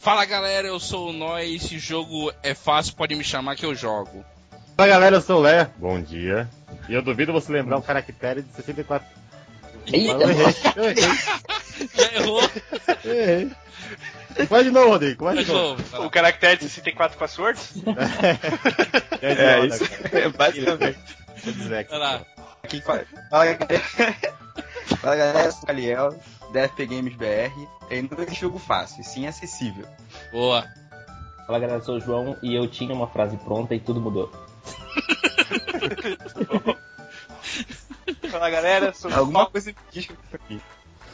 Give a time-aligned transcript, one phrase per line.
[0.00, 3.74] Fala galera, eu sou o Noi, esse jogo é fácil, pode me chamar que eu
[3.74, 4.24] jogo.
[4.76, 6.48] Fala galera, eu sou o Lé, bom dia.
[6.88, 9.06] E eu duvido você lembrar um caractere de 64.
[9.92, 11.04] Eita, eu errei, eu errei.
[11.94, 12.50] Já errou?
[13.04, 13.50] Eu errei.
[14.48, 15.82] Vai de novo, Rodrigo, vai de De novo.
[15.92, 16.06] novo.
[16.06, 17.72] O caractere de 64 passwords?
[19.22, 20.98] É, É, roda, isso é basicamente.
[21.68, 22.24] Vai lá.
[24.98, 26.18] Fala galera, eu sou o Caliel,
[26.52, 27.52] da FP Games BR.
[27.90, 29.86] E não é jogo fácil, e sim acessível.
[30.32, 30.66] Boa.
[31.46, 34.30] Fala galera, eu sou o João e eu tinha uma frase pronta e tudo mudou.
[38.30, 39.50] Fala galera, sou o Alguma Paulo.
[39.50, 40.08] coisa aqui.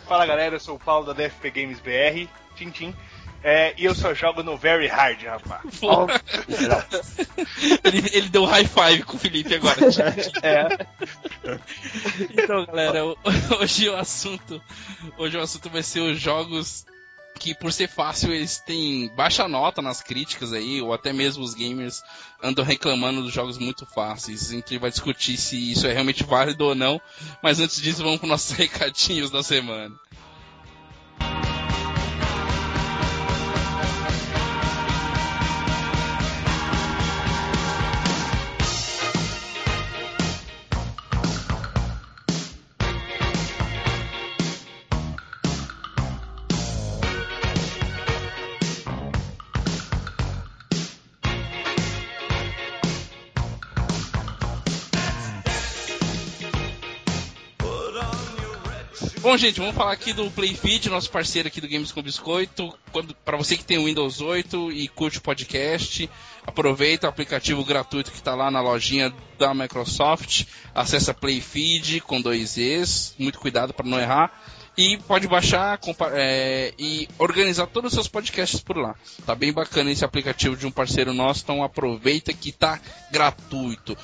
[0.06, 2.28] Fala galera, eu sou o Paulo da DFP Games BR.
[2.54, 2.94] Tchim, tchim.
[3.42, 5.62] É, e eu só jogo no Very Hard, rapaz.
[7.84, 9.76] Ele, ele deu high five com o Felipe agora.
[10.42, 10.86] É.
[12.32, 13.16] Então, galera, o-
[13.60, 14.60] hoje o assunto,
[15.16, 16.84] hoje o assunto vai ser os jogos
[17.38, 21.52] que por ser fácil eles têm baixa nota nas críticas aí, ou até mesmo os
[21.54, 22.02] gamers
[22.42, 24.48] andam reclamando dos jogos muito fáceis.
[24.48, 27.00] A gente vai discutir se isso é realmente válido ou não,
[27.42, 29.94] mas antes disso vamos para nossos recadinhos da semana.
[59.26, 62.72] Bom, gente, vamos falar aqui do Playfeed, nosso parceiro aqui do Games com Biscoito.
[63.24, 66.08] Para você que tem o Windows 8 e curte o podcast,
[66.46, 70.44] aproveita o aplicativo gratuito que está lá na lojinha da Microsoft.
[70.72, 74.30] Acessa Playfeed com dois E's, muito cuidado para não errar.
[74.76, 75.80] E pode baixar
[76.12, 78.94] é, e organizar todos os seus podcasts por lá.
[79.24, 82.78] Tá bem bacana esse aplicativo de um parceiro nosso, então aproveita que tá
[83.10, 83.96] gratuito.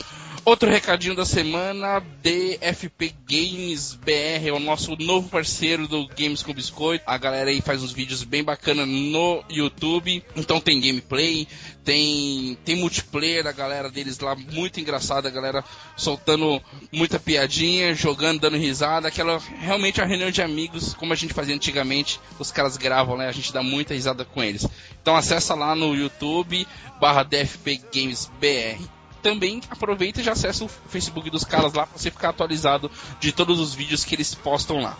[0.45, 6.53] Outro recadinho da semana, DFP Games BR, é o nosso novo parceiro do Games com
[6.53, 7.05] Biscoito.
[7.07, 10.25] A galera aí faz uns vídeos bem bacanas no YouTube.
[10.35, 11.47] Então tem gameplay,
[11.85, 15.65] tem, tem multiplayer, a galera deles lá muito engraçada, a galera
[15.97, 16.63] soltando
[16.93, 19.09] muita piadinha, jogando, dando risada.
[19.09, 23.29] Aquela realmente a reunião de amigos, como a gente fazia antigamente, os caras gravam, né?
[23.29, 24.67] A gente dá muita risada com eles.
[25.01, 26.67] Então acessa lá no YouTube,
[27.01, 28.83] barra DFP Games BR
[29.23, 33.31] também aproveita e já acessa o Facebook dos caras lá pra você ficar atualizado de
[33.31, 34.99] todos os vídeos que eles postam lá.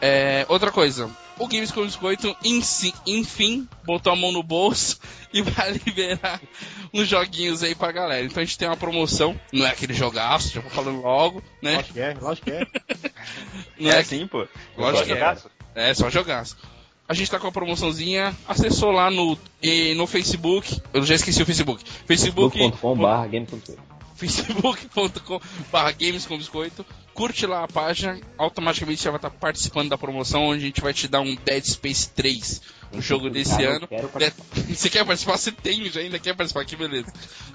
[0.00, 2.36] É, outra coisa, o Games com Biscoito,
[3.06, 5.00] enfim, botou a mão no bolso
[5.32, 6.38] e vai liberar
[6.92, 8.24] uns joguinhos aí pra galera.
[8.24, 11.76] Então a gente tem uma promoção, não é aquele jogaço, já vou falando logo, né?
[11.76, 12.66] Lógico que é, lógico que é.
[13.80, 14.46] Não é é, assim, pô.
[14.76, 15.14] lógico que é.
[15.14, 15.50] Jogaço?
[15.74, 16.58] É, só jogaço.
[17.08, 21.42] A gente tá com a promoçãozinha, acessou lá no, e no Facebook, eu já esqueci
[21.42, 21.82] o Facebook.
[22.06, 22.58] Facebook.
[22.58, 23.76] facebook.com barra games.com
[24.14, 25.40] facebook.com
[25.72, 26.84] barra games com biscoito
[27.14, 30.92] curte lá a página automaticamente você vai estar participando da promoção onde a gente vai
[30.94, 32.62] te dar um Dead Space 3
[32.92, 33.86] um jogo desse Cara, ano.
[33.86, 34.32] quero Dead-
[34.76, 35.36] você quer participar?
[35.36, 36.62] Você tem já ainda quer participar?
[36.62, 37.12] Aqui beleza.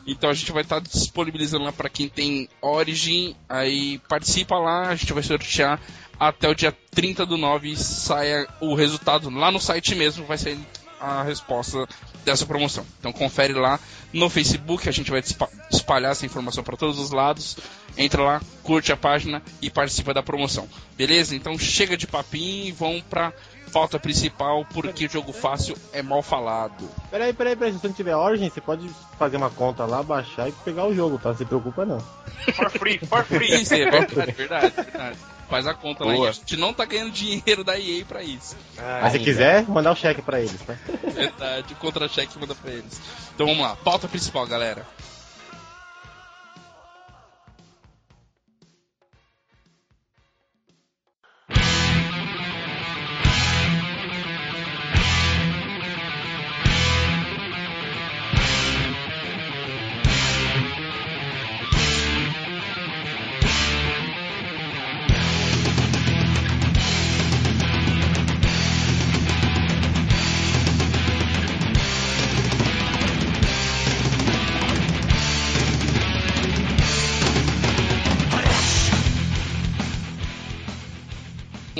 [0.07, 4.95] Então a gente vai estar disponibilizando lá para quem tem Origin aí participa lá a
[4.95, 5.79] gente vai sortear
[6.19, 10.59] até o dia 30 do 9 saia o resultado lá no site mesmo vai sair
[10.99, 11.85] a resposta
[12.25, 12.85] dessa promoção.
[12.99, 13.79] Então confere lá
[14.11, 15.23] no Facebook, a gente vai
[15.71, 17.57] espalhar essa informação para todos os lados.
[17.97, 20.67] Entra lá, curte a página e participa da promoção.
[20.97, 21.35] Beleza?
[21.35, 23.31] Então chega de papinho e vão pra
[23.71, 26.89] pauta principal, porque jogo fácil é mal falado.
[27.11, 27.73] Peraí, peraí, peraí.
[27.73, 30.95] Se você não tiver Origin, você pode fazer uma conta lá, baixar e pegar o
[30.95, 31.29] jogo, tá?
[31.29, 31.99] Não se preocupa não.
[32.53, 33.61] For free, for free.
[33.61, 35.17] Isso é verdade, verdade, verdade.
[35.49, 36.29] Faz a conta lá e Boa.
[36.29, 38.55] a gente não tá ganhando dinheiro da EA pra isso.
[38.77, 40.75] Mas se quiser, mandar o cheque pra eles, tá?
[41.13, 42.99] Verdade, contra-cheque manda pra eles.
[43.33, 44.87] Então vamos lá, pauta principal, galera.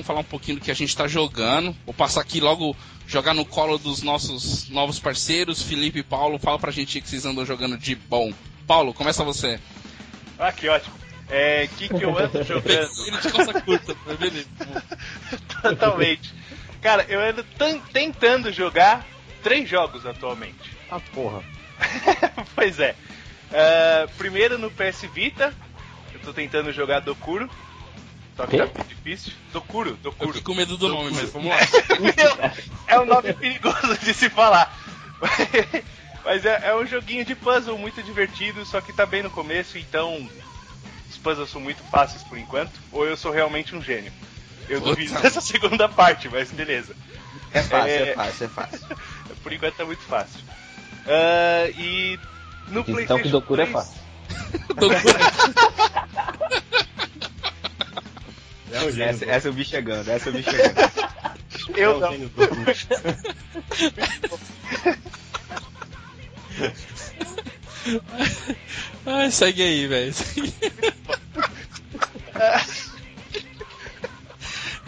[0.06, 1.76] Vamos falar um pouquinho do que a gente está jogando.
[1.84, 6.38] Vou passar aqui logo jogar no colo dos nossos novos parceiros, Felipe e Paulo.
[6.38, 8.32] Fala pra gente o que vocês andam jogando de bom.
[8.68, 9.60] Paulo, começa você.
[10.38, 10.94] Ah, que ótimo.
[11.28, 12.92] É, que que eu ando jogando?
[13.08, 14.48] Ele de calça curta, beleza.
[15.64, 16.32] Totalmente.
[16.84, 19.04] Cara, eu ando tan- tentando jogar
[19.42, 20.70] três jogos atualmente.
[20.92, 21.42] Ah, porra.
[22.54, 22.96] pois é.
[23.52, 25.52] Ah, primeiro no PS Vita,
[26.14, 27.50] eu tô tentando jogar Dokuro.
[28.36, 29.32] Só que tá muito difícil.
[29.54, 30.34] Dokuro, Eu Dokuro.
[30.34, 31.58] fiquei com medo do nome, mas vamos lá.
[32.88, 34.72] É um nome perigoso de se falar.
[36.24, 39.78] Mas é, é um joguinho de puzzle muito divertido, só que tá bem no começo,
[39.78, 40.28] então
[41.10, 44.12] os puzzles são muito fáceis por enquanto, ou eu sou realmente um gênio.
[44.68, 44.96] Eu Puta.
[44.96, 46.96] duvido dessa segunda parte, mas beleza.
[47.54, 48.14] É fácil, é, É.
[48.16, 48.80] fácil, é fácil.
[49.44, 50.40] Por enquanto tá muito fácil.
[51.08, 52.20] Ah, e
[52.70, 54.02] no Então PlayStation que Dokuro é 3, fácil.
[58.72, 59.10] É o gênio.
[59.10, 60.78] Essa, essa eu vi chegando, essa eu vi chegando.
[60.80, 60.92] é
[61.76, 62.12] Eu o não.
[62.12, 62.32] gênio
[69.06, 70.14] Ai, segue aí, velho.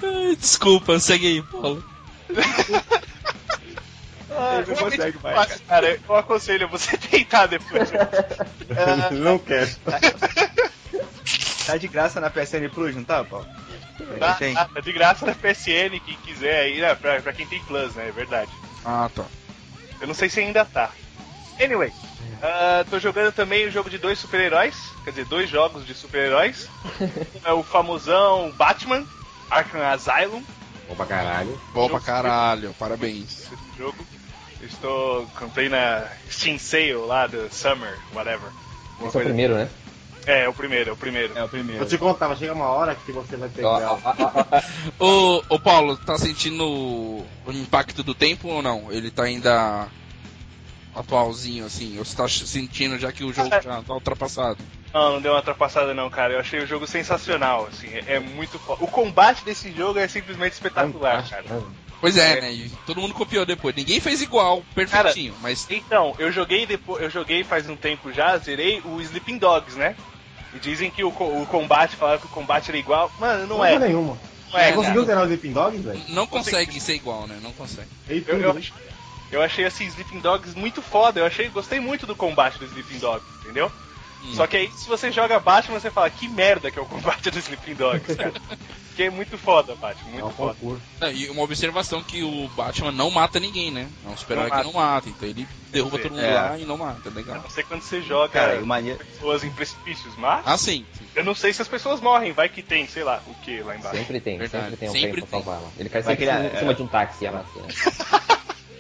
[0.04, 1.84] Ai, Desculpa, segue aí, Paulo.
[4.32, 6.00] Ah, Ele não consegue mais, fácil, cara.
[6.08, 7.90] Eu aconselho você tentar depois.
[9.12, 9.70] Não quero.
[11.66, 13.48] Tá de graça na PSN Plus, não tá, Paulo?
[14.20, 14.54] Tá, Tem.
[14.54, 18.08] tá, de graça na PSN, quem quiser aí, né, pra, pra quem tem Plus, né?
[18.10, 18.52] É verdade.
[18.86, 19.26] Ah, tá.
[20.00, 20.92] Eu não sei se ainda tá.
[21.60, 21.92] Anyway,
[22.42, 26.70] ah, tô jogando também o jogo de dois super-heróis, quer dizer, dois jogos de super-heróis.
[27.44, 29.04] é o famosão Batman,
[29.50, 30.44] Arkham Asylum,
[30.88, 31.60] Bom pra caralho.
[31.74, 33.52] Bom pra caralho, parabéns.
[33.52, 33.98] esse jogo.
[34.62, 38.50] Estou, comprei na Steam Sale lá do Summer, whatever.
[39.06, 39.70] Esse é o primeiro, né?
[40.28, 41.38] É, é o primeiro, é o primeiro.
[41.38, 41.80] É o primeiro.
[41.80, 43.98] Vou te contar, vai chegar uma hora que você vai pegar.
[45.00, 48.92] Ô, ô Paulo, tá sentindo o impacto do tempo ou não?
[48.92, 49.88] Ele tá ainda
[50.94, 51.98] atualzinho, assim?
[51.98, 54.58] Ou você tá sentindo já que o jogo já tá ultrapassado?
[54.94, 56.34] Não, não deu uma ultrapassada não, cara.
[56.34, 57.88] Eu achei o jogo sensacional, assim.
[57.88, 58.84] É, é muito foda.
[58.84, 61.46] O combate desse jogo é simplesmente espetacular, cara.
[62.00, 62.42] Pois é, É.
[62.42, 62.54] né?
[62.54, 63.76] E todo mundo copiou depois.
[63.76, 68.38] Ninguém fez igual, perfeitinho, mas Então, eu joguei depois, eu joguei faz um tempo já,
[68.38, 69.96] zerei o Sleeping Dogs, né?
[70.58, 73.12] E dizem que o, o combate, falaram que o combate era igual.
[73.20, 73.78] Mano, não Não é.
[73.78, 74.18] nenhuma.
[74.52, 76.02] Não é, Você conseguiu zerar o Sleeping Dogs, velho?
[76.10, 77.38] não consegue ser igual, né?
[77.44, 77.88] Não consegue.
[78.10, 78.62] Eu, eu,
[79.32, 81.20] eu achei assim, Sleeping Dogs muito foda.
[81.20, 83.72] Eu achei, gostei muito do combate do Sleeping Dogs, entendeu?
[84.24, 84.34] Hum.
[84.34, 87.30] Só que aí, se você joga Batman, você fala, que merda que é o combate
[87.30, 88.34] do Sleeping Dogs, cara.
[88.98, 90.56] Que é muito foda, Batman, É muito um foda.
[90.56, 90.82] concurso.
[91.14, 93.88] E uma observação que o Batman não mata ninguém, né?
[94.04, 96.04] É um super-herói que não mata, então ele derruba Sim.
[96.04, 96.34] todo mundo É.
[96.34, 97.36] lá e não mata, Eu legal.
[97.42, 98.98] não sei quando você joga Cara, maneiro.
[99.06, 100.84] pessoas em precipícios, mas Ah, sim.
[100.98, 101.06] sim.
[101.16, 103.76] eu não sei se as pessoas morrem, vai que tem, sei lá, o que lá
[103.76, 103.98] embaixo.
[103.98, 104.64] Sempre tem, Verdade.
[104.64, 105.30] sempre tem um Sempre pra tem.
[105.44, 105.72] salvar ela.
[105.78, 108.22] Ele cai sempre que em cima de um táxi e assim, né?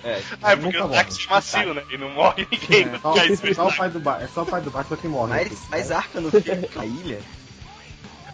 [0.04, 1.84] É, Ah, é porque Nunca o é macio, né?
[1.92, 2.88] E não morre ninguém.
[2.94, 3.54] É, só, isso.
[3.56, 4.20] só o pai do ba...
[4.22, 5.30] É só o pai do Batman que morre.
[5.30, 5.58] mas, né?
[5.70, 7.20] mas Arca não fica na ilha?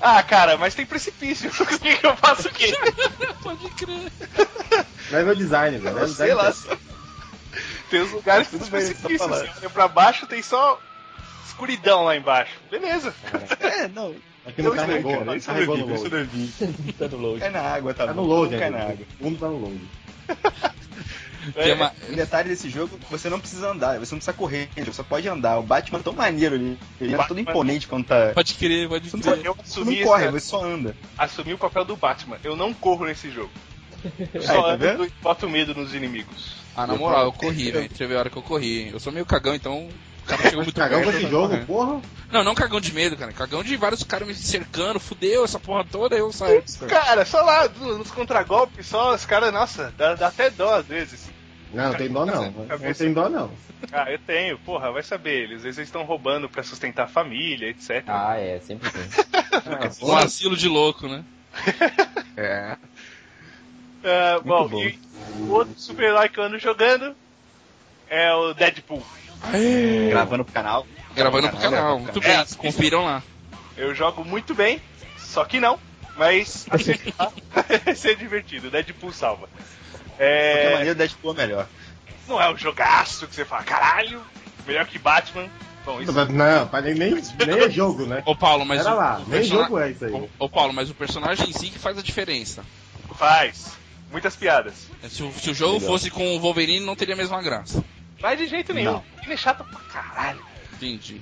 [0.05, 1.49] Ah, cara, mas tem precipício.
[1.63, 2.73] O que eu faço o quê?
[3.41, 4.11] Pode crer.
[5.09, 5.95] Level design, velho.
[5.95, 6.51] Level Sei design lá.
[6.51, 6.77] tá-
[7.89, 9.17] Tem os lugares que Tudo tem bem, tô precipício.
[9.29, 9.45] falando.
[9.47, 10.77] Você olha pra baixo, tem só
[11.47, 12.51] escuridão lá embaixo.
[12.69, 13.13] Beleza.
[13.61, 14.13] É, não.
[14.45, 16.15] Aqui não Eu carregou, sei, cara, não isso eu carregou no isso load.
[16.15, 16.93] eu vi.
[16.99, 17.39] Tá no load.
[17.39, 18.91] Cai na água, tá Tá no load, Cai na ainda.
[18.91, 19.05] água.
[19.19, 19.81] O mundo tá no load.
[21.51, 24.69] Que é uma- O detalhe desse jogo, você não precisa andar, você não precisa correr,
[24.75, 25.57] você só pode andar.
[25.59, 26.77] O Batman é tão maneiro ali.
[27.01, 28.31] Ele é todo imponente quando tá.
[28.33, 30.95] Pode crer, pode Você não, você não assumi, corre, você só anda.
[31.17, 32.37] assumi o papel do Batman.
[32.43, 33.51] Eu não corro nesse jogo.
[34.33, 35.05] Eu Aí, só tá ando vendo?
[35.05, 36.55] e boto medo nos inimigos.
[36.75, 37.87] Ah, na moral, eu corri, velho.
[37.89, 38.89] Teve hora que eu corri.
[38.89, 39.87] Eu sou meio cagão, então.
[40.23, 41.17] O cara chegou muito Cagão perto.
[41.21, 41.65] eu jogo, corri.
[41.65, 42.01] porra.
[42.31, 43.31] Não, não cagão de medo, cara.
[43.33, 46.63] Cagão de vários caras me cercando, fudeu essa porra toda, eu saio.
[46.87, 51.29] Cara, só lá nos contragolpes, só os caras, nossa, dá, dá até dó às vezes.
[51.73, 52.51] Não, não tem dó não.
[52.51, 53.03] Não Cabeça.
[53.03, 53.51] tem dó não.
[53.91, 55.43] Ah, eu tenho, porra, vai saber.
[55.43, 58.03] Eles às vezes estão roubando pra sustentar a família, etc.
[58.07, 59.01] Ah, é, sempre tem.
[59.33, 61.23] Ah, Um asilo de louco, né?
[62.37, 62.77] É.
[64.03, 64.83] Ah, bom, bom.
[64.83, 64.99] e
[65.39, 67.15] o outro super-herói que eu ando jogando
[68.09, 69.03] é o Deadpool.
[70.09, 70.87] Gravando pro canal.
[71.15, 71.99] Gravando pro canal.
[71.99, 73.21] Muito bem, É, confiram lá.
[73.77, 74.81] Eu jogo muito bem,
[75.17, 75.79] só que não.
[76.17, 78.69] Mas vai ser divertido.
[78.69, 79.49] Deadpool salva.
[80.23, 81.67] De É, qualquer maneira, o Deadpool é melhor.
[82.27, 84.21] não é um jogaço que você fala, caralho,
[84.65, 85.47] melhor que Batman.
[85.85, 88.23] Bom, isso Não, nem, nem, é jogo, né?
[88.25, 90.11] Ô Paulo, mas Pera o, lá, o nem persona- jogo é isso aí.
[90.13, 92.63] Ô, ô, Paulo, mas o personagem em si que faz a diferença.
[93.15, 93.73] faz.
[94.09, 94.75] Muitas piadas.
[95.09, 95.89] Se o, se o jogo Legal.
[95.89, 97.83] fosse com o Wolverine, não teria a mesma graça.
[98.21, 98.93] Mas de jeito nenhum.
[98.93, 99.03] Não.
[99.23, 100.39] Ele é chato pra caralho.
[100.75, 101.19] Entendi.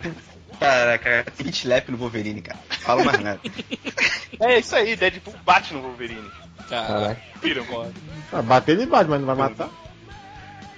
[0.60, 2.60] Caraca, hit slap no Wolverine, cara.
[2.82, 3.40] Fala mais nada.
[4.44, 6.28] É isso aí, Deadpool bate no Wolverine.
[6.70, 6.88] Cara,
[7.42, 7.72] Caraca.
[7.72, 7.94] Mano?
[8.32, 9.70] Ah, bater ele bate, mas não vai matar.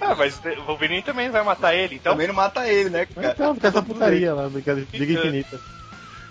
[0.00, 3.32] Ah, mas o Wolverine também vai matar ele, então Também não mata ele, né, cara?
[3.32, 5.58] Então, fica essa putaria lá, brincadeira de Liga Infinita.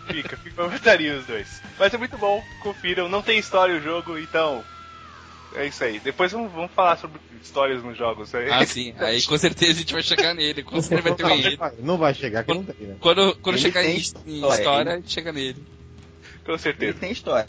[0.08, 1.62] fica, fica mataria os dois.
[1.80, 4.64] Mas é muito bom, confiram, não tem história o jogo, então
[5.56, 6.00] é isso aí.
[6.00, 8.32] Depois vamos, vamos falar sobre histórias nos jogos.
[8.34, 8.94] É Ah, sim.
[9.00, 10.62] Aí com certeza a gente vai chegar nele.
[10.62, 11.64] Com certeza vai ter um enredo.
[11.80, 12.96] Não vai chegar, que não tem, né?
[13.00, 15.64] Quando, quando Ele chegar em, história, história, ele- a gente chega nele.
[16.46, 17.00] Com Ele certeza.
[17.00, 17.48] tem história.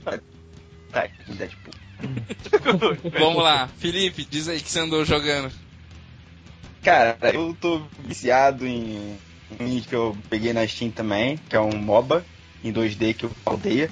[0.93, 1.75] Tá, Deadpool.
[3.19, 3.69] Vamos lá.
[3.79, 5.53] Felipe, diz aí que você andou jogando.
[6.83, 9.19] Cara, eu tô viciado em
[9.61, 12.25] um que eu peguei na Steam também, que é um MOBA
[12.63, 13.91] em 2D que eu odeio,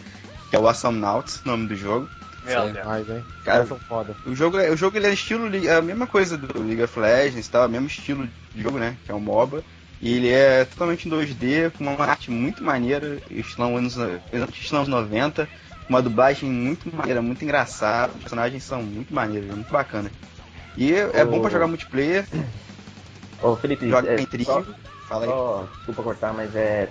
[0.51, 2.09] que é o Assomnauts, nome do jogo.
[2.45, 2.87] Meu Sei Deus.
[2.87, 3.25] mais, hein?
[3.45, 4.15] Cara, são foda.
[4.27, 6.99] O jogo, é- o jogo ele é estilo, é a mesma coisa do League of
[6.99, 9.65] Legends e tal, é o mesmo estilo de jogo, né, que é um MOBA.
[10.01, 13.97] E ele é totalmente em 2D, com uma arte muito maneira, estilo anos,
[14.53, 15.49] estilo anos 90,
[15.93, 20.11] uma dublagem muito maneira, muito engraçada, os personagens são muito maneiros, muito bacana.
[20.77, 22.27] E é bom pra jogar multiplayer,
[23.43, 24.65] Ô, Felipe, joga é, em trio, só-
[25.07, 25.31] fala aí.
[25.31, 26.89] Só, desculpa cortar, mas é.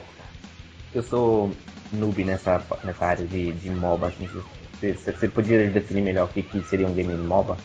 [0.94, 1.56] Eu sou
[1.92, 4.08] noob nessa, nessa área de, de MOBA.
[4.08, 4.30] Assim,
[4.80, 7.58] você, você- podia definir melhor o que, que seria um game MOBA?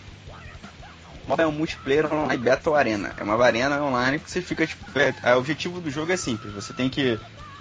[1.26, 3.12] MOBA é um multiplayer online Battle Arena.
[3.16, 6.54] É uma arena online que você fica, tipo, é, o objetivo do jogo é simples.
[6.54, 7.18] Você tem que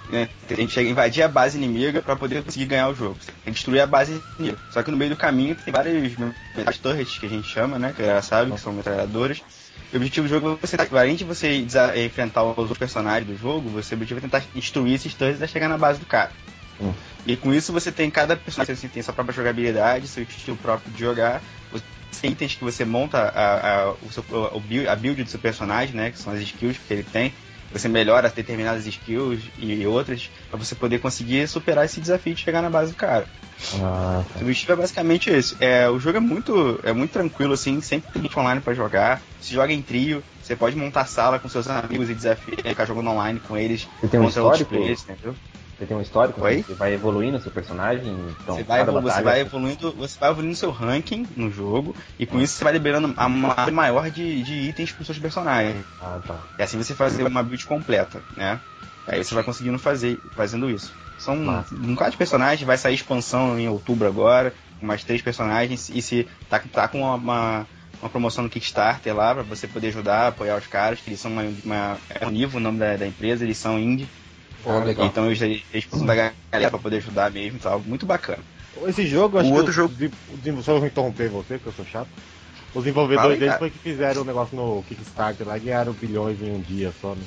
[0.09, 3.17] né, tem que chegar- invadir a base inimiga pra poder conseguir ganhar o jogo.
[3.43, 4.57] Tem que destruir a base inimiga.
[4.69, 6.13] Só que no meio do caminho tem várias
[6.65, 7.93] as turrets que a gente chama, né?
[7.95, 9.41] Que já sabe, que são metralhadoras.
[9.93, 13.37] O objetivo do jogo é você, além de você desa- enfrentar os outros personagens do
[13.37, 16.31] jogo, você o objetivo é tentar destruir esses turrets até chegar na base do cara.
[16.81, 16.91] Hum.
[17.25, 20.91] E com isso você tem cada personagem assim, tem sua própria jogabilidade, seu estilo próprio
[20.91, 21.41] de jogar.
[21.71, 21.83] Você
[22.21, 24.23] tem itens que você monta a, a, o seu,
[24.67, 26.11] build, a build do seu personagem, né?
[26.11, 27.33] Que são as skills que ele tem.
[27.75, 32.61] Você melhora determinadas skills e outras pra você poder conseguir superar esse desafio de chegar
[32.61, 33.27] na base do cara.
[33.81, 35.57] Ah, O objetivo é basicamente esse.
[35.59, 39.21] É, o jogo é muito, é muito tranquilo, assim, sempre tem gente online pra jogar.
[39.41, 43.09] Se joga em trio, você pode montar sala com seus amigos e desafiar, ficar jogando
[43.09, 43.85] online com eles.
[43.99, 44.69] Você tem um histórico?
[44.69, 45.35] players, entendeu?
[45.77, 46.41] Você tem um histórico?
[46.41, 46.63] Oi?
[46.63, 48.33] Você vai evoluindo o seu personagem?
[48.41, 51.93] Então, você, vai, evolu- você batalha- vai evoluindo, você vai evoluindo seu ranking no jogo
[52.17, 55.85] e com isso você vai liberando a- uma maior de, de itens para seus personagens.
[55.99, 56.37] Ah, tá.
[56.57, 58.59] E assim você fazer uma build completa, né?
[59.05, 60.93] Aí você vai conseguindo fazer, fazendo isso.
[61.17, 61.75] São Massa.
[61.75, 66.01] um bocado de personagens, vai sair expansão em outubro agora, com mais três personagens, e
[66.01, 67.67] se tá, tá com uma, uma,
[68.09, 71.43] promoção no Kickstarter lá, pra você poder ajudar, apoiar os caras, que eles são uma,
[71.63, 74.07] uma é Univo, o nome da, da empresa, eles são indie.
[74.65, 75.05] Legal.
[75.05, 77.77] Então eles, precisam da galera pra poder ajudar mesmo, tá?
[77.77, 78.39] Muito bacana.
[78.87, 79.93] Esse jogo, acho O que outro os- jogo-
[80.33, 82.07] os desenvol- Só vou interromper você, que eu sou chato.
[82.73, 83.59] Os desenvolvedores deles cara.
[83.59, 87.23] foi que fizeram o negócio no Kickstarter lá, ganharam bilhões em um dia só, né?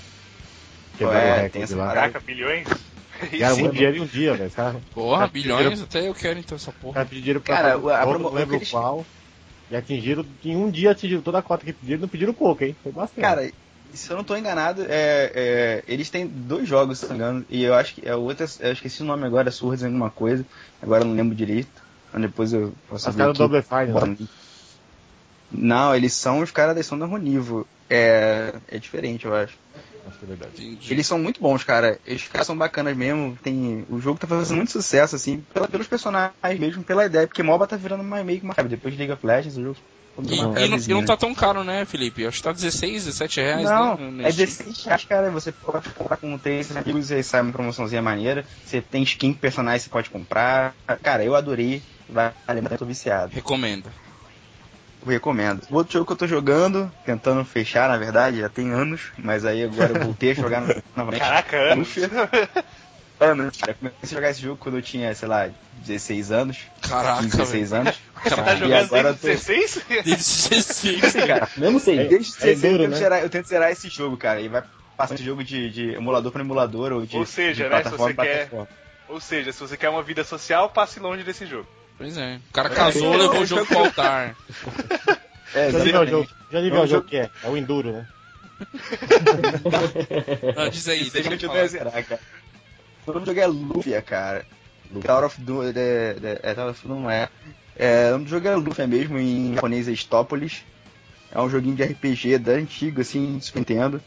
[0.98, 1.86] Quebraram É, o recorde lá.
[1.94, 2.66] Caraca, bilhões?
[3.32, 3.62] Ganharam Sim.
[3.62, 4.48] muito dinheiro em um dia, velho.
[4.48, 6.94] Os caras Porra, Cara, bilhões, até eu quero então essa porra.
[6.94, 9.04] caras pediram pra Cara, a promo- não lembro que eles- qual.
[9.70, 12.76] E atingiram, em um dia atingiram toda a cota que pediram, não pediram pouco, hein?
[12.82, 13.20] Foi bastante.
[13.22, 13.50] Cara,
[13.92, 17.46] se eu não tô enganado, é, é, eles têm dois jogos, se não me engano,
[17.48, 20.44] e eu acho que é outra, eu esqueci o nome agora, Surras alguma coisa,
[20.82, 21.82] agora eu não lembro direito.
[22.12, 23.52] Mas depois eu posso Os ver caras do aqui.
[23.52, 24.28] Double Fine, né?
[25.50, 27.66] Não, eles são os caras da São da Ronivo.
[27.88, 29.56] É, é diferente, eu acho.
[30.06, 30.64] Acho que é verdade.
[30.66, 30.92] Entendi.
[30.92, 31.98] Eles são muito bons, cara.
[32.06, 33.36] Esses caras são bacanas mesmo.
[33.42, 37.26] Tem, o jogo tá fazendo muito sucesso, assim, pela- pelos personagens mesmo, pela ideia.
[37.26, 38.54] Porque MOBA tá virando uma, meio que uma.
[38.54, 39.76] Depois de League of Legends, o jogo
[40.26, 42.26] E, e não, e não tá tão caro, né, Felipe?
[42.26, 43.64] Acho que tá 16, 17 reais.
[43.64, 44.46] Não, né, é Steam.
[44.46, 45.30] 16 reais, cara.
[45.30, 48.44] Você pode comprar com três amigos e sai uma promoçãozinha maneira.
[48.64, 50.74] Você tem skin com personagem, você pode comprar.
[51.02, 51.82] Cara, eu adorei.
[52.08, 52.34] Vale,
[52.70, 53.32] eu tô viciado.
[53.34, 53.90] Recomenda.
[55.04, 55.62] Eu recomendo.
[55.70, 59.44] O outro jogo que eu tô jogando, tentando fechar, na verdade, já tem anos, mas
[59.44, 60.62] aí agora eu voltei a jogar
[60.96, 61.20] novamente.
[61.20, 61.88] Caraca, anos.
[63.20, 63.74] Anos, cara.
[63.74, 65.50] Comecei a jogar esse jogo quando eu tinha, sei lá,
[65.84, 66.58] 16 anos.
[66.80, 67.96] Caraca, 15, 16 anos.
[68.22, 69.84] Você tá jogando agora desde eu tô- 16?
[70.04, 71.12] Desde 16.
[71.26, 71.96] Cara, Mesmo sei.
[72.08, 72.96] desde É 16 eu, duro, tento né?
[72.98, 74.40] zerar, eu tento zerar esse jogo, cara.
[74.40, 74.62] E vai
[74.96, 77.90] passar esse jogo de, de emulador pra emulador ou de, Ou seja, de né, se
[77.90, 78.50] você quer-.
[79.08, 81.66] Ou seja, se você quer uma vida social, passe longe desse jogo.
[81.96, 82.38] Pois é.
[82.50, 84.36] O cara casou, É, levou eu- o jogo pro altar.
[85.54, 87.30] É, Já viu o jogo, já É um o jogo que é?
[87.42, 88.06] É o Enduro, né?
[90.56, 92.20] Não, diz aí, deixa eu ia zerar, cara.
[93.06, 94.44] O nome do jogo é Lufia, cara.
[95.04, 97.28] Tower of Doom, é, é, é, Tower of Doom não é.
[97.78, 98.08] É.
[98.08, 100.64] O nome do jogo é Lufia mesmo, em japonês é Stópolis.
[101.30, 104.02] É um joguinho de RPG da antiga, assim, Super Nintendo.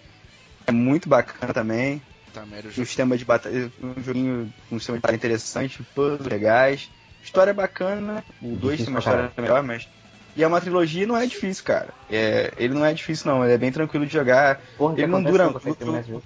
[0.66, 2.01] É muito bacana também.
[2.34, 2.72] Tá, Um jogo.
[2.74, 6.90] sistema de batalha, um joguinho com um sistema de batalha interessante, puzzles legais.
[7.24, 9.88] História bacana, o 2 tem uma história melhor, mas.
[10.36, 11.90] E é uma trilogia e não é difícil, cara.
[12.10, 13.44] É, ele não é difícil, não.
[13.44, 14.62] Ele é bem tranquilo de jogar.
[14.78, 16.08] Porra, Ele não dura muito.
[16.08, 16.24] jogo?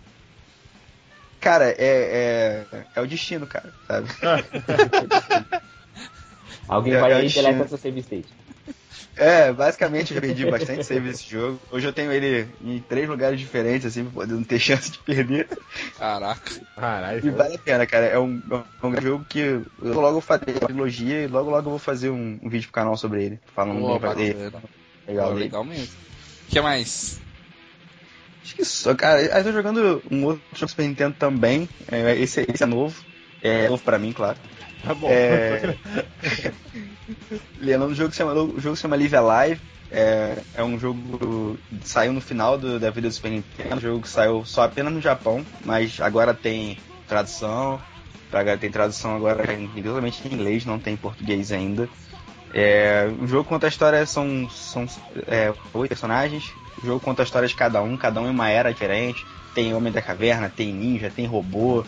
[1.42, 4.08] Cara, é, é, é o destino, cara, sabe?
[6.68, 7.48] Alguém É- vai é aí e destino.
[7.48, 8.34] deleta seu save state.
[9.18, 11.60] É, basicamente eu perdi bastante save nesse jogo.
[11.72, 15.00] Hoje eu tenho ele em três lugares diferentes, assim, pra poder não ter chance de
[15.00, 15.48] perder.
[15.98, 16.62] Caraca.
[16.76, 17.26] Caralho.
[17.26, 18.06] E vale a pena, cara.
[18.08, 18.42] É um,
[18.82, 22.10] é um jogo que eu logo fazer uma trilogia e logo logo eu vou fazer
[22.10, 23.40] um, um vídeo pro canal sobre ele.
[23.54, 24.40] Falando Pô, bem dele.
[25.08, 25.40] Legal, dele.
[25.46, 25.86] legal mesmo.
[25.86, 27.22] O que mais?
[28.44, 29.22] Acho que só, cara.
[29.22, 31.68] Eu tô jogando um outro jogo Super Nintendo também.
[31.92, 32.96] É, esse, esse é novo.
[33.42, 34.38] É novo pra mim, claro.
[34.86, 35.10] Tá bom.
[35.10, 35.78] É...
[37.58, 39.62] Lembrando, o jogo se chama, o jogo se chama Live Alive.
[39.92, 43.76] É, é um jogo que saiu no final do- da vida do Super Nintendo.
[43.76, 46.78] Um jogo que saiu só apenas no Japão, mas agora tem
[47.08, 47.80] tradução.
[48.60, 51.90] Tem tradução agora em, totalmente em inglês, não tem em português ainda.
[52.54, 54.86] É, o jogo conta a história, são, são
[55.28, 56.54] é, oito personagens.
[56.82, 59.26] O jogo conta a história de cada um, cada um em uma era diferente.
[59.54, 61.86] Tem Homem da Caverna, tem ninja, tem robô,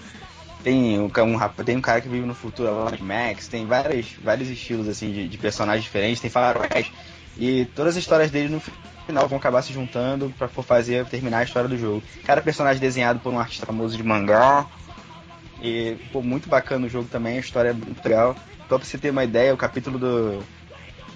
[0.63, 4.49] tem um, um, tem um cara que vive no futuro lá, Max, tem vários, vários
[4.49, 6.93] estilos assim de, de personagens diferentes, tem faroeste.
[7.37, 11.43] E todas as histórias dele no final vão acabar se juntando for fazer terminar a
[11.43, 12.03] história do jogo.
[12.23, 14.67] Cada personagem desenhado por um artista famoso de mangá.
[15.59, 18.35] E pô, muito bacana o jogo também, a história é muito legal.
[18.69, 20.43] Só pra você ter uma ideia, o capítulo do.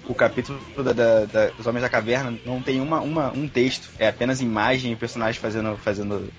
[0.08, 3.88] O capítulo da, da- da- dos Homens da Caverna não tem uma, uma, um texto,
[3.98, 5.76] é apenas imagem e personagens fazendo.
[5.76, 6.32] fazendo.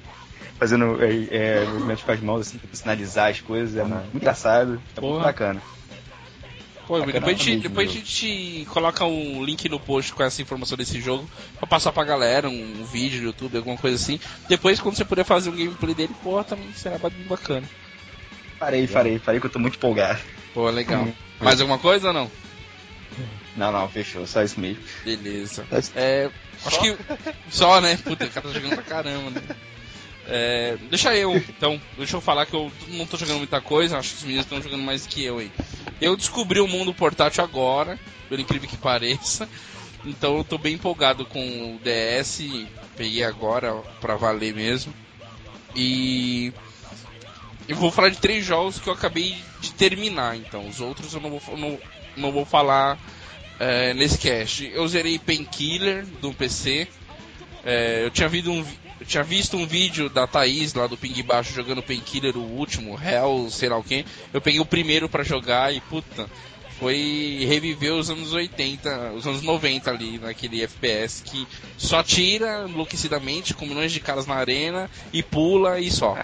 [0.63, 3.75] Fazendo é, é, movimentos com as mãos assim, pra sinalizar as coisas.
[3.75, 5.23] É muito engraçado, é muito Porra.
[5.25, 5.61] bacana.
[6.87, 10.21] Pô, Bacana depois, a gente, mesmo, depois a gente coloca um link no post com
[10.21, 14.19] essa informação desse jogo pra passar pra galera, um vídeo no YouTube, alguma coisa assim.
[14.49, 17.67] Depois, quando você puder fazer um gameplay dele, porra, também será bem bacana.
[18.59, 20.19] Farei, farei, farei que eu tô muito empolgado.
[20.53, 21.03] Pô, legal.
[21.03, 21.13] Hum.
[21.39, 22.31] Mais alguma coisa ou não?
[23.55, 24.83] Não, não, fechou, só isso mesmo.
[25.05, 25.65] Beleza.
[25.95, 26.29] É,
[26.65, 26.97] acho que.
[27.49, 27.97] Só, né?
[27.97, 29.41] Puta, o cara tá jogando pra caramba, né?
[30.25, 34.11] É, deixa eu, então, deixa eu falar que eu não tô jogando muita coisa, acho
[34.11, 35.51] que os meninos estão jogando mais que eu aí.
[35.99, 37.99] Eu descobri o mundo portátil agora,
[38.29, 39.49] pelo incrível que pareça,
[40.05, 42.41] então eu tô bem empolgado com o DS,
[42.95, 44.93] peguei agora pra valer mesmo.
[45.75, 46.53] E
[47.67, 51.19] eu vou falar de três jogos que eu acabei de terminar, então os outros eu
[51.19, 51.79] não vou, não,
[52.15, 52.97] não vou falar
[53.59, 54.69] é, nesse cast.
[54.73, 56.87] Eu zerei Painkiller do PC.
[57.65, 58.65] É, eu, tinha visto um,
[59.03, 62.97] eu tinha visto um vídeo da Thaís lá do Ping Baixo jogando Painkiller, o último,
[62.97, 64.05] Hell, sei lá o que.
[64.33, 66.29] Eu peguei o primeiro pra jogar e puta,
[66.79, 71.45] foi reviver os anos 80, os anos 90 ali, naquele FPS que
[71.77, 76.17] só tira enlouquecidamente com milhões de caras na arena e pula e só.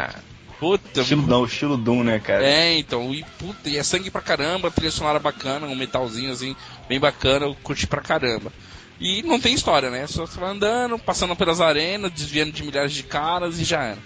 [0.58, 2.46] Puta, Estilo, não, estilo Doom, né, cara?
[2.46, 6.56] é, então, e puta, e é sangue pra caramba, trilha sonora bacana, um metalzinho assim,
[6.88, 8.52] bem bacana, eu curti pra caramba.
[9.00, 10.06] E não tem história, né?
[10.08, 14.00] Só você vai andando, passando pelas arenas, desviando de milhares de caras e já era.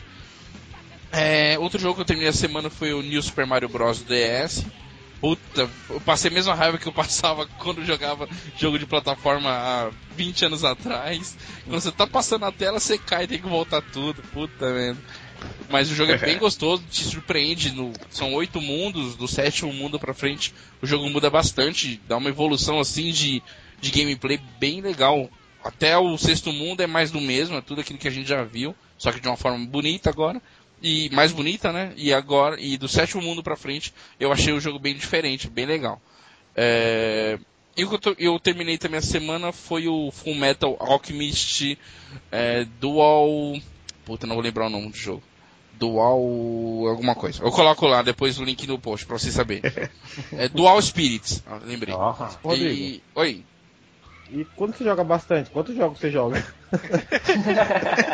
[1.11, 4.03] É, outro jogo que eu terminei a semana foi o New Super Mario Bros.
[4.03, 4.65] DS.
[5.19, 8.27] Puta, eu passei a mesma raiva que eu passava quando eu jogava
[8.57, 11.37] jogo de plataforma há 20 anos atrás.
[11.65, 14.21] Quando você tá passando a tela, você cai e tem que voltar tudo.
[14.33, 14.99] Puta merda.
[15.69, 17.71] Mas o jogo é bem gostoso, te surpreende.
[17.71, 22.29] No, são oito mundos, do sétimo mundo pra frente, o jogo muda bastante, dá uma
[22.29, 23.41] evolução assim de,
[23.83, 25.29] de gameplay bem legal.
[25.63, 28.43] Até o sexto mundo é mais do mesmo, é tudo aquilo que a gente já
[28.43, 30.41] viu, só que de uma forma bonita agora.
[30.81, 31.93] E mais bonita, né?
[31.95, 35.65] E agora, e do sétimo mundo pra frente, eu achei o jogo bem diferente, bem
[35.65, 36.01] legal.
[36.55, 37.39] É,
[37.77, 41.77] e o que eu, to- eu terminei também a semana foi o Full Metal Alchemist
[42.31, 43.55] é, Dual.
[44.05, 45.23] Puta, não vou lembrar o nome do jogo.
[45.79, 46.19] Dual.
[46.89, 47.41] alguma coisa.
[47.41, 49.63] Eu coloco lá depois o link no post pra vocês saberem.
[50.33, 51.41] É Dual Spirits.
[51.47, 51.95] Ah, lembrei.
[52.43, 53.03] Rodrigo, E...
[53.15, 53.43] Oi.
[54.33, 56.43] E quando você joga bastante, quantos jogos você joga?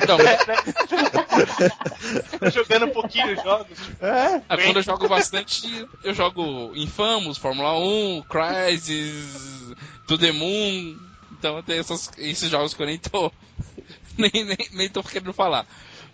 [0.03, 0.17] Então,
[2.51, 3.77] jogando um pouquinho os jogos.
[4.01, 4.41] É?
[4.49, 9.73] ah, quando eu jogo bastante, eu jogo Infamous, Fórmula 1, Crysis,
[10.07, 10.97] To The Moon.
[11.31, 13.31] Então tem essas, esses jogos que eu nem tô.
[14.17, 15.65] nem, nem, nem tô querendo falar.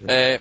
[0.08, 0.40] É,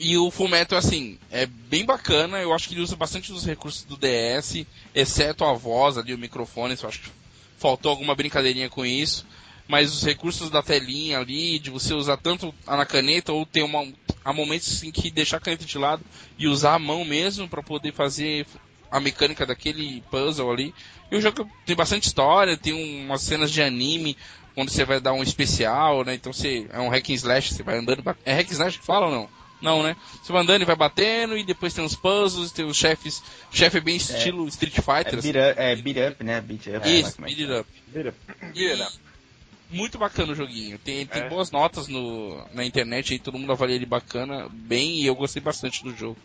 [0.00, 2.38] e o Fullmetal, assim, é bem bacana.
[2.38, 6.18] Eu acho que ele usa bastante dos recursos do DS, exceto a voz ali, o
[6.18, 6.74] microfone.
[6.80, 7.17] Eu acho que
[7.58, 9.26] faltou alguma brincadeirinha com isso.
[9.66, 13.86] Mas os recursos da telinha ali, de você usar tanto na caneta ou ter uma.
[14.24, 16.02] Há momentos em que deixar a caneta de lado
[16.38, 18.46] e usar a mão mesmo para poder fazer
[18.90, 20.74] a mecânica daquele puzzle ali.
[21.10, 24.16] E o jogo tem bastante história, tem um- umas cenas de anime
[24.54, 26.14] quando você vai dar um especial, né?
[26.14, 28.02] Então você é um hack and slash, você vai andando.
[28.24, 29.37] É hack and slash que fala ou não?
[29.60, 29.96] Não, né?
[30.22, 33.22] Você vai andando e vai batendo, e depois tem os puzzles, tem os chefes.
[33.52, 35.20] O chefe é bem estilo Street É Fighter.
[35.22, 36.40] beat up, é beat up, né?
[36.40, 36.64] Beat up.
[36.64, 37.70] sei lá Isso, como é que beat it up.
[37.92, 38.14] Vira.
[38.54, 40.78] E muito bacana o joguinho.
[40.78, 41.28] Tem, tem É.
[41.28, 45.42] boas notas no, na internet aí, todo mundo avalia ele bacana, bem, e eu gostei
[45.42, 46.16] bastante do jogo.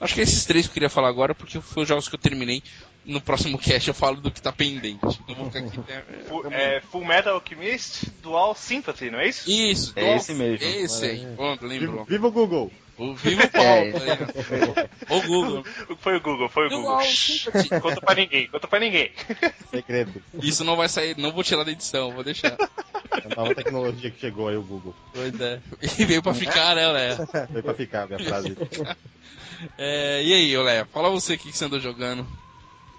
[0.00, 2.14] Acho que é esses três que eu queria falar agora, porque foi os jogos que
[2.14, 2.62] eu terminei
[3.04, 5.00] no próximo cast eu falo do que tá pendente.
[5.28, 5.78] Não vou ficar aqui.
[5.78, 6.02] né?
[6.28, 9.50] Fu- é, Full Metal Alchemist Dual Sympathy, não é isso?
[9.50, 10.66] Isso, É Dual- esse mesmo.
[10.66, 12.04] Esse aí, pronto, Viva, lembrou.
[12.04, 12.72] viva o Google!
[12.98, 13.64] O Vivo Paulo.
[13.70, 15.16] aí, ó.
[15.16, 15.64] O Google.
[16.00, 17.00] Foi o Google, foi o Google.
[17.00, 17.68] Sympathy.
[17.80, 19.10] Conta pra ninguém, conta pra ninguém.
[19.70, 20.22] Segredo.
[20.42, 22.58] Isso não vai sair, não vou tirar da edição, vou deixar.
[22.58, 24.94] É a nova tecnologia que chegou aí, o Google.
[25.14, 25.60] Pois é.
[25.98, 27.26] E veio pra ficar, né, Léo?
[27.50, 28.54] Foi pra ficar, minha frase.
[29.76, 30.86] É, e aí, Léo?
[30.92, 32.26] Fala você o que que você andou jogando.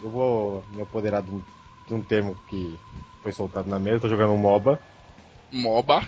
[0.04, 1.42] Eu vou me apoderar de um,
[1.88, 2.78] de um termo que
[3.22, 4.00] foi soltado na mesa.
[4.02, 4.80] Tô jogando um MOBA.
[5.52, 6.08] MOBA.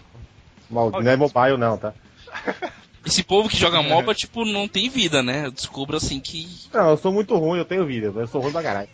[0.69, 1.93] Mal- Não é mobile, não, tá?
[3.06, 5.45] Esse povo que joga MOBA, tipo, não tem vida, né?
[5.45, 6.47] Eu descubro assim que.
[6.73, 8.88] Não, eu sou muito ruim, eu tenho vida, eu sou ruim pra caralho.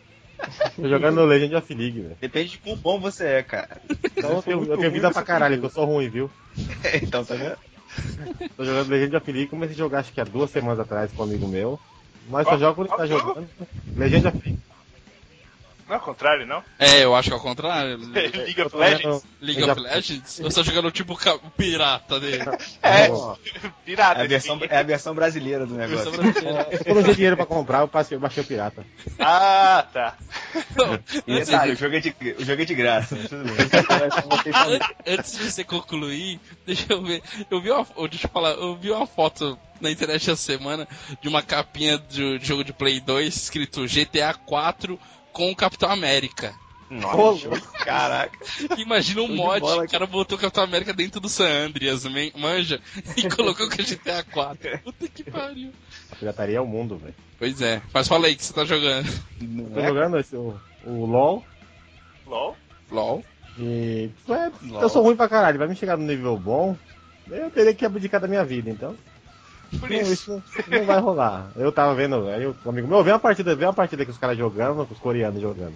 [0.75, 2.17] Tô jogando Legend of League, velho.
[2.19, 3.79] Depende de quão bom você é, cara.
[4.17, 6.31] Então eu tenho, eu tenho vida pra caralho, que eu sou ruim, viu?
[7.03, 7.57] então, tá vendo?
[8.57, 11.21] Tô jogando Legend of League, comecei a jogar acho que há duas semanas atrás com
[11.21, 11.79] um amigo meu.
[12.29, 13.49] Mas só Qual- jogo quando ele tá jogando.
[13.95, 14.59] Legend of League.
[15.89, 16.63] Não é o contrário, não?
[16.77, 17.97] É, eu acho que é o contrário.
[18.13, 19.23] League Eu of Legends?
[19.41, 20.39] League eu of Legends?
[20.39, 22.43] Eu tô jogando tipo o pirata dele.
[22.81, 23.09] É.
[23.83, 24.21] Pirata.
[24.21, 26.11] É a versão, é a versão brasileira do negócio.
[26.85, 28.85] Eu não tinha dinheiro pra comprar, eu passei, eu baixei o pirata.
[29.19, 30.15] Ah, tá.
[31.25, 33.15] E detalhe, o jogo é de, o jogo é de graça.
[35.05, 37.21] Antes de você concluir, deixa eu ver.
[37.49, 40.87] Eu vi uma, oh, deixa eu falar, eu vi uma foto na internet essa semana
[41.21, 44.99] de uma capinha de, de jogo de Play 2 escrito GTA 4
[45.31, 46.53] com o Capitão América.
[46.89, 47.49] Nossa.
[47.85, 48.37] Caraca.
[48.77, 52.81] Imagina um mod, o cara botou o Capitão América dentro do San Andreas, man- manja,
[53.15, 54.79] e colocou com o GTA 4.
[54.79, 55.71] Puta que pariu.
[56.17, 57.13] Pirataria é o mundo, velho.
[57.37, 59.07] Pois é, mas fala aí que você tá jogando.
[59.39, 59.87] Não Tô é?
[59.87, 61.45] jogando esse, o, o LOL.
[62.25, 62.57] LOL?
[62.91, 63.23] LOL.
[63.59, 64.09] E.
[64.27, 64.81] ué, LOL.
[64.81, 66.75] eu sou ruim pra caralho, vai me chegar no nível bom.
[67.29, 68.95] Eu teria que abdicar da minha vida, então.
[69.79, 70.13] Por Não, isso.
[70.13, 71.51] isso não, não vai rolar.
[71.55, 74.17] Eu tava vendo, aí o amigo meu, vê uma partida, vê uma partida que os
[74.17, 75.75] caras jogando, os coreanos jogando.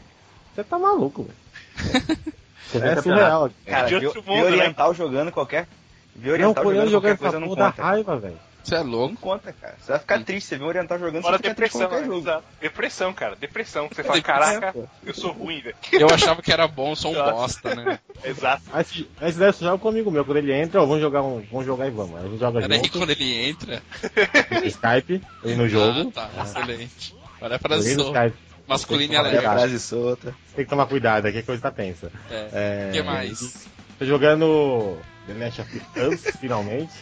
[0.54, 2.34] Você tá maluco, velho.
[2.82, 3.52] É surreal.
[3.68, 4.52] Cara, de outro ver mundo, né?
[4.58, 5.68] oriental jogando qualquer.
[6.16, 7.82] Não, oriental coreano jogando jogando qualquer coisa não conta.
[7.84, 8.38] raiva, velho.
[8.64, 9.16] Você é Não louco?
[9.18, 9.76] conta, cara.
[9.80, 10.48] Você vai ficar triste.
[10.48, 12.24] Você vê um oriental jogando, Fora você fica triste com depressão, né?
[12.24, 12.44] jogo.
[12.62, 13.36] Depressão, cara.
[13.36, 13.90] Depressão.
[13.90, 15.76] Você fala, Depressão, caraca, eu sou ruim, velho.
[15.92, 17.32] Eu achava que era bom, sou um Nossa.
[17.32, 18.00] bosta, né?
[18.24, 18.64] Exato.
[18.72, 20.24] Aí se aí se der, eu jogo com um amigo meu.
[20.24, 21.46] Quando ele entra, ó, vamos jogar um.
[21.52, 22.16] Vamos jogar e vamos.
[22.18, 23.84] Aí a gente joga junto, quando ele entra.
[24.66, 26.12] Skype, aí no jogo.
[26.16, 27.16] Ah, tá, excelente.
[27.42, 27.78] Olha pra.
[27.78, 28.34] Skype.
[28.66, 29.42] Masculino e alegre.
[29.42, 30.34] frase solta.
[30.56, 32.10] Tem que tomar cuidado, aqui a coisa tá tensa.
[32.32, 32.50] É.
[32.54, 33.68] É, O que mais?
[34.00, 34.98] Tô jogando
[35.28, 36.94] The Last of Us, finalmente.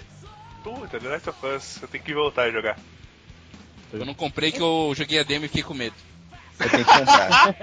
[0.63, 1.79] Puta, The Last of Us.
[1.81, 2.77] Eu tenho que voltar a jogar.
[3.91, 5.95] Eu não comprei que eu joguei a demo e fiquei com medo.
[6.57, 7.55] Você tem que comprar.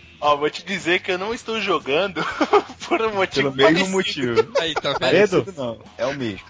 [0.20, 2.24] Ó, vou te dizer que eu não estou jogando
[2.88, 4.34] por um motivo Pelo mesmo parecido.
[4.36, 4.58] motivo.
[4.60, 5.12] Aí, tá vendo?
[5.12, 5.54] Medo?
[5.56, 6.40] Não, é o mesmo.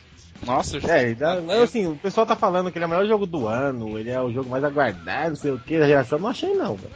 [0.44, 3.06] Nossa, eu É, dá- mas assim, o pessoal tá falando que ele é o melhor
[3.06, 6.18] jogo do ano, ele é o jogo mais aguardado, não sei o que, da geração.
[6.18, 6.92] Não achei não, velho.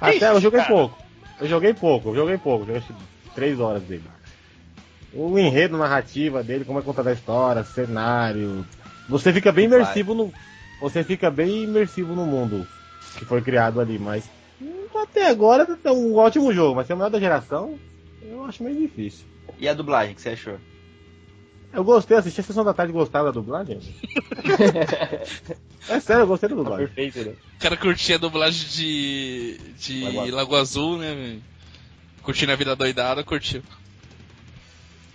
[0.00, 0.72] Até eu joguei cara?
[0.72, 0.98] pouco.
[1.40, 2.94] Eu joguei pouco, eu joguei pouco, joguei acho que
[3.34, 4.04] três horas dele.
[5.16, 8.66] O enredo, narrativa dele, como é contada a história, cenário.
[9.08, 10.32] Você fica bem imersivo no.
[10.80, 12.66] Você fica bem imersivo no mundo
[13.18, 14.28] que foi criado ali, mas
[14.94, 17.78] até agora é um ótimo jogo, mas ser o melhor da geração,
[18.22, 19.24] eu acho meio difícil.
[19.58, 20.58] E a dublagem, o que você achou?
[21.72, 23.78] Eu gostei, assisti a sessão da tarde e gostava da dublagem.
[25.88, 26.86] é sério, eu gostei da Tá dublagem.
[26.86, 27.34] perfeito, né?
[27.58, 29.58] O cara curtia a dublagem de.
[29.78, 30.36] de Lago Azul.
[30.36, 31.42] Lago Azul, né, velho?
[32.22, 33.62] Curtindo a vida doidada, curtiu.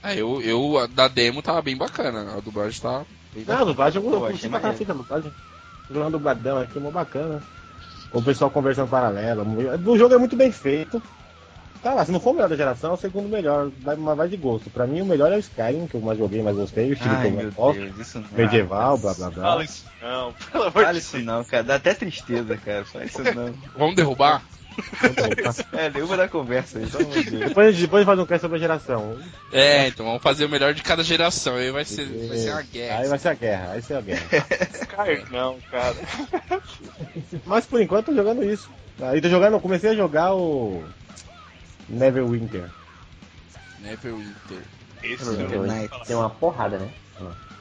[0.03, 3.57] Ah, eu, eu, a da demo tava bem bacana, a dublagem tá bem Não, a
[3.57, 3.65] bacana.
[3.65, 5.33] dublagem eu Pô, curti pra cacete a dublagem.
[5.89, 7.41] Jogando dubladão aqui, mó bacana.
[8.11, 9.45] O pessoal conversando paralelo.
[9.85, 11.01] O jogo é muito bem feito.
[11.83, 13.69] Tá lá, se não for o melhor da geração, é o segundo melhor.
[13.79, 14.69] Vai, mas vai de gosto.
[14.69, 16.89] Pra mim, o melhor é o Skyrim, que eu mais joguei, mais gostei.
[16.89, 17.81] O estilo que Ai, eu meu mais gosto.
[17.99, 18.27] Isso não.
[18.31, 19.43] Medieval, blá blá blá.
[19.43, 21.25] Fala isso não, pelo amor Fala de isso Deus.
[21.25, 21.63] não, cara.
[21.63, 22.85] Dá até tristeza, cara.
[22.85, 23.53] Fala isso não.
[23.75, 24.43] Vamos derrubar?
[25.73, 27.47] É, derruba da conversa aí, pelo amor de Deus.
[27.49, 29.19] Depois, depois faz um cast sobre a geração.
[29.51, 31.55] É, então vamos fazer o melhor de cada geração.
[31.55, 33.07] Aí vai ser, vai ser uma Aí guerra.
[33.09, 34.25] vai ser a guerra, aí vai ser a guerra.
[34.87, 35.95] Cara, não, cara.
[37.45, 38.69] Mas por enquanto tô jogando isso.
[39.01, 40.83] Aí tô jogando, eu comecei a jogar o
[41.89, 42.69] Neverwinter.
[43.79, 44.61] Neverwinter.
[45.03, 45.89] Esse Neverwinter.
[45.99, 46.89] eu Tem uma porrada, né?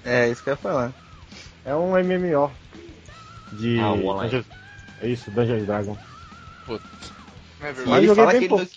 [0.04, 0.92] É, isso que eu ia falar.
[1.64, 2.50] É um MMO
[3.52, 3.94] de Ah.
[4.22, 4.46] Dungeons-
[5.02, 5.96] é isso, Dungeons Dragon.
[6.70, 6.84] Puta.
[7.60, 8.68] Never E Mas ele fala, bem que ele, não,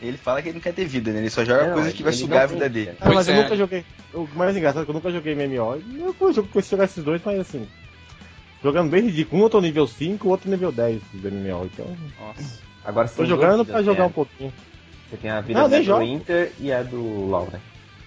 [0.00, 1.18] ele fala que ele não quer ter vida, né?
[1.18, 2.90] Ele só joga Não, coisas que vai sugar a não vida dele.
[3.00, 3.42] Ah, mas Pois eu é.
[3.42, 3.84] nunca joguei.
[4.14, 5.82] O mais engraçado é que eu nunca joguei MMO.
[5.98, 7.66] Eu a jogar esses dois, mas assim.
[8.62, 9.42] Jogando bem ridículo.
[9.42, 11.66] Um eu tô nível 5, o outro nível 10 do MMO.
[11.72, 12.60] Então, Nossa.
[12.84, 14.06] Agora você tô jogando pra jogar né?
[14.06, 14.52] um pouquinho.
[15.10, 16.02] Você tem a vida Não, do jogo.
[16.02, 17.60] Inter e a do LoL, né?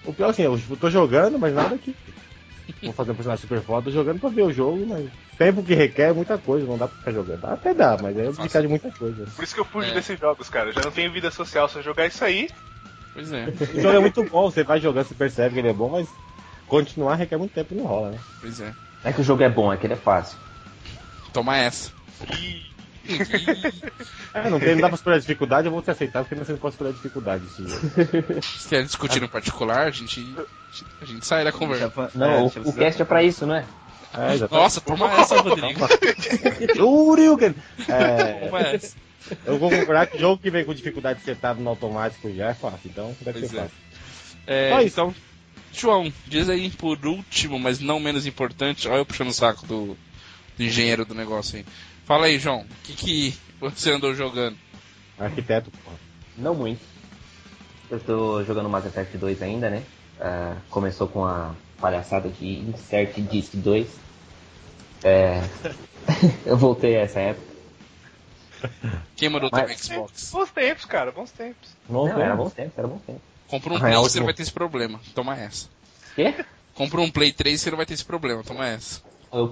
[0.04, 1.94] O pior assim, eu tô jogando, mas nada aqui.
[2.82, 6.10] Vou fazer um personagem super foda jogando pra ver o jogo, mas tempo que requer
[6.10, 7.44] é muita coisa, não dá pra ficar jogando.
[7.44, 9.24] Até dá, mas é abdicar de muita coisa.
[9.34, 9.94] Por isso que eu fujo É.
[9.94, 10.68] desses jogos, cara.
[10.70, 11.68] Eu já não tenho vida social.
[11.68, 12.48] Se eu jogar isso aí,
[13.12, 15.72] Pois é, O jogo é muito bom, você vai jogando, você percebe que ele é
[15.72, 16.08] bom, mas
[16.68, 18.18] continuar requer muito tempo e não rola, né?
[18.40, 18.66] pois é.
[19.02, 20.38] Não é que o jogo é bom, é que ele é fácil.
[21.32, 21.90] Toma essa.
[22.30, 22.69] e
[24.32, 26.58] É, não, tem, não dá pra esperar dificuldade, eu vou te aceitar, porque você não
[26.60, 28.42] pode esperar dificuldade esse jogo.
[28.42, 30.24] Se quer discutir no particular, a gente,
[31.02, 32.10] a gente sai da conversa.
[32.14, 33.64] Não, É, o, o cast é pra isso, não é?
[34.16, 34.48] É, já.
[34.48, 35.80] Nossa, toma essa, Rodrigo.
[36.80, 37.54] Uriuken!
[37.88, 38.96] É, Toma essa.
[39.44, 42.80] eu vou comprar que jogo que vem com dificuldade setado no automático já é fácil,
[42.90, 43.60] então deve Pois ser é.
[43.62, 43.76] fácil.
[44.46, 44.88] É, Só isso.
[44.88, 45.14] então,
[45.72, 49.96] João, diz aí por último, mas não menos importante, olha eu puxando o saco do,
[50.56, 51.64] do engenheiro do negócio aí.
[52.10, 54.56] Fala aí, João, o que, que você andou jogando?
[55.16, 55.96] Arquiteto, porra.
[56.36, 56.80] Não muito.
[57.88, 59.84] Eu estou jogando Mass Effect 2 ainda, né?
[60.20, 63.86] Ah, começou com a palhaçada de Insert Disc 2.
[65.04, 65.40] É,
[66.44, 67.46] eu voltei a essa época.
[69.14, 70.30] Quem mandou Mas- teu Xbox?
[70.32, 71.76] bons tempos, cara, bons tempos.
[71.88, 73.20] Não, Não, era bom tempo, era bom tempo.
[73.46, 74.10] Comprou um Ah, é Play, ótimo.
[74.10, 75.00] você não vai ter esse problema.
[75.14, 75.68] Toma essa.
[76.16, 76.34] Quê?
[76.74, 78.42] Comprou um Play 3, você não vai ter esse problema.
[78.42, 79.00] Toma essa.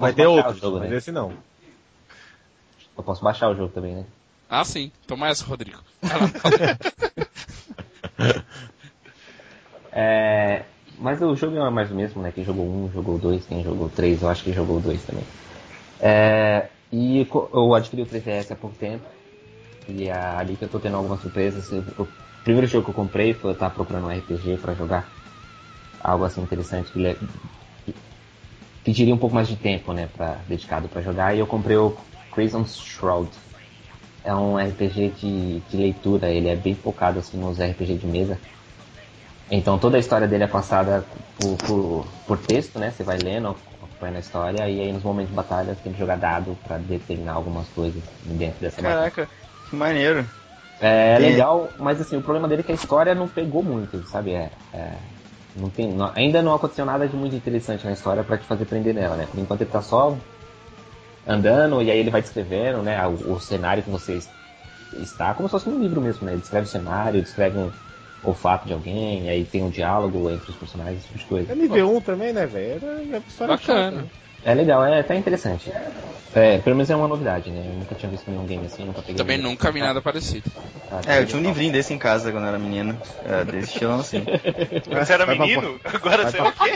[0.00, 0.96] Vai ter outro, jogo, mas né?
[0.96, 1.32] esse não.
[2.98, 4.04] Eu posso baixar o jogo também, né?
[4.50, 4.90] Ah, sim.
[5.06, 5.78] Toma essa, Rodrigo.
[9.92, 10.64] É,
[10.98, 12.30] mas o jogo é mais o mesmo, né?
[12.32, 15.24] Quem jogou um, jogou dois, quem jogou três, eu acho que jogou dois também.
[16.00, 19.04] É, e eu adquiri o 3DS há pouco tempo.
[19.88, 21.70] E é ali que eu tô tendo algumas surpresas.
[21.98, 22.06] O
[22.44, 25.10] primeiro jogo que eu comprei foi eu tava procurando um RPG pra jogar.
[26.00, 27.18] Algo assim interessante que, le-
[27.86, 27.94] que
[28.84, 30.08] pediria um pouco mais de tempo, né?
[30.14, 31.34] Pra, dedicado pra jogar.
[31.34, 31.96] E eu comprei o
[32.38, 33.30] Crimson Shroud.
[34.22, 38.38] É um RPG de, de leitura, ele é bem focado assim nos RPG de mesa.
[39.50, 41.04] Então toda a história dele é passada
[41.36, 42.90] por, por, por texto, né?
[42.92, 45.98] Você vai lendo, acompanhando a história, e aí nos momentos de batalha você tem que
[45.98, 49.10] jogar dado pra determinar algumas coisas dentro dessa batalha.
[49.10, 49.28] Caraca,
[49.68, 50.24] que maneiro.
[50.80, 54.04] É Tem- legal, mas assim, o problema dele é que a história não pegou muito,
[54.06, 54.32] sabe?
[54.32, 54.98] É, é,
[55.54, 58.64] não tem, não- ainda não aconteceu nada de muito interessante na história pra te fazer
[58.66, 59.26] prender nela, né?
[59.26, 60.16] Por enquanto ele tá só
[61.28, 63.06] andando e aí ele vai descrevendo, né?
[63.06, 64.30] O, o cenário que você es-
[64.92, 66.32] está, como se fosse um livro mesmo, né?
[66.32, 67.70] Ele descreve o cenário, descreve um
[68.22, 71.52] olfato de alguém, e aí tem um diálogo entre os personagens, esse tipo de coisa.
[71.52, 72.80] É nível 1 também, né, velho?
[73.14, 73.84] É história Bacana.
[73.84, 74.08] chata, né?
[74.44, 75.70] É legal, é até interessante.
[76.34, 77.60] É, pelo menos é uma novidade, né?
[77.66, 79.16] Eu nunca tinha visto nenhum game assim, nunca peguei.
[79.16, 80.50] Também um- nunca vi nada parecido.
[80.90, 82.98] Ah, É, eu tinha um livrinho desse em casa quando eu era menino.
[83.24, 84.24] É, desse estilão assim.
[84.90, 85.80] Você era Vai pra menino?
[85.84, 86.70] Agora vai você é o quê?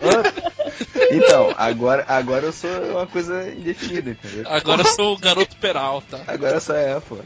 [1.10, 4.44] Então, agora, agora eu sou uma coisa indefinida, entendeu?
[4.46, 6.22] Agora eu sou o garoto Peralta.
[6.26, 7.16] Agora só é, pô.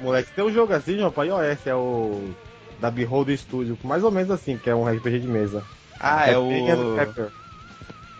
[0.00, 2.30] Moleque, tem um jogo assim, João, pra iOS, é o
[2.78, 5.64] da Behold Studio, mais ou menos assim, que é um RPG de mesa.
[6.00, 6.96] Ah, é and o.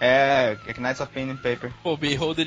[0.01, 1.71] É, é Knights of Pen and Paper.
[1.83, 2.47] Pô, Beholder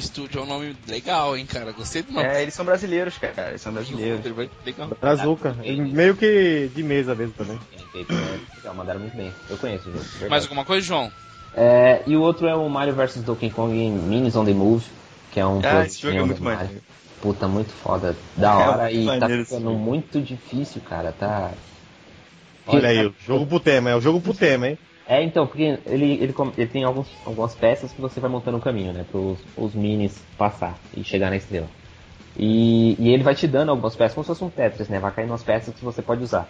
[0.00, 1.72] Studio é um nome legal, hein, cara.
[1.72, 2.26] Gostei do nome.
[2.26, 3.48] É, eles são brasileiros, cara.
[3.48, 4.20] Eles são brasileiros.
[4.20, 4.88] Beholder, Legal.
[5.00, 5.56] Brazuca.
[5.64, 7.58] E meio que de mesa mesmo também.
[7.94, 9.32] Legal, mandaram muito bem.
[9.50, 10.04] Eu conheço o jogo.
[10.04, 10.30] verdade.
[10.30, 11.10] Mais alguma coisa, João?
[11.54, 14.84] É, e o outro é o Mario vs Donkey Kong Minis on the Move,
[15.32, 16.80] que é um Ah, esse jogo é muito maneiro.
[17.20, 18.16] Puta, muito foda.
[18.36, 21.12] Da É hora muito e tá ficando muito difícil, cara.
[21.12, 21.52] Tá.
[22.66, 24.78] Olha aí, o jogo pro tema, é o jogo pro tema, hein?
[25.06, 28.58] É, então, porque ele, ele, com- ele tem alguns, algumas peças que você vai montando
[28.58, 29.04] o caminho, né?
[29.10, 29.20] Para
[29.62, 31.68] os minis passar e chegar na estrela.
[32.38, 34.98] E, e ele vai te dando algumas peças, como se fosse um Tetris, né?
[34.98, 36.48] Vai caindo umas peças que você pode usar.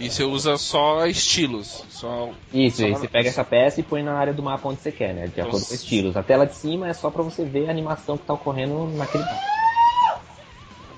[0.00, 1.84] E você usa só estilos.
[1.88, 2.30] Só.
[2.52, 5.14] Isso, Só você pega essa peça e põe na área do mapa onde você quer,
[5.14, 5.28] né?
[5.28, 5.74] De acordo com Nossa.
[5.74, 6.16] estilos.
[6.16, 9.22] A tela de cima é só pra você ver a animação que tá ocorrendo naquele
[9.22, 9.40] mapa.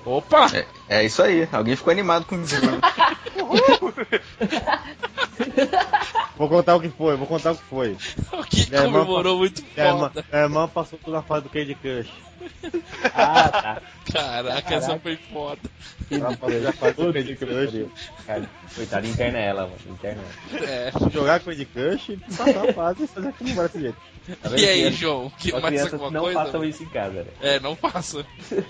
[0.05, 0.47] Opa!
[0.87, 1.47] É, é isso aí.
[1.51, 2.39] Alguém ficou animado com o.
[6.37, 7.95] Vou contar o que foi, vou contar o que foi.
[8.33, 10.25] O que Minha irmã comemorou muito Minha irmã, foda.
[10.31, 12.09] minha irmã passou tudo na fase do Candy Crush.
[13.17, 13.81] Ah, tá.
[14.11, 15.61] Caraca, essa foi foda.
[16.11, 17.85] Ela passou já fase do Candy Crush.
[18.27, 19.75] Cara, coitada, interna ela, mano.
[19.87, 20.65] Interna ela.
[20.69, 20.91] É.
[21.11, 23.97] Jogar Candy Crush e passar a fase e fazer como desse jeito.
[24.41, 24.97] Tá E aí, criança?
[24.97, 25.31] João?
[25.37, 26.39] Que mais alguma não coisa?
[26.43, 27.31] façam isso em casa, né?
[27.41, 28.17] É, não faça.
[28.51, 28.63] Não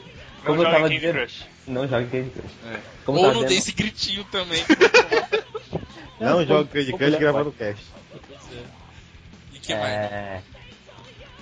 [0.45, 1.45] Como eu joga tava dizendo- Crush.
[1.67, 2.51] Não joga Candy Crush.
[2.71, 2.77] É.
[3.05, 4.63] Como Ou não dizendo- dê esse gritinho também.
[6.19, 7.83] Não Não, joga Candy Crush gravando cast.
[9.53, 9.85] E que mais?
[9.93, 10.41] É.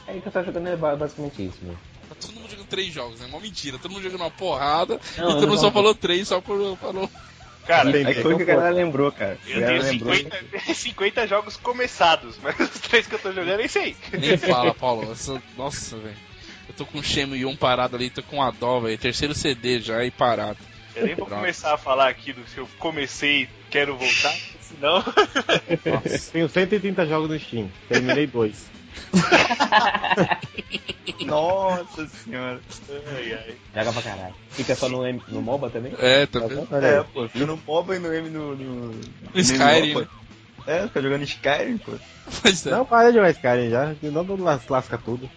[0.07, 1.75] É que eu tava jogando é ba- basicamente isso, meu.
[2.09, 3.25] Tá todo mundo jogando três jogos, né?
[3.27, 3.77] Uma mentira.
[3.77, 4.99] Todo mundo jogando uma porrada.
[5.17, 7.09] Não, e todo não mundo só falou três, só por falou.
[7.65, 7.89] Cara.
[7.89, 9.37] Aí foi o que a galera lembrou, cara.
[9.47, 10.13] Eu tenho lembrou.
[10.13, 13.95] 50, 50 jogos começados, mas os três que eu tô jogando nem sei.
[14.11, 15.09] Nem fala, Paulo.
[15.11, 16.17] Essa- Nossa, velho.
[16.67, 18.97] Eu tô com o Shenmue 1 parado ali, tô com a dó, velho.
[18.97, 20.57] Terceiro CD já e parado.
[20.95, 21.41] Eu nem vou Droga.
[21.41, 24.35] começar a falar aqui do se eu comecei e quero voltar.
[24.81, 25.03] Não.
[26.31, 27.69] Tenho 130 jogos no Steam.
[27.87, 28.65] Terminei dois.
[31.25, 32.59] Nossa senhora.
[33.15, 33.55] Ai, ai.
[33.75, 34.33] Joga pra caralho.
[34.51, 35.93] Fica só no, M- no MOBA também?
[35.99, 36.67] É, tá vendo?
[36.71, 38.55] Olha É, pô, fica no MOBA e no M no.
[38.55, 39.01] no, no
[39.35, 40.07] Skyrim?
[40.65, 41.91] É, fica jogando Skyrim, pô.
[42.41, 43.93] Pois é, Não, para de jogar aí já.
[43.99, 45.29] Senão não las- lasca tudo.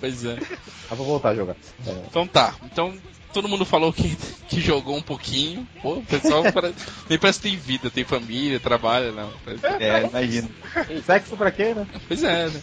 [0.00, 0.36] pois é.
[0.36, 0.46] Dá
[0.88, 1.56] pra voltar a jogar.
[1.86, 1.90] É.
[2.08, 2.54] Então tá.
[2.64, 2.94] Então
[3.34, 4.16] todo mundo falou que,
[4.48, 5.66] que jogou um pouquinho.
[5.82, 6.74] Pô, o pessoal parece,
[7.10, 9.30] nem parece que tem vida, tem família, trabalha, não.
[9.80, 10.48] É, imagina.
[11.04, 11.86] Sexo pra quê, né?
[12.06, 12.62] Pois é, né?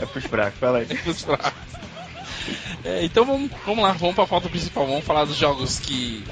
[0.00, 0.86] É pros fracos, fala aí.
[1.04, 1.52] Vamos lá.
[2.84, 4.86] É, então vamos, vamos lá, vamos pra pauta principal.
[4.86, 6.22] Vamos falar dos jogos que,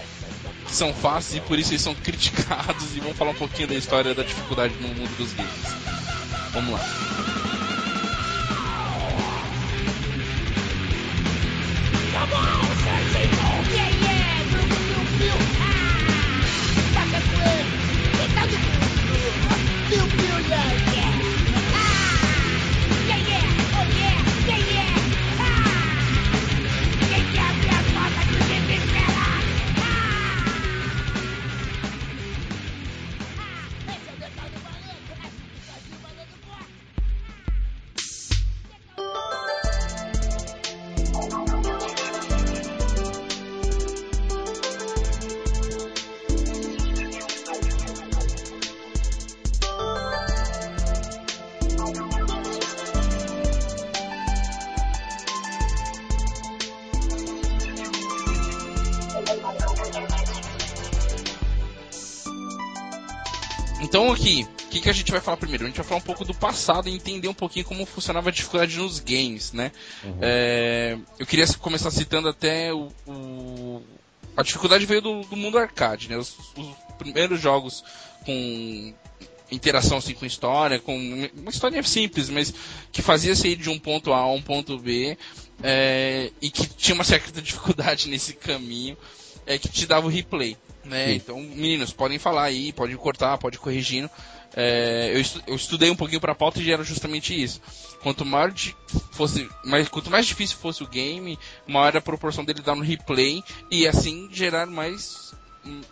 [0.66, 2.94] que são fáceis e por isso eles são criticados.
[2.94, 5.74] E vamos falar um pouquinho da história da dificuldade no mundo dos games.
[6.52, 7.05] Vamos lá.
[20.48, 20.95] Yeah.
[65.16, 65.64] Vai falar primeiro?
[65.64, 68.32] A gente vai falar um pouco do passado e entender um pouquinho como funcionava a
[68.32, 69.72] dificuldade nos games, né?
[70.20, 73.82] É, eu queria começar citando até o, o-
[74.36, 76.16] a dificuldade veio do, do mundo arcade, né?
[76.16, 76.66] Os, os
[76.98, 77.82] primeiros jogos
[78.24, 78.94] com
[79.50, 80.96] interação assim com história, com
[81.36, 82.52] uma história simples, mas
[82.92, 85.16] que fazia você ir de um ponto A a um ponto B
[85.62, 88.96] é, e que tinha uma certa dificuldade nesse caminho,
[89.46, 90.56] é que te dava o replay.
[90.84, 91.14] Né?
[91.14, 94.08] Então, meninos, podem falar aí, podem cortar, pode ir corrigindo.
[94.54, 97.60] É, eu, estu- eu estudei um pouquinho pra pauta e era justamente isso.
[98.02, 98.52] Quanto maior
[99.12, 102.82] fosse, mais, quanto mais difícil fosse o game, maior era a proporção dele dar no
[102.82, 105.26] replay e assim gerar mais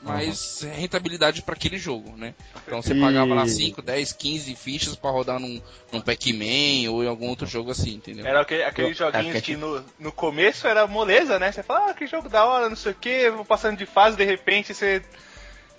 [0.05, 2.33] mais rentabilidade para aquele jogo, né?
[2.65, 5.61] Então você E- pagava lá 5, 10, 15 fichas pra rodar num,
[5.93, 8.25] num Pac-Man ou em algum outro jogo assim, entendeu?
[8.25, 11.51] Era aquele, aqueles Eu- joguinhos é, que no, no começo era moleza, né?
[11.51, 14.17] Você fala, ah, que jogo da hora, não sei o que, vou passando de fase,
[14.17, 15.03] de repente você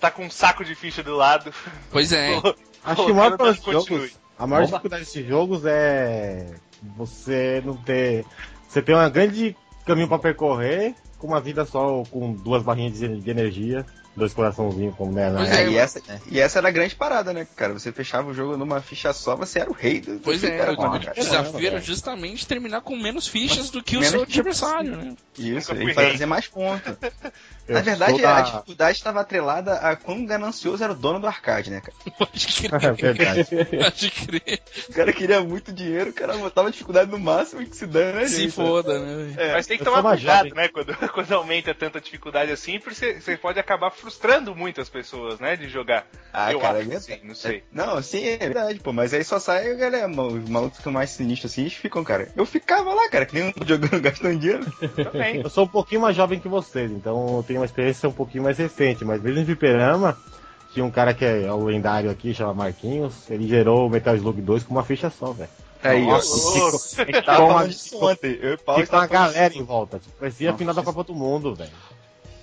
[0.02, 1.54] tá com um saco de ficha do lado.
[1.90, 2.32] Pois é.
[2.86, 4.68] Acho Pô, que o maior problema jogos, a maior Oba.
[4.68, 6.56] dificuldade desses jogos é
[6.96, 8.26] você não ter.
[8.68, 13.00] Você tem um grande caminho pra percorrer com uma vida só, ou com duas barrinhas
[13.00, 15.32] de, de energia, dois coraçãozinhos, como né?
[15.36, 15.64] Pois né?
[15.64, 17.74] É, e, essa, e essa era a grande parada, né, cara?
[17.74, 20.48] Você fechava o jogo numa ficha só, você era o rei do, do Pois é,
[20.48, 25.16] fliperama, o desafio era justamente terminar com menos fichas do que o seu adversário, né?
[25.38, 26.26] Isso, e fazer rei.
[26.26, 26.96] mais pontos.
[27.68, 31.26] Eu Na verdade, da- a dificuldade estava atrelada a quão ganancioso era o dono do
[31.26, 31.98] arcade, né, cara?
[32.16, 33.48] Pode É crer, verdade.
[33.84, 34.62] pode crer.
[34.88, 37.88] O cara queria muito dinheiro, o cara botava a dificuldade no máximo e que se
[37.88, 38.52] dane, né, Se gente?
[38.52, 39.34] foda, né?
[39.36, 40.54] É, Mas tem que eu tomar cuidado, jovem.
[40.54, 40.68] né?
[40.68, 45.56] Quando, quando aumenta tanta dificuldade assim, porque você, você pode acabar frustrando muitas pessoas, né?
[45.56, 46.06] De jogar.
[46.32, 47.22] Ah, Eu cara, acho é que verdade.
[47.22, 47.64] sim, não sei.
[47.72, 48.94] Não, sim, é verdade, pô.
[48.94, 52.30] Mas aí só sai a galera, os malucos que mais sinistros assim, eles ficam, cara.
[52.36, 54.64] Eu ficava lá, cara, que nem um jogando, gastando dinheiro.
[55.12, 55.42] Também.
[55.42, 58.44] Eu sou um pouquinho mais jovem que vocês, então eu tenho uma experiência um pouquinho
[58.44, 60.16] mais recente, mas mesmo em Fliperama,
[60.72, 64.40] tinha um cara que é o lendário aqui, chama Marquinhos, ele gerou o Metal Slug
[64.40, 65.50] 2 com uma ficha só, velho.
[65.84, 66.12] Aí, ó.
[66.12, 68.40] Nossa, A gente tava falando disso ontem.
[68.42, 71.54] Eu e Paulo uma galera em volta, tipo, parecia a final da Copa do Mundo,
[71.56, 71.72] velho.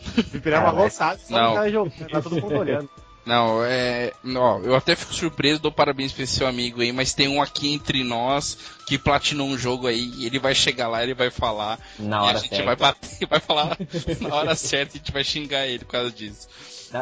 [0.31, 1.55] Fliperama lotado, só Não.
[1.55, 2.89] cara jogando, tá todo mundo olhando.
[3.25, 4.13] Não, é.
[4.35, 7.41] Ó, eu até fico surpreso, dou parabéns pra esse seu amigo aí, mas tem um
[7.41, 11.31] aqui entre nós que platinou um jogo aí, e ele vai chegar lá, ele vai
[11.31, 11.79] falar.
[12.01, 12.65] Na e hora a gente certa.
[12.65, 13.79] vai bater, vai falar
[14.21, 16.49] na hora certa e a gente vai xingar ele por causa disso.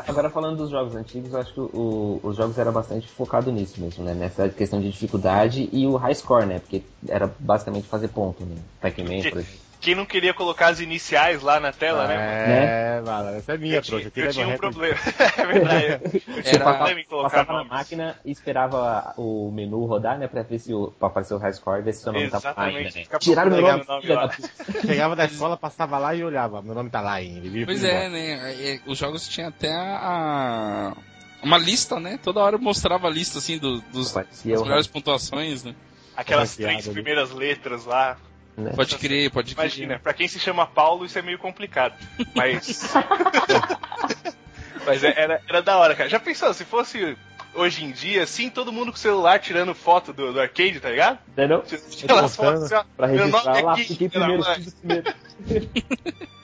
[0.07, 3.81] Agora falando dos jogos antigos, eu acho que o- os jogos eram bastante focados nisso
[3.81, 4.13] mesmo, né?
[4.13, 6.59] Nessa questão de dificuldade e o high score, né?
[6.59, 8.57] Porque era basicamente fazer ponto, né?
[8.81, 9.70] Pac-Man, por exemplo.
[9.81, 12.17] Quem não queria colocar as iniciais lá na tela, né?
[12.17, 14.07] É, mano, essa é minha, Eu tinha, trouxa.
[14.09, 14.97] eu Tira tinha um problema.
[15.39, 15.87] é verdade.
[16.05, 20.19] Eu tinha um Era- problema em colocar Passava na máquina e esperava o menu rodar,
[20.19, 20.29] né?
[20.29, 22.99] Pra ver se o, pra aparecer o high score, ver se seu nome lá Exatamente,
[22.99, 23.19] ainda, né?
[23.19, 24.31] Tiraram meu nome, o nome da lá.
[24.85, 26.61] Chegava da escola, passava lá e olhava.
[26.61, 27.49] Meu nome tá lá ainda.
[27.65, 28.53] Pois é, né?
[28.75, 30.95] é, Os jogos tinham até a.
[31.43, 32.19] Uma lista, né?
[32.23, 35.75] Toda hora mostrava a lista assim do, dos, das o melhores pontuações, né?
[36.15, 38.19] Aquelas três primeiras letras lá.
[38.57, 38.73] Né?
[38.75, 39.65] Pode crer, pode crer.
[39.65, 41.95] Imagina, pra quem se chama Paulo, isso é meio complicado.
[42.35, 42.93] Mas.
[44.87, 46.09] Mas é- era, era da hora, cara.
[46.09, 47.17] Já pensou, se fosse
[47.55, 50.91] hoje em dia, assim, todo mundo com o celular tirando foto do, do arcade, tá
[50.91, 51.19] ligado?
[51.29, 51.61] Entendeu?
[51.61, 55.15] Postando fotos assim, ó, Pra registrar nome lá, aqui, fiquei primeiro, fiz primeiro.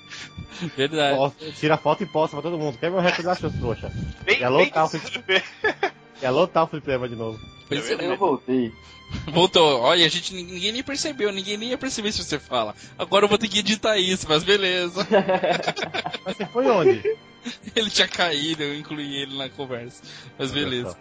[0.76, 1.16] Verdade.
[1.16, 2.78] Posta- Tira foto e posta pra todo mundo.
[2.78, 3.92] Quer ver o recorde lá, seus trouxa?
[4.24, 4.90] Bem, É local.
[6.20, 7.38] Quer lotar o fliperama de novo.
[7.68, 8.72] Pois é, Eu voltei.
[9.32, 9.80] Voltou.
[9.82, 12.74] Olha, a gente ninguém nem percebeu, ninguém nem ia perceber se você fala.
[12.98, 15.07] Agora eu vou ter que editar isso, mas beleza.
[16.24, 17.16] Mas você foi onde?
[17.76, 20.02] Ele tinha caído, eu incluí ele na conversa.
[20.36, 20.96] Mas beleza.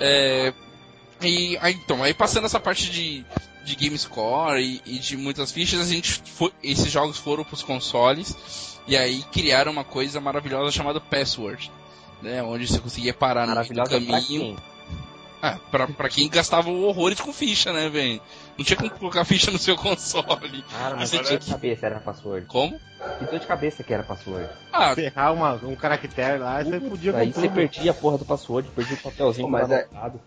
[0.00, 0.52] É,
[1.22, 3.24] e aí, então, aí passando essa parte de,
[3.64, 7.62] de game score e, e de muitas fichas, a gente foi, esses jogos foram pros
[7.62, 8.34] consoles
[8.86, 11.70] e aí criaram uma coisa maravilhosa chamada Password.
[12.22, 14.20] Né, onde você conseguia parar no meio do caminho.
[14.26, 14.56] quem?
[15.42, 18.20] Ah, pra, pra quem gastava horrores com ficha, né, velho?
[18.58, 20.62] Não tinha como colocar ficha no seu console.
[20.70, 22.44] Cara, mas que tinha de cabeça era password.
[22.46, 22.78] Como?
[23.18, 24.46] Que dor de cabeça que era password.
[24.70, 28.68] Ah, Ferrar uma, um caractere lá, você podia Aí você perdia a porra do password,
[28.76, 30.20] perdia o papelzinho mas lá é- anotado.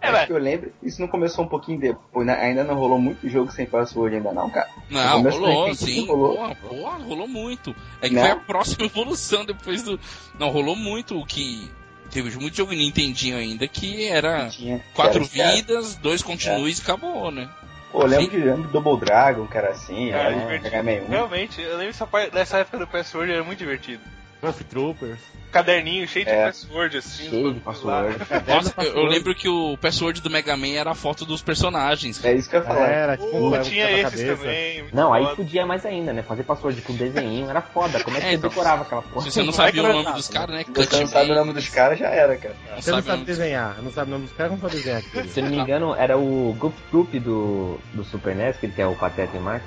[0.00, 2.34] É, É, que eu lembro, isso não começou um pouquinho depois, né?
[2.40, 4.68] ainda não rolou muito jogo sem password ainda não, cara.
[4.88, 6.06] Não, rolou, sim.
[6.06, 6.36] rolou.
[6.36, 7.74] Porra, porra, rolou muito.
[8.00, 8.20] É que Né?
[8.22, 9.98] foi a próxima evolução depois do.
[10.38, 11.68] Não, rolou muito o que.
[12.10, 16.82] Teve muito jogo Nintendinho ainda que era Tinha, quatro que era- vidas, dois continues e
[16.82, 17.50] acabou, né?
[17.92, 20.76] Pô, eu lembro de lembro do Double Dragon, que era assim, Cara, era divertido.
[20.76, 21.08] HM1.
[21.08, 21.94] Realmente, eu lembro
[22.32, 24.02] dessa época do password era muito divertido.
[24.42, 25.18] Ruff Troopers.
[25.50, 26.44] Caderninho cheio de É.
[26.44, 27.30] password, assim.
[27.30, 28.16] Cheio de password.
[28.46, 32.22] Nossa, eu, eu lembro que o password do Mega Man era a foto dos personagens.
[32.22, 32.86] É isso que eu ia falar.
[32.86, 34.36] Era, tipo, Uh, um tinha esses quebra-cabeça.
[34.36, 34.84] também.
[34.92, 36.22] Não, aí podia mais ainda, né?
[36.22, 37.98] Fazer password com desenho era foda.
[38.04, 39.22] Como é que É, você então, decorava aquela porra?
[39.24, 40.38] Se você não é sabia o era nome dos né?
[40.38, 40.64] caras, né?
[40.66, 42.56] Se você não sabe o nome dos caras, já era, cara.
[42.70, 44.98] Não Você não sabe sabe desenhar, não sabe o nome dos caras, como pode desenhar
[45.00, 45.28] aqui?
[45.30, 48.74] Se eu não me engano, era o Goof Troop do, do Super NES, que ele
[48.76, 49.64] é o Pateta e Max.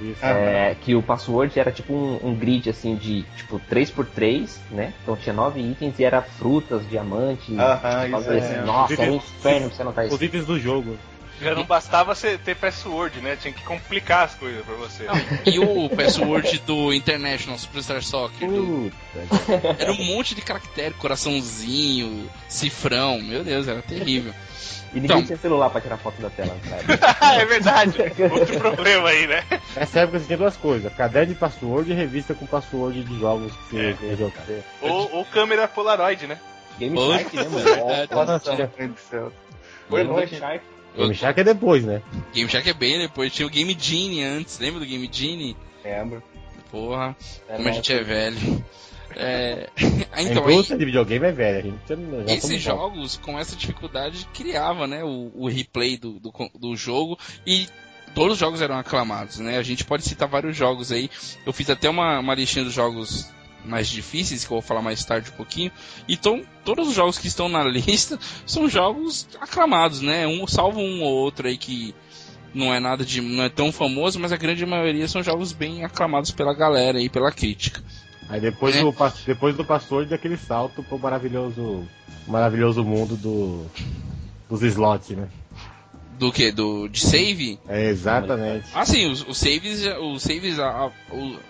[0.00, 0.24] Isso.
[0.24, 4.92] É, que o password era tipo um, um grid assim de tipo 3x3, né?
[5.02, 7.56] Então tinha nove itens e era frutas, diamantes.
[7.56, 8.62] Aham, tipo, isso assim, é.
[8.62, 10.14] Nossa, era um inferno você anotar isso.
[10.14, 10.98] Os itens do jogo.
[11.40, 13.36] Já não bastava você ter password, né?
[13.36, 15.06] Tinha que complicar as coisas pra você.
[15.44, 18.48] E o password do International Superstar Soccer?
[18.48, 18.92] do-.
[19.78, 23.20] Era um monte de caractere, coraçãozinho, cifrão.
[23.20, 24.32] Meu Deus, era terrível.
[24.94, 25.26] E ninguém Então.
[25.26, 26.84] tinha celular pra tirar foto da tela, sabe?
[27.42, 27.94] é verdade.
[28.32, 29.42] Outro problema aí, né?
[29.76, 33.52] Nessa época você tinha duas coisas: caderno de password e revista com password de jogos
[33.52, 33.92] que você É.
[33.94, 34.42] queria jogar.
[34.80, 36.38] Ou, ou câmera Polaroid, né?
[36.78, 36.96] Game.
[36.96, 37.64] Shark, né, mano?
[37.64, 38.14] Verdade.
[38.14, 39.32] Nossa, Deus do céu.
[39.88, 40.26] Foi Game.
[40.28, 40.64] Shark.
[40.96, 42.00] O Shark é depois, né?
[42.32, 43.32] Game Shark é bem depois.
[43.32, 44.58] Tinha o Game Genie antes.
[44.60, 45.56] Lembra do Game Genie?
[45.84, 46.22] Lembro.
[46.70, 47.16] Porra,
[47.48, 48.64] Era como a gente é velho.
[49.16, 49.68] É...
[50.12, 53.56] a então, aí, indústria de videogame é velha, a gente já, esses jogos, com essa
[53.56, 57.68] dificuldade, criava né, o, o replay do, do, do jogo e
[58.14, 59.58] todos os jogos eram aclamados, né?
[59.58, 61.10] A gente pode citar vários jogos aí.
[61.44, 63.28] Eu fiz até uma, uma listinha dos jogos
[63.64, 65.72] mais difíceis, que eu vou falar mais tarde um pouquinho.
[66.08, 70.26] Então, todos os jogos que estão na lista são jogos aclamados, né?
[70.26, 71.94] Um, salvo um ou outro aí que
[72.54, 73.20] não é nada de.
[73.20, 77.08] não é tão famoso, mas a grande maioria são jogos bem aclamados pela galera e
[77.08, 77.82] pela crítica.
[78.28, 78.82] Aí depois, É.
[78.82, 78.94] do,
[79.26, 81.84] depois do password, daquele salto pro maravilhoso,
[82.26, 83.66] maravilhoso mundo do,
[84.48, 85.28] dos slots, né?
[86.18, 86.52] Do que?
[86.52, 87.58] Do, de save?
[87.68, 88.66] É, exatamente.
[88.72, 90.90] Ah, sim, os, os saves, já- os saves, a- a-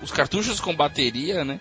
[0.03, 1.61] os cartuchos com bateria, né?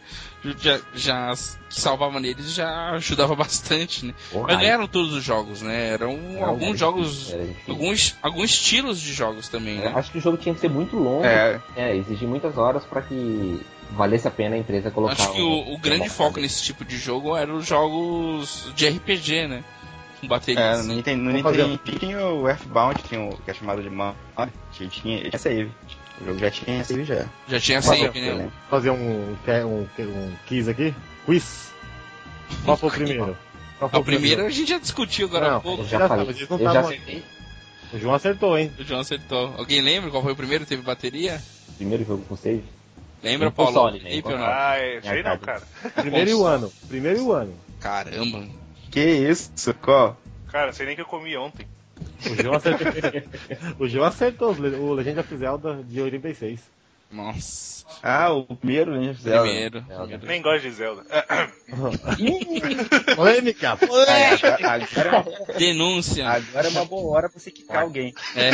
[0.60, 1.34] Já, já
[1.70, 4.14] que salvava neles já ajudava bastante, né?
[4.32, 5.89] Porra, Mas não eram todos os jogos, né?
[5.89, 7.36] Eram Não, alguns era jogos,
[7.68, 9.93] alguns, alguns estilos de jogos também, Eu né?
[9.95, 13.01] Acho que o jogo tinha que ser muito longo, É, é, exigir muitas horas pra
[13.01, 15.14] que valesse a pena a empresa colocar.
[15.14, 18.88] Acho que um- o, o grande foco nesse tipo de jogo eram os jogos de
[18.88, 19.64] RPG, né?
[20.24, 20.61] Com bateria.
[20.61, 20.88] é, assim.
[20.88, 24.15] no Nintendo, no Nintendo tinha o Earthbound, tinha o que é chamado de Man,
[24.71, 25.71] que tinha, tinha save.
[26.21, 27.26] O jogo já tinha save já.
[27.47, 28.34] Já tinha save, né?
[28.34, 28.53] lembro?
[28.69, 30.95] Fazer um, um, um quiz aqui?
[31.26, 31.74] Quiz.
[32.63, 33.38] Qual foi o primeiro?
[33.80, 35.84] Qual foi A primeira a gente já discutiu agora há Não, pouco.
[35.84, 36.26] Eu já Já falei.
[36.49, 37.24] não eu já acertei.
[37.91, 38.71] O João acertou, hein?
[38.80, 39.53] O João acertou.
[39.57, 41.39] Alguém lembra qual foi o primeiro que teve bateria?
[41.78, 42.63] Primeiro jogo com save.
[43.21, 43.71] Lembra, Paulo?
[43.71, 44.21] console, né?
[44.38, 45.61] Ah, é, sei não, cara.
[45.61, 45.93] cara.
[46.01, 46.74] Primeiro e o ano.
[46.88, 47.53] Primeiro e o ano.
[47.80, 48.47] Caramba.
[48.93, 50.15] Que isso, qual?
[50.51, 51.65] Cara, sei nem que eu comi ontem.
[52.29, 52.87] O João acertou.
[53.79, 56.59] o João acertou o Legend of Zelda de 86.
[57.14, 57.74] Nossa.
[58.01, 59.43] Ah, o primeiro Legend of Zelda.
[59.49, 59.86] Primeiro.
[59.88, 60.18] Zelda.
[60.26, 61.03] Nem gosto de Zelda.
[63.16, 63.78] Polêmica!
[64.07, 66.28] Aí, agora, agora, Denúncia.
[66.30, 68.14] agora é uma boa hora pra você quicar alguém.
[68.36, 68.51] É,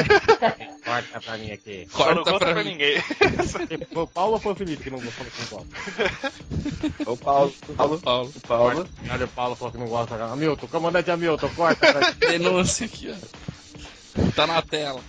[0.84, 1.88] Corta pra mim aqui.
[1.90, 2.72] Só não corta conta pra pra mim.
[2.72, 3.02] ninguém.
[3.94, 5.68] Foi o Paulo ou foi o Felipe que não gostou do Paulo?
[7.06, 8.34] O Paulo, o Paulo, Paulo.
[8.36, 8.90] o Paulo.
[9.10, 10.16] Olha, o Paulo falou que não gosta.
[10.16, 11.94] Hamilton, comandante Hamilton, corta.
[11.94, 14.32] pra- Denúncia aqui, ó.
[14.36, 15.02] Tá na tela.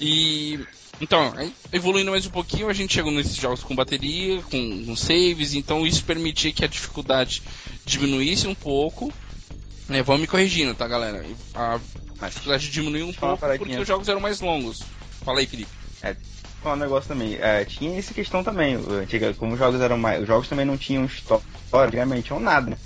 [0.00, 0.60] E.
[1.00, 1.34] Então,
[1.72, 5.84] evoluindo mais um pouquinho, a gente chegou nesses jogos com bateria, com, com saves, então
[5.86, 7.42] isso permitia que a dificuldade
[7.84, 9.12] diminuísse um pouco.
[9.90, 11.24] É, vamos me corrigindo, tá, galera?
[11.54, 11.80] A
[12.28, 14.82] dificuldade diminuiu um pouco porque os jogos eram mais longos.
[15.24, 15.70] Fala aí, Felipe.
[16.62, 17.34] falar um negócio também.
[17.40, 18.76] É, tinha essa questão também.
[18.76, 20.20] o- Antiga, como os jogos eram mais.
[20.22, 22.76] Os jogos também não tinham história, antigamente tinham nada, né?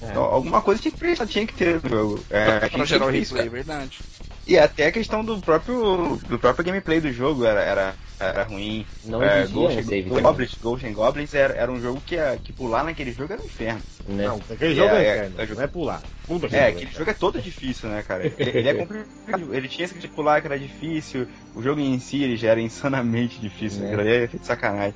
[0.00, 0.10] É.
[0.10, 2.24] Então, alguma coisa tinha que, prestar, tinha que ter no jogo.
[2.30, 3.50] É, Pra tinha gerar o replay, cara.
[3.50, 3.98] verdade.
[4.46, 6.16] E até a questão do próprio.
[6.28, 8.86] do próprio gameplay do jogo era, era, era ruim.
[9.04, 10.08] Não é, Ghost, save.
[10.08, 13.42] Goblins, Ghost and Goblins era, era um jogo que, a- que pular naquele jogo era
[13.42, 13.82] um inferno.
[14.08, 14.24] Né?
[14.26, 16.02] Não, aquele É, jogo é, é, inferno, é não é pular.
[16.26, 18.24] Puta que É, aquele é jogo é todo difícil, né, cara?
[18.24, 19.54] Ele, ele é complicado.
[19.54, 21.26] Ele tinha esse de pular que era difícil.
[21.54, 23.84] O jogo em si ele já era insanamente difícil.
[23.84, 23.94] É.
[23.94, 24.94] Ali é feito de sacanagem.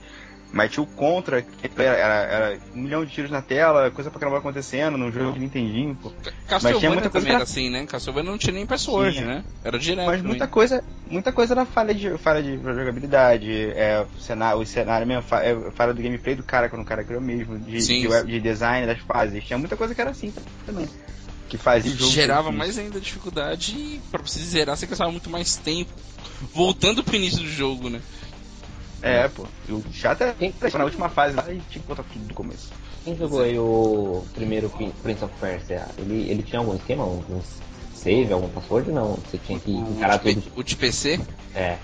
[0.53, 4.19] Mas tinha o contra, que era, era, um milhão de tiros na tela, coisa pra
[4.19, 6.11] caramba acontecendo, num jogo de Nintendinho, pô.
[6.49, 7.87] Ca- tinha muita coisa também era assim, né?
[7.87, 9.27] Castlevania não tinha nem password, Tinha.
[9.27, 9.45] né?
[9.63, 10.07] Era direto.
[10.07, 10.27] Mas também.
[10.29, 15.07] muita coisa, muita coisa era falha de, falha de jogabilidade, é, o cenário, o cenário
[15.07, 18.01] mesmo, é, falha do gameplay do cara quando o cara criou mesmo, de, Sim.
[18.01, 19.45] de, web- de design das fases.
[19.45, 20.33] Tinha muita coisa que era assim
[20.67, 20.89] também.
[21.49, 22.13] Que fazia o jogo.
[22.13, 25.91] gerava mais ainda dificuldade e pra você zerar você gastava muito mais tempo
[26.55, 28.01] voltando pro início do jogo, né?
[29.03, 29.47] É, pô.
[29.69, 32.35] E o chato é Quem- na última fase lá e tinha que botar tudo do
[32.35, 32.69] começo.
[33.05, 35.87] Quem jogou aí o primeiro Prin- Prince of Persia?
[35.99, 37.05] Ele, ele tinha algum esquema?
[37.05, 37.41] Um,
[37.95, 38.91] save, algum password?
[38.93, 40.53] Não, você tinha que O encarar de, tudo.
[40.57, 41.19] O de PC?
[41.55, 41.79] É.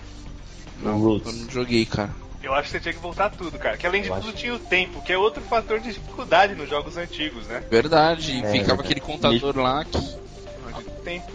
[0.82, 1.40] Não, No eu Roots.
[1.40, 2.10] não joguei, cara.
[2.42, 3.76] Eu acho que você tinha que voltar tudo, cara.
[3.78, 4.36] Que além de Eu tudo acho.
[4.36, 7.62] tinha o tempo, que é outro fator de dificuldade nos jogos antigos, né?
[7.70, 8.80] Verdade, e É, ficava verdade.
[8.82, 11.32] aquele contador lá que O tempo.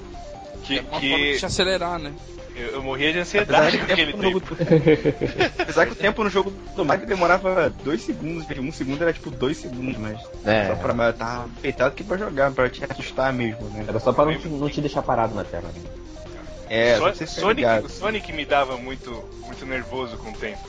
[0.64, 2.14] Que, é uma forma de que te acelerar, né?
[2.62, 4.42] Eu, eu morria de ansiedade com aquele tempo jogo...
[5.60, 9.30] Apesar que o tempo no jogo do Mario demorava dois segundos, um segundo era tipo
[9.32, 10.68] dois segundos, mas É.
[10.68, 13.86] só pra mas tá feitado que pra jogar, pra te assustar mesmo, né?
[13.88, 15.64] Era só pra não te, não te deixar parado na tela.
[15.70, 15.82] Né?
[16.70, 19.12] É, Son- Sonic, Sonic me dava muito,
[19.46, 20.60] muito nervoso com o tempo.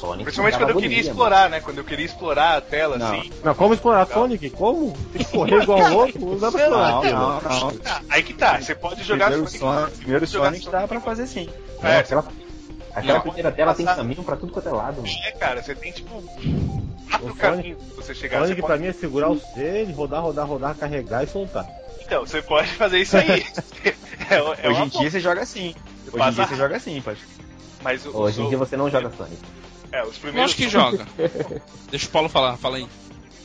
[0.00, 1.60] Sonic Principalmente quando eu queria explorar, né?
[1.60, 3.06] Quando eu queria explorar a tela, Não.
[3.18, 3.30] assim.
[3.44, 4.50] Não, como explorar Sonic?
[4.50, 4.92] Como?
[5.12, 6.20] Tem que correr igual o outro?
[6.20, 6.90] Não dá pra explorar.
[6.90, 7.72] Não, não, não.
[7.84, 9.58] Ah, aí que tá, você pode jogar Primeiro Sonic.
[9.80, 11.48] Sonic, primeiro jogar Sonic dá pra fazer sim.
[11.82, 12.24] Não, É, aquela
[12.94, 13.20] aquela Não.
[13.20, 14.96] primeira tela tem Passar- caminho pra tudo quanto é lado.
[15.02, 15.08] Mano.
[15.26, 16.22] É, cara, você tem tipo O
[17.20, 18.38] Sonic- caminhos pra você chegar.
[18.38, 21.66] Você Sonic pra pode- mim é segurar o C, rodar, rodar, rodar, carregar e soltar.
[22.00, 23.44] Então, você pode fazer isso aí.
[24.30, 25.74] é, é Hoje em dia você joga assim.
[26.12, 27.20] Hoje em dia você joga assim, pode.
[27.82, 29.38] Mas o- Hoje em dia você não joga Sonic.
[29.92, 31.06] É, os primeiros acho que joga.
[31.90, 32.86] Deixa o Paulo falar, fala aí.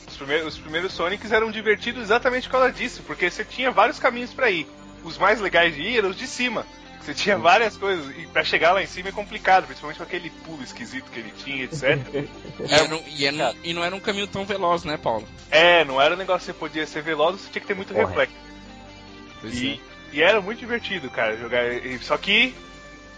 [0.08, 3.98] Os primeiros, os primeiros Sonics eram divertidos exatamente por causa disso, porque você tinha vários
[3.98, 4.66] caminhos pra ir.
[5.04, 6.66] Os mais legais de ir eram os de cima.
[7.00, 10.28] Você tinha várias coisas, e pra chegar lá em cima é complicado, principalmente com aquele
[10.44, 11.98] pulo esquisito que ele tinha, etc.
[12.58, 15.26] E, era um- e era um- e não era um caminho tão veloz, né, Paulo?
[15.50, 17.92] é, não era um negócio que você podia ser veloz, você tinha que ter muito
[17.94, 18.34] reflexo.
[19.40, 19.74] Pois E,
[20.12, 20.16] é.
[20.16, 21.62] e era muito divertido, cara, jogar.
[22.02, 22.54] Só que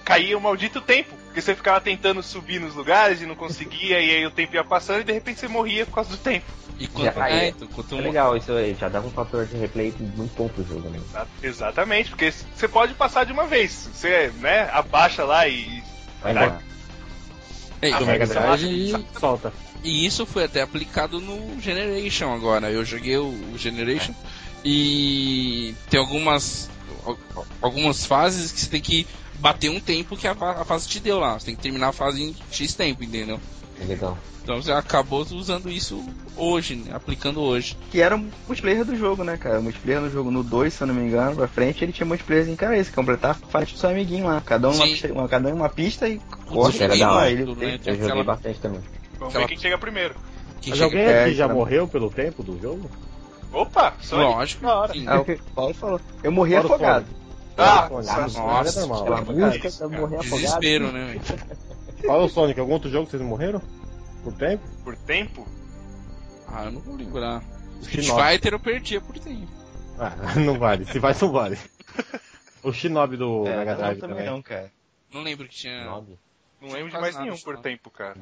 [0.08, 1.14] caía o maldito tempo.
[1.26, 4.64] Porque você ficava tentando subir nos lugares e não conseguia, e aí o tempo ia
[4.64, 6.46] passando e de repente você morria por causa do tempo.
[6.80, 9.44] E quanto, Já- é, é- então, quanto É legal, isso aí já dava um fator
[9.46, 10.98] de replay muito bom pro jogo, né?
[11.10, 13.88] Exa- Exatamente, porque você pode passar de uma vez.
[13.92, 15.82] Você, né, abaixa lá e.
[16.22, 16.58] Vai embora.
[17.82, 19.52] É, Ah, na Mega Drive, solta.
[19.84, 22.70] E isso foi até aplicado no Generation agora.
[22.70, 24.14] Eu joguei o Generation
[24.64, 26.68] e tem algumas
[27.06, 29.06] al- algumas fases que você tem que
[29.38, 31.38] bater um tempo que a, a fase te deu lá.
[31.38, 33.38] Você tem que terminar a fase em X tempo, entendeu?
[33.80, 34.16] É legal.
[34.42, 36.02] Então você acabou usando isso
[36.34, 36.92] hoje, né?
[36.94, 37.76] aplicando hoje.
[37.90, 39.60] Que era o multiplayer do jogo, né, cara?
[39.60, 42.06] O multiplayer no jogo no 2, se eu não me engano, pra frente, ele tinha
[42.06, 44.40] multiplayer em cara esse, completar faz do seu amiguinho lá.
[44.40, 47.30] Cada um uma pista, uma, cada um uma pista e corre Isso era da hora.
[47.30, 47.78] ele, né?
[47.84, 48.80] Eu joguei aquela- bastante também.
[49.18, 50.14] Vamos Aquela- ver quem chega primeiro.
[50.62, 51.52] que Mas chega- alguém É, aqui já tá.
[51.54, 52.90] morreu pelo tempo do jogo?
[53.52, 54.30] Opa, Sonic.
[54.32, 54.66] Lógico.
[54.66, 54.92] Da hora.
[54.94, 55.04] sim.
[55.06, 56.00] Ah, o Paulo falou.
[56.22, 57.06] Eu morri afogado.
[57.58, 59.02] Ah, Nossa, nossa, é normal.
[59.02, 60.40] Aquela música isso, morrer afogado.
[60.40, 61.20] Desespero, né?
[62.06, 63.60] Fala o Sonic, algum outro jogo que vocês morreram?
[64.22, 64.62] Por tempo?
[64.84, 65.46] Por tempo?
[66.46, 67.42] Ah, eu não vou lembrar.
[67.82, 68.22] Street Shinobi.
[68.32, 69.48] Fighter eu perdia por tempo.
[69.98, 70.84] Ah, não vale.
[70.86, 71.58] Se vai, não vale.
[72.62, 74.30] O Shinobi do É, Mega não, Drive também também.
[74.32, 74.70] não, cara.
[75.14, 76.18] Não lembro que tinha Nove.
[76.60, 78.16] Não lembro de mais nada, nenhum por tempo, cara.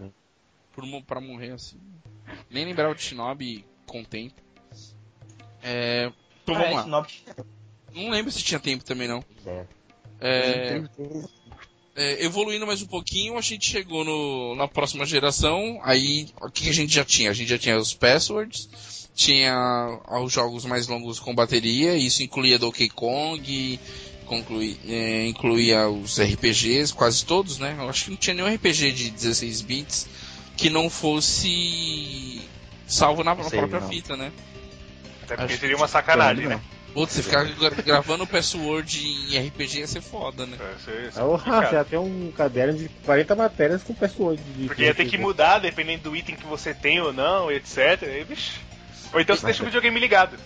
[0.72, 1.80] por, mo- pra morrer assim.
[2.50, 4.34] Nem lembrava de Shinobi com tempo.
[5.62, 6.12] É,
[6.42, 6.82] então Ah, vamos é, lá.
[6.84, 7.24] Shinobi-
[7.96, 9.24] Não lembro se tinha tempo também não.
[9.46, 9.64] É.
[10.20, 10.82] É,
[11.96, 15.80] é, evoluindo mais um pouquinho, a gente chegou no, na próxima geração.
[15.82, 17.30] Aí, o que a gente já tinha?
[17.30, 18.68] A gente já tinha os passwords,
[19.14, 23.80] tinha os jogos mais longos com bateria, isso incluía Donkey Kong,
[24.26, 27.76] conclui- é, incluía os RPGs, quase todos, né?
[27.78, 30.06] Eu acho que não tinha nenhum RPG de 16 bits
[30.56, 32.42] que não fosse
[32.86, 33.88] salvo na, própria não.
[33.88, 34.32] fita, né?
[35.22, 36.60] Até porque Acho seria uma sacanagem, né?
[36.96, 40.56] Você ficar gra- gravando o password em RPG ia ser foda, né?
[40.58, 44.42] É- isso é o já tem um caderno de 40 matérias com password.
[44.42, 48.02] De Porque ia ter que mudar dependendo do item que você tem ou não, etc.
[48.02, 48.60] E, bicho.
[49.12, 50.38] Ou então você deixa o videogame ligado.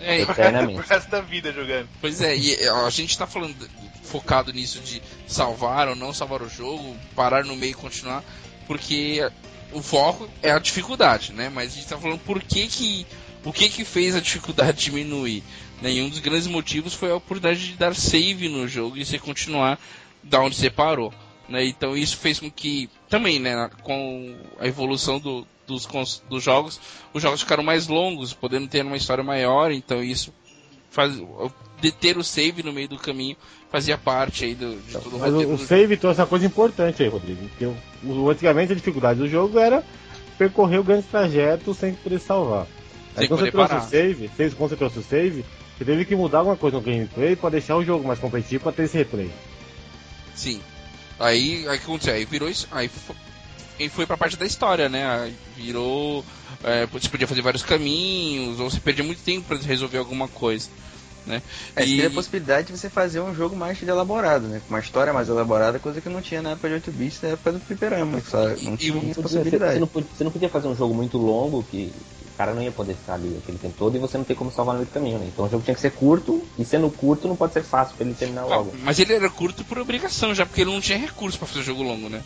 [0.00, 0.74] É, Eternamente.
[0.74, 1.88] Pro resto da vida jogando.
[2.00, 3.54] Pois é, e é, a gente tá falando
[4.02, 8.22] focado nisso de salvar ou não salvar o jogo, parar no meio e continuar,
[8.66, 9.26] porque
[9.72, 11.48] o foco é a dificuldade, né?
[11.48, 13.06] Mas a gente tá falando por que que
[13.44, 15.42] o que que fez a dificuldade diminuir,
[15.82, 15.92] né?
[15.92, 19.18] E um dos grandes motivos foi a oportunidade de dar save no jogo e você
[19.18, 19.78] continuar
[20.22, 21.12] da onde você parou,
[21.48, 21.64] né?
[21.64, 25.86] Então isso fez com que também, né, com a evolução do- dos,
[26.28, 26.80] dos jogos,
[27.12, 30.32] os jogos ficaram mais longos, podendo ter uma história maior, então isso
[30.90, 31.12] faz,
[31.80, 33.36] de ter o save no meio do caminho
[33.70, 37.02] fazia parte aí do, de todo o Mas o, o save trouxe uma coisa importante
[37.02, 37.40] aí, Rodrigo.
[37.48, 39.82] Porque o, o- antigamente a dificuldade do jogo era
[40.36, 42.66] percorrer o grande trajeto sem poder salvar.
[43.16, 43.86] Aí Sem quando você trouxe parar.
[43.86, 45.44] o save, quando você trouxe o save,
[45.84, 48.72] você teve que mudar alguma coisa no gameplay pra deixar o jogo mais competitivo pra
[48.72, 49.30] ter esse replay.
[50.34, 50.60] Sim.
[51.18, 52.14] Aí, aí o que aconteceu?
[52.14, 52.66] Aí virou isso.
[52.70, 53.16] Aí foi,
[53.78, 55.06] aí foi pra parte da história, né?
[55.06, 56.24] Aí virou.
[56.64, 60.68] É, você podia fazer vários caminhos, ou você perdia muito tempo pra resolver alguma coisa.
[61.24, 61.40] Né?
[61.76, 64.60] É, E- a possibilidade de você fazer um jogo mais elaborado, né?
[64.66, 67.28] Com uma história mais elaborada, coisa que não tinha na época de 8 bits, na
[67.30, 68.20] época do fliperama.
[68.20, 69.78] que Só não E tinha o- essa Você, você possibilidade.
[69.78, 71.92] não podia, você não podia fazer um jogo muito longo que
[72.42, 74.74] cara não ia poder ficar ali aquele tempo todo e você não tem como salvar
[74.74, 75.26] no meio do caminho, né?
[75.32, 78.04] Então o jogo tinha que ser curto e sendo curto não pode ser fácil pra
[78.04, 78.74] ele terminar Ah, logo.
[78.82, 81.82] mas ele era curto por obrigação, já porque ele não tinha recurso pra fazer jogo
[81.84, 82.20] longo, né?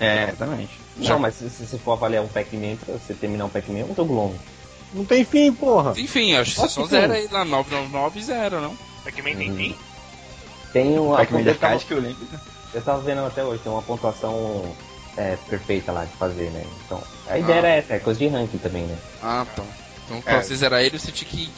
[0.00, 0.78] É, exatamente.
[0.96, 3.94] Não, mas se você for avaliar um Pac-Man pra você terminar um Pac-Man é um
[3.94, 4.38] jogo longo.
[4.94, 5.92] Não tem fim, porra!
[5.98, 7.12] Enfim, acho que você só bom.
[7.12, 8.76] aí lá 999 zero, não?
[9.04, 9.76] Pac-Man tem fim?
[10.72, 12.26] Tem um Pac-Man tava- que eu lembro.
[12.72, 14.74] Eu tava vendo até hoje, tem uma pontuação
[15.16, 16.64] é, perfeita lá de fazer, né?
[16.86, 17.38] Então, a Ah.
[17.38, 18.96] ideia era essa, é coisa de ranking também, né?
[19.22, 19.62] Ah, tá.
[20.04, 20.42] Então pra É.
[20.42, 21.48] você zerar ele, você tinha que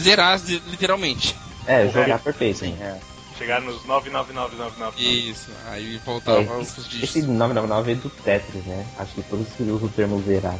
[0.00, 1.36] zerar li- literalmente.
[1.66, 2.82] É, jogar perfeito, Sim, sim.
[2.82, 2.96] é.
[3.38, 5.02] Chegar nos 99999.
[5.02, 7.16] Isso, aí voltava É, os esse, dígitos.
[7.16, 8.86] esse 999 é do Tetris, né?
[8.98, 10.56] Acho que todos usam o termo zerar.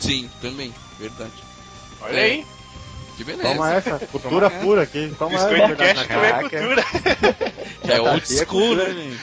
[0.00, 1.30] Sim, também, verdade.
[2.00, 2.24] Olha É.
[2.24, 2.46] aí.
[3.16, 3.48] Que beleza.
[3.50, 4.58] Toma essa, cultura essa.
[4.60, 5.14] pura aqui.
[5.18, 5.76] Toma Biscoito essa.
[5.76, 6.84] Cast também é cultura.
[7.82, 9.18] É Tá old a school, né?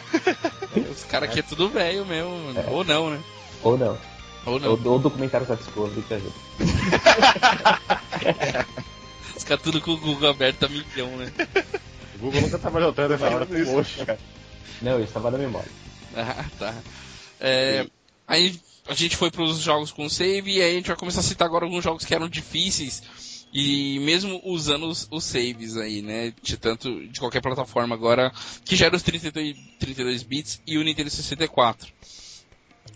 [0.92, 2.60] Os caras aqui é tudo velho mesmo, mano.
[2.60, 2.70] É.
[2.70, 3.20] ou não, né?
[3.64, 3.98] Ou não.
[4.46, 4.72] Ou não.
[4.72, 6.34] Ou, ou documentário da Discovery que ajuda.
[9.36, 11.32] Os caras tudo com o Google aberto a milhão, né?
[12.16, 14.06] O Google nunca trabalhou tanto essa hora com mocho.
[14.82, 15.70] Não, isso tava na memória.
[16.16, 16.74] Ah, tá.
[17.40, 17.88] É,
[18.28, 21.24] aí a gente foi pros jogos com save e aí a gente vai começar a
[21.24, 23.04] citar agora alguns jogos que eram difíceis
[23.54, 26.34] e mesmo usando os, os saves aí, né?
[26.42, 28.32] De tanto de qualquer plataforma agora,
[28.66, 31.88] que já eram os 32, 32 bits e o Nintendo 64.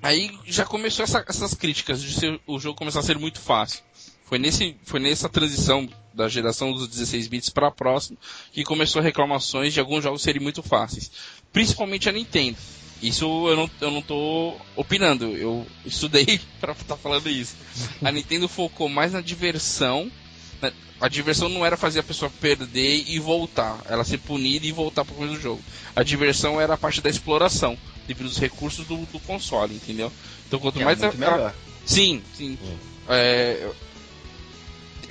[0.02, 3.82] Aí já começou essa- essas críticas de ser- o jogo começar a ser muito fácil.
[4.26, 8.18] Foi, nesse, foi nessa transição da geração dos 16 bits para a próxima
[8.52, 11.12] que começou reclamações de alguns jogos serem muito fáceis.
[11.52, 12.58] Principalmente a Nintendo.
[13.02, 17.56] Isso eu não, eu não tô opinando, eu estudei para estar falando isso.
[18.04, 20.10] A Nintendo focou mais na diversão.
[20.62, 20.72] né?
[21.00, 25.04] A diversão não era fazer a pessoa perder e voltar, ela ser punida e voltar
[25.04, 25.62] para o começo do jogo.
[25.96, 27.76] A diversão era a parte da exploração,
[28.08, 30.12] devido aos recursos do, do console, entendeu?
[30.48, 31.54] Então quanto É mais muito ela- melhor.
[31.86, 32.58] Sim, sim.
[33.10, 33.68] É,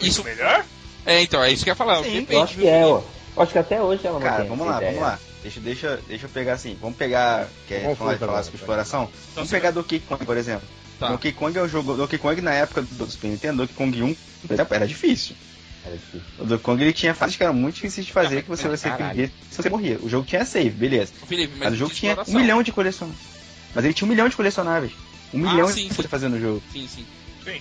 [0.01, 0.65] isso, Melhor?
[1.05, 2.03] é, então, é isso que eu ia falar.
[2.03, 3.03] Sim, Eu acho que é, ó.
[3.37, 4.93] Eu acho que até hoje ela Cara, vamos lá, ideia.
[4.93, 5.19] vamos lá.
[5.43, 6.77] Deixa, deixa, deixa eu pegar assim.
[6.81, 7.49] Vamos pegar.
[7.67, 9.09] Quer Confuso falar, agora, falar sobre exploração?
[9.35, 10.69] vamos você pegar Donkey Kong, por exemplo.
[10.99, 11.09] Tá.
[11.09, 11.95] Donkey Kong é o jogo.
[11.97, 14.15] Donkey Kong na época do Super Nintendo, Donkey Kong 1,
[14.47, 15.35] por exemplo, era difícil.
[15.93, 16.21] Difícil.
[16.39, 18.69] O Donkey Kong ele tinha fases que eram muito difíceis de fazer, Ah, que você
[18.69, 19.07] mas você caralho.
[19.17, 19.99] perdia se você morria.
[20.03, 21.13] O jogo tinha save, beleza.
[21.27, 23.23] Felipe, Mas, o jogo tinha um milhão de colecionáveis.
[23.75, 24.93] Mas ele tinha um milhão de colecionáveis.
[25.33, 26.09] Um Ah, milhão sim, de coisas sim.
[26.09, 26.63] fazer no jogo.
[26.73, 27.07] Sim, sim.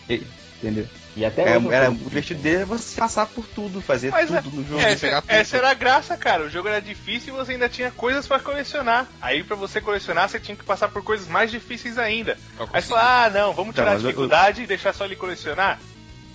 [0.10, 0.24] E-
[0.62, 0.86] Entendeu?
[1.16, 4.52] E até É, era, o divertido dele era você passar por tudo, fazer Mas tudo
[4.58, 4.82] no jogo.
[4.82, 5.32] é, Essa, pegar tudo.
[5.32, 6.44] essa era a graça, cara.
[6.44, 9.08] O jogo era difícil e você ainda tinha coisas pra colecionar.
[9.22, 12.38] Aí pra você colecionar, você tinha que passar por coisas mais difíceis ainda.
[12.74, 15.06] Aí você fala, ah, não, vamos Então, tirar a mas eu- dificuldade e deixar só
[15.06, 15.80] ele colecionar.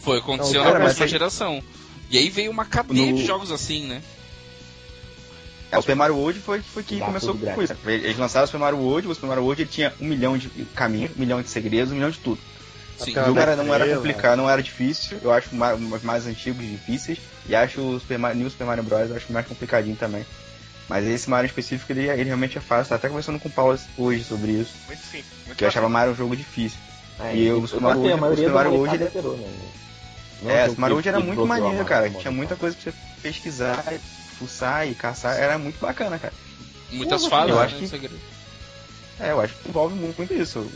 [0.01, 1.63] Foi, aconteceu Não, na cara, mas próxima aí- geração.
[2.15, 4.01] E aí veio uma cadeia No- de jogos assim, né?
[5.73, 7.75] É, o Super Mario World foi, foi que Dá começou tudo com isso.
[7.85, 10.49] Eles lançaram o Super Mario World, o Super Mario World ele tinha um milhão de
[10.77, 12.41] caminhos, um milhão de segredos, um milhão de tudo.
[12.97, 13.11] Sim.
[13.11, 15.19] O jogo era, não era complicado, não era difícil.
[15.21, 17.19] Eu acho os mais antigos difíceis.
[17.49, 19.11] E acho o Super Mario, New Super Mario Bros.
[19.11, 20.25] eu acho mais complicadinho também.
[20.89, 22.91] Mas esse Mario em específico, ele, ele realmente é fácil.
[22.91, 24.71] Tá até conversando com o Paulo hoje sobre isso.
[24.87, 25.27] Muito simples.
[25.47, 25.89] Muito Que eu achava.
[25.89, 26.79] Mario um jogo difícil.
[27.19, 29.11] É, E eu- eu o Super Mario gostei, a World- o Super Mario World, molecada
[29.11, 29.49] zerou, né?
[30.47, 32.11] É, o World era muito maneiro, cara.
[32.11, 33.85] Tinha muita coisa pra você pesquisar,
[34.39, 35.39] fuçar e caçar.
[35.39, 36.35] Era muito bacana, cara.
[36.91, 37.89] Muitas Eu fases, acho né?
[37.99, 38.35] que-.
[39.21, 40.69] É, eu acho que envolve muito, muito isso.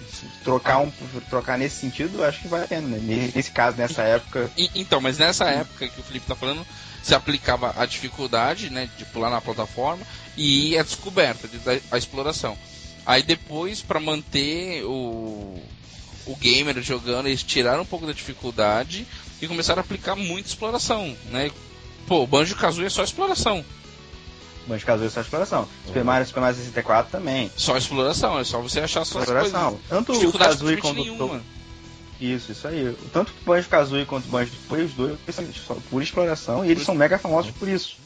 [0.44, 0.92] Trocar, um,
[1.28, 3.32] trocar nesse sentido, eu acho que vale a pena, né?
[3.34, 4.48] Nesse caso, nessa época.
[4.56, 6.64] Então, mas nessa época que o Felipe tá falando,
[7.02, 10.04] se aplicava a dificuldade, né, de pular na plataforma
[10.36, 11.48] e a descoberta,
[11.90, 12.56] a exploração.
[13.04, 15.60] Aí depois, pra manter o,
[16.26, 19.06] o gamer jogando, eles tiraram um pouco da dificuldade
[19.40, 21.50] e começaram a aplicar muita exploração, né?
[22.06, 23.64] Pô, o Banjo Kazooie é só exploração.
[24.66, 25.68] Banjo Kazooie é só exploração.
[25.86, 27.50] Super Mario, Super Mario 64 também.
[27.56, 29.70] Só exploração, é só você achar suas Exploração.
[29.72, 29.88] coisas.
[29.88, 31.40] Tanto o Kazooie quanto o nenhuma.
[32.20, 32.96] Isso, isso aí.
[33.12, 36.70] Tanto o Banjo Kazooie quanto o Banjo foi os dois são só pura exploração e
[36.70, 37.96] eles são mega famosos por isso.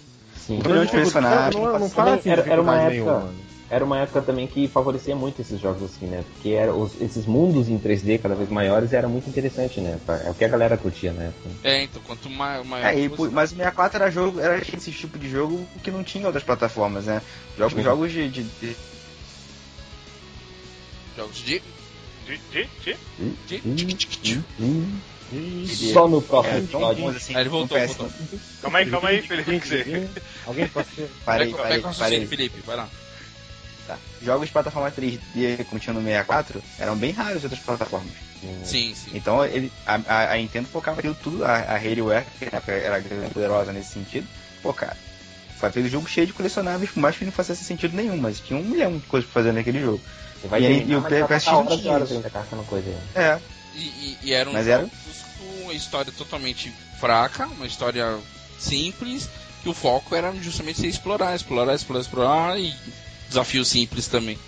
[0.46, 0.58] Sim.
[0.64, 1.54] Um milhão de personagens.
[1.54, 3.41] Não, não, não passando- fala assim, Era- era uma dificuldade época- nenhuma.
[3.72, 6.22] Era uma época também que favorecia muito esses jogos assim, né?
[6.34, 9.98] Porque era os- esses mundos em 3D cada vez maiores era muito interessante, né?
[10.26, 11.48] É o que a galera curtia na época.
[11.64, 12.66] É, então, quanto mais.
[12.66, 16.04] maior É, e, mas o 64 era jogo, era esse tipo de jogo que não
[16.04, 17.22] tinha outras plataformas, né?
[17.56, 17.82] Jogos, Sim.
[17.82, 18.76] jogos de, de- de-
[21.16, 21.62] Jogos de.
[22.26, 22.40] De,
[23.46, 25.92] de, de.
[25.94, 27.08] Só no próximo é, episódio.
[27.08, 27.34] assim.
[27.38, 28.10] Ele voltou, voltou.
[28.60, 30.08] Calma aí, calma aí, Felipe.
[30.46, 31.10] Alguém pode ser.
[31.24, 32.26] Parei, parei, parei.
[32.26, 32.88] Felipe, vai lá.
[33.94, 33.98] Tá.
[34.22, 38.12] Jogos de plataforma 3D como tinha no 64 eram bem raros em outras plataformas.
[38.64, 39.10] Sim, sim.
[39.14, 42.72] Então ele, a, a, a Nintendo focava aquilo tudo, a, a Rareware, que na época
[42.72, 44.26] era grande poderosa nesse sentido,
[44.62, 44.96] pô, cara,
[45.58, 48.40] foi fez o jogo cheio de colecionáveis, por mais que não fizesse sentido nenhum, mas
[48.40, 50.00] tinha um milhão de coisas pra fazer naquele jogo.
[50.40, 52.16] Você vai E aí- terminar, e o PSX não e tinha horas isso.
[52.16, 53.22] ainda caçando coisa aí.
[53.22, 53.38] É,
[53.74, 54.82] E, e, e eram Mas era-
[55.38, 58.18] com uma história totalmente fraca, uma história
[58.58, 59.28] simples,
[59.62, 62.74] que o foco era justamente você explorar, explorar, explorar, explorar e
[63.32, 64.38] desafio simples tambem.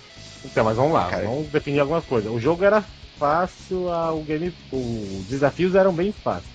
[0.43, 1.25] Então, mas vamos lá, Cara.
[1.25, 2.31] vamos definir algumas coisas.
[2.31, 2.83] O jogo era
[3.17, 6.53] fácil, a- o game, os desafios eram bem fáceis.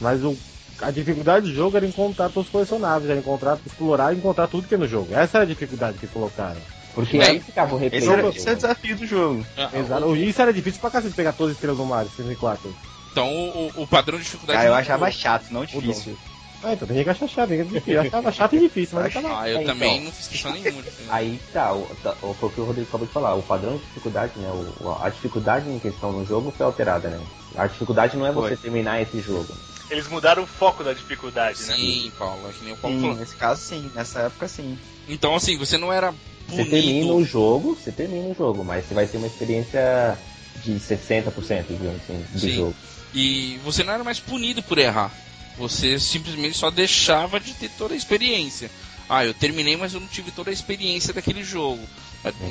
[0.00, 0.36] Mas o,
[0.80, 4.66] a dificuldade do jogo era encontrar todos os colecionáveis, era encontrar, explorar e encontrar tudo
[4.68, 5.14] que é no jogo.
[5.14, 6.60] Essa era a dificuldade que colocaram.
[6.94, 8.00] Porque É, aí ficava o replay.
[8.02, 9.46] esse, era, esse é o desafio do jogo.
[9.72, 10.16] Exato.
[10.16, 12.74] Isso era difícil pra cacete pegar todas as estrelas do Mario 64.
[13.12, 14.58] Então o, o- o padrão de dificuldade.
[14.58, 16.16] Cara, eu achava chato, não difícil.
[16.62, 17.94] Ah, então tem gente que acha chato, tem gente que difícil.
[17.94, 19.40] Eu achava chato e difícil, mas Acho- tava...
[19.40, 20.04] Ah, eu É, também então.
[20.04, 20.82] não fiz questão nenhuma.
[21.08, 23.34] Aí tá, o, tá, o, foi o que o Rodrigo acabou de falar.
[23.34, 24.50] O padrão de dificuldade, né?
[24.52, 27.20] O, a dificuldade em questão no jogo foi alterada, né?
[27.56, 28.56] A dificuldade não é você Foi.
[28.58, 29.48] terminar esse jogo.
[29.88, 31.74] Eles mudaram o foco da dificuldade, né?
[31.74, 33.16] Sim, Paulo, é que nem o Paulo Sim, falou.
[33.16, 34.78] nesse caso sim, nessa época sim.
[35.08, 36.14] Então, assim, você não era
[36.46, 37.24] Você termina o punido.
[37.24, 40.16] jogo, você termina o jogo, mas você vai ter uma experiência
[40.62, 42.54] de 60%, digamos assim, do Sim.
[42.54, 42.76] jogo.
[43.14, 45.12] E você não era mais punido por errar.
[45.60, 48.70] Você simplesmente só deixava de ter toda a experiência.
[49.06, 51.86] Ah, eu terminei, mas eu não tive toda a experiência daquele jogo.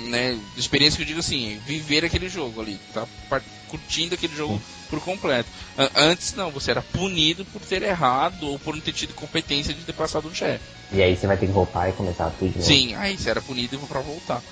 [0.09, 0.39] Né?
[0.55, 3.07] Experiência que eu digo assim, viver aquele jogo ali, tá
[3.67, 5.49] curtindo aquele jogo por completo.
[5.95, 9.83] Antes não, você era punido por ter errado ou por não ter tido competência de
[9.83, 10.63] ter passado um chefe.
[10.91, 12.67] E aí você vai ter que voltar e começar tudo de novo.
[12.67, 14.43] Sim, aí você era punido pra voltar.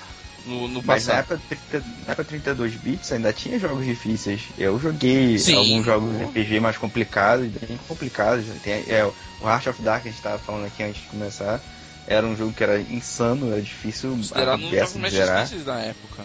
[0.44, 1.32] No, no Mas na passado.
[1.32, 4.48] época, 30 na época 32 bits ainda tinha jogos difíceis.
[4.56, 5.56] Eu joguei Sim.
[5.56, 8.46] alguns jogos RPG mais complicados, bem complicados.
[8.62, 11.60] Tem, é, o Heart of Dark que a gente tava falando aqui antes de começar.
[12.06, 15.14] Era um jogo que era insano, era difícil Considerado a um dos jogos de mais
[15.14, 16.24] difíceis da época.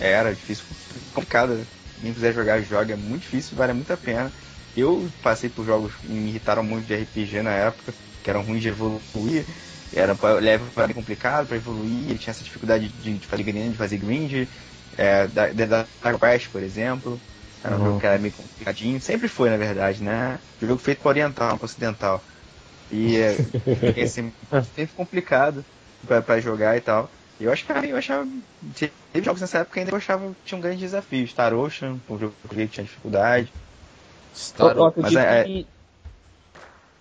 [0.00, 0.64] Era difícil,
[1.14, 1.66] complicado.
[2.00, 2.94] Quem quiser jogar, joga.
[2.94, 4.32] É muito difícil, vale muito a pena.
[4.76, 8.62] Eu passei por jogos que me irritaram muito de RPG na época, que eram ruins
[8.62, 9.44] de evoluir.
[9.92, 12.08] Era pra, level para bem complicado para evoluir.
[12.10, 14.48] Ele tinha essa dificuldade de, de fazer grind, de fazer grind.
[14.96, 17.22] É, da, da, da Dragon Quest, por exemplo.
[17.62, 17.82] Era um Uhum.
[17.82, 19.00] jogo que era meio complicadinho.
[19.00, 20.36] Sempre foi, na verdade, né?
[20.62, 22.24] Um jogo feito para oriental, pra ocidental.
[22.90, 23.42] E é,
[23.84, 24.34] fica assim,
[24.74, 25.66] sempre complicado
[26.06, 27.12] pra, pra jogar e tal.
[27.38, 28.26] E eu achava, eu achava.
[29.12, 31.26] Teve jogos nessa época ainda que eu achava que tinha um grande desafio.
[31.26, 33.54] Star Ocean, um jogo que eu joguei que tinha dificuldade.
[34.58, 35.70] Acredito Mas é- que.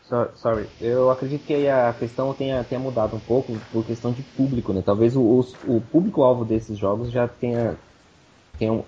[0.08, 4.22] So- Sorry, eu acredito que a questão tenha, tenha mudado um pouco por questão de
[4.22, 4.82] público, né?
[4.86, 5.45] Talvez o, o,
[5.78, 7.76] o público-alvo desses jogos já tenha.
[8.58, 8.84] tenha um,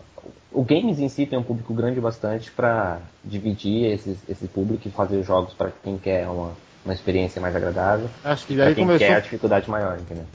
[0.52, 4.92] o games em si tem um público grande bastante para dividir esses, esse público e
[4.92, 6.54] fazer jogos para quem quer uma,
[6.84, 10.26] uma experiência mais agradável, Acho que daí quem começou quer a dificuldade maior, entendeu?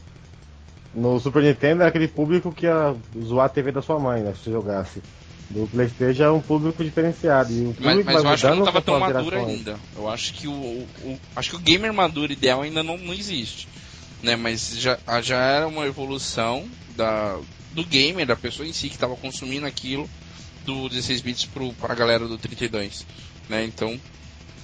[0.95, 4.33] no Super Nintendo era aquele público que ia zoar a TV da sua mãe, né?
[4.35, 5.03] Se você jogasse.
[5.51, 7.53] Do Playstation é um público diferenciado.
[7.53, 9.79] E o público Mas, mas eu acho que não estava tão maduro ainda.
[9.95, 13.13] Eu acho que o, o- o- acho que o gamer maduro ideal ainda não, não
[13.13, 13.69] existe,
[14.23, 14.37] né?
[14.37, 17.39] Mas já, ah, já era uma evolução da
[17.73, 20.09] do gamer, da pessoa em si que estava consumindo aquilo
[20.65, 21.45] do 16 bits
[21.81, 23.05] para a galera do 32,
[23.49, 23.65] né?
[23.65, 24.01] Então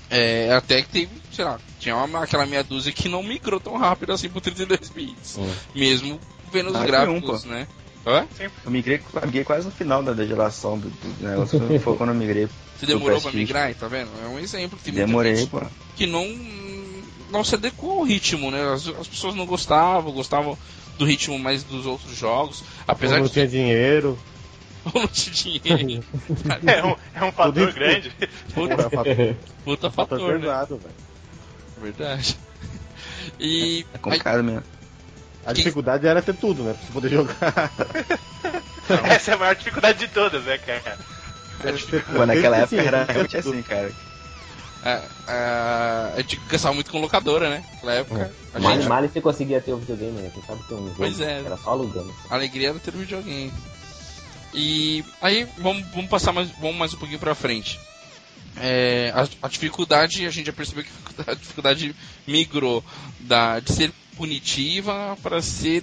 [0.08, 3.76] é, até que teve, sei lá, tinha uma, aquela meia dúzia que não migrou tão
[3.76, 5.52] rápido assim pro 32 bits, Hum.
[5.74, 6.20] mesmo
[6.52, 7.66] vendo os Ah, gráficos, um, né?
[8.06, 8.26] Hã?
[8.64, 11.80] Eu migrei, migrei quase no final da, da geração do, do negócio.
[11.80, 12.48] Foi quando eu migrei.
[12.78, 13.34] Você demorou para PSX.
[13.34, 14.08] migrar, tá vendo?
[14.24, 15.60] É um exemplo que tem Demorei, pô.
[15.96, 16.26] que não
[17.30, 18.72] não se adequou ao ritmo, né?
[18.72, 20.56] As, as pessoas não gostavam, gostavam
[20.98, 22.60] do ritmo mais dos outros jogos.
[22.60, 24.18] Ou Apesar não de tinha dinheiro.
[24.94, 26.04] não tinha dinheiro.
[26.66, 28.12] É um, é um fator Tudo- grande.
[28.54, 30.40] Puta, fator, puta fator fator, né?
[30.40, 30.94] pesado, velho.
[31.82, 32.36] Verdade.
[33.38, 34.62] E É complicado mesmo.
[35.44, 36.74] A Que- dificuldade era ter tudo, né?
[36.74, 37.72] Pra você poder jogar.
[39.10, 40.98] Essa é a maior dificuldade de todas, né, cara?
[42.14, 43.50] Pô, naquela época Sim, era realmente tudo.
[43.52, 43.92] assim, cara.
[44.82, 47.64] a, a, a gente gastava muito com locadora, né?
[47.74, 48.32] Naquela época.
[48.54, 50.30] A, Mal, gente, mal você conseguia ter o videogame, né?
[50.32, 50.94] Quem sabe ter um jogo.
[50.96, 51.40] Pois é.
[51.44, 52.12] Era só alugando.
[52.28, 53.52] a alegria era ter um videogame.
[54.52, 57.78] E aí, vamos, vamos passar mais, vamos mais um pouquinho pra frente.
[58.56, 60.90] É, a, a dificuldade, a gente já percebeu que
[61.30, 61.94] a dificuldade
[62.26, 62.82] migrou
[63.20, 63.92] da, de ser
[64.24, 65.82] punitiva para ser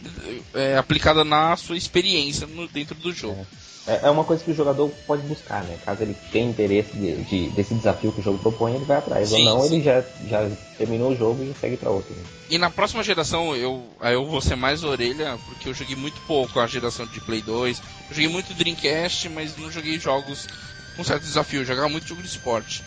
[0.53, 3.45] é, aplicada na sua experiência no, dentro do jogo.
[3.87, 5.77] É, é uma coisa que o jogador pode buscar, né?
[5.83, 9.29] Caso ele tenha interesse de, de- desse desafio que o jogo propõe, ele vai atrás.
[9.29, 9.75] Sim, Ou não, sim.
[9.75, 12.13] ele já, já terminou o jogo e segue pra outro.
[12.13, 12.21] né?
[12.49, 16.59] E na próxima geração eu, eu vou ser mais orelha, porque eu joguei muito pouco
[16.59, 17.79] a geração de Play 2.
[18.09, 20.47] Eu joguei muito Dreamcast, mas não joguei jogos
[20.95, 21.61] com certo desafio.
[21.61, 22.83] Eu jogava muito jogo de esporte.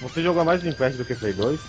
[0.00, 1.60] Você jogou mais Dreamcast do que Play 2?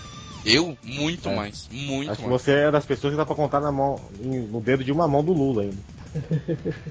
[0.46, 1.36] Eu, muito É.
[1.36, 1.68] mais.
[1.72, 2.42] Muito Acho que mais.
[2.42, 5.24] você é das pessoas que dá pra contar na mão, no dedo de uma mão
[5.24, 5.78] do Lula ainda.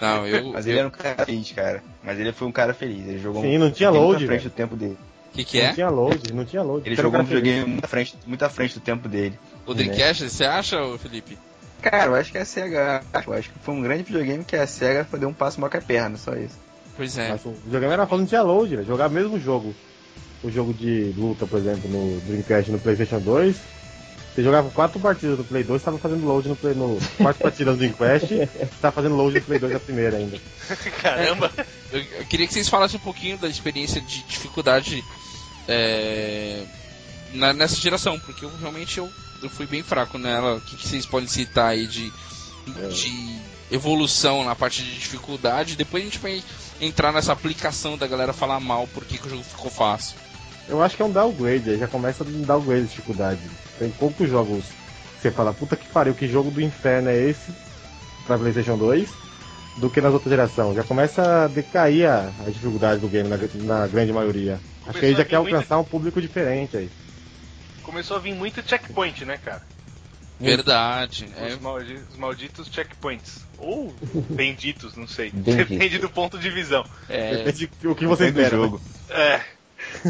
[0.00, 0.52] Não, eu.
[0.52, 1.82] Mas ele era um cara feliz, cara.
[2.02, 3.06] Mas ele foi um cara feliz.
[3.06, 4.96] Ele jogou Sim, não tinha muito load, frente do tempo dele.
[5.30, 5.72] O que, que Não é?
[5.74, 6.88] tinha load, não tinha load.
[6.88, 9.38] Ele Você jogou um videogame muito à frente, muito à frente do tempo dele.
[9.66, 11.38] O Dreamcast, você acha, ô, Felipe?
[11.82, 13.02] Cara, eu acho que a SEGA.
[13.26, 15.76] Eu acho que foi um grande videogame que a SEGA deu um passo maior que
[15.76, 16.58] a perna, só isso.
[16.96, 17.28] Pois é.
[17.30, 18.86] Mas o videogame era não tinha load, velho.
[18.86, 19.74] Jogar mesmo jogo.
[20.42, 23.56] O jogo de luta, por exemplo, no Dreamcast no Playstation 2.
[24.34, 26.72] Você jogava quatro partidas no Play 2, tava fazendo load no Play.
[26.74, 28.28] No, quatro partidas no Dreamcast,
[28.80, 30.38] tava fazendo load no Play 2 a primeira ainda.
[31.02, 31.50] Caramba.
[31.92, 35.04] Eu, eu queria que vocês falassem um pouquinho da experiência de dificuldade
[35.68, 36.64] é,
[37.34, 39.10] na- nessa geração, porque eu realmente eu,
[39.42, 40.56] eu fui bem fraco nela.
[40.56, 42.10] O que, que vocês podem citar aí de,
[42.90, 43.36] de
[43.70, 45.76] evolução na parte de dificuldade?
[45.76, 46.42] Depois a gente vai
[46.80, 50.16] entrar nessa aplicação da galera falar mal porque que o jogo ficou fácil.
[50.70, 53.40] Eu acho que é um downgrade, aí já começa a dar downgrade de dificuldade.
[53.78, 54.64] Tem poucos jogos
[55.16, 57.52] que você fala, puta que pariu, que jogo do inferno é esse
[58.26, 59.10] pra Playstation 2
[59.78, 60.76] do que nas outras gerações.
[60.76, 64.60] Já começa a decair a, a dificuldade do game na, na grande maioria.
[64.86, 66.90] Acho que aí já Começou a quer muito- alcançar um público diferente aí.
[67.82, 69.62] Começou a vir muito checkpoint, né, cara?
[70.38, 71.28] Verdade.
[71.36, 73.44] É, Os, maldi- os malditos checkpoints.
[73.58, 73.94] Ou
[74.30, 75.30] benditos, não sei.
[75.30, 75.68] Benditos.
[75.68, 76.84] Depende do ponto de visão.
[77.08, 78.50] é, Depende do que você espera.
[78.50, 78.80] jogo.
[79.08, 79.40] É.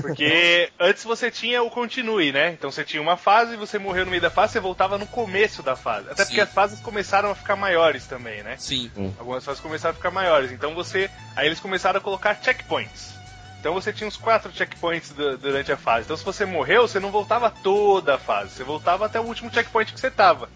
[0.01, 2.51] Porque antes você tinha o continue, né?
[2.53, 5.63] Então você tinha uma fase, você morreu no meio da fase, você voltava no começo
[5.63, 6.09] da fase.
[6.11, 6.29] Até Sim.
[6.31, 8.57] porque as fases começaram a ficar maiores também, né?
[8.59, 8.91] sim.
[9.19, 10.53] Algumas fases começaram a ficar maiores.
[10.53, 11.11] Então você.
[11.37, 13.15] Aí eles começaram a colocar checkpoints.
[13.61, 16.05] Então você tinha uns quatro checkpoints du- durante a fase.
[16.05, 18.51] Então se você morreu, você não voltava toda a fase.
[18.55, 20.49] Você voltava até o último checkpoint que você tava.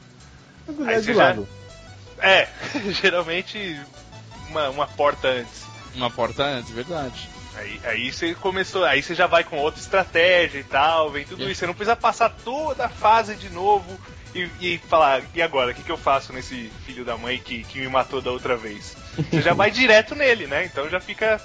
[0.67, 1.49] Mas Aí é você já- lado.
[2.19, 2.49] É,
[2.93, 3.79] geralmente
[4.49, 5.65] uma, uma porta antes.
[5.95, 7.29] Uma porta antes, verdade.
[7.57, 11.45] Aí, aí você começou, aí você já vai com outra estratégia e tal, vem tudo
[11.45, 11.51] É.
[11.51, 11.61] isso.
[11.61, 13.99] Você não precisa passar toda a fase de novo
[14.35, 17.63] e, e falar, e agora, o que, que eu faço nesse filho da mãe que,
[17.65, 18.97] que me matou da outra vez?
[19.31, 20.65] Você já vai direto nele, né?
[20.65, 21.41] Então já fica.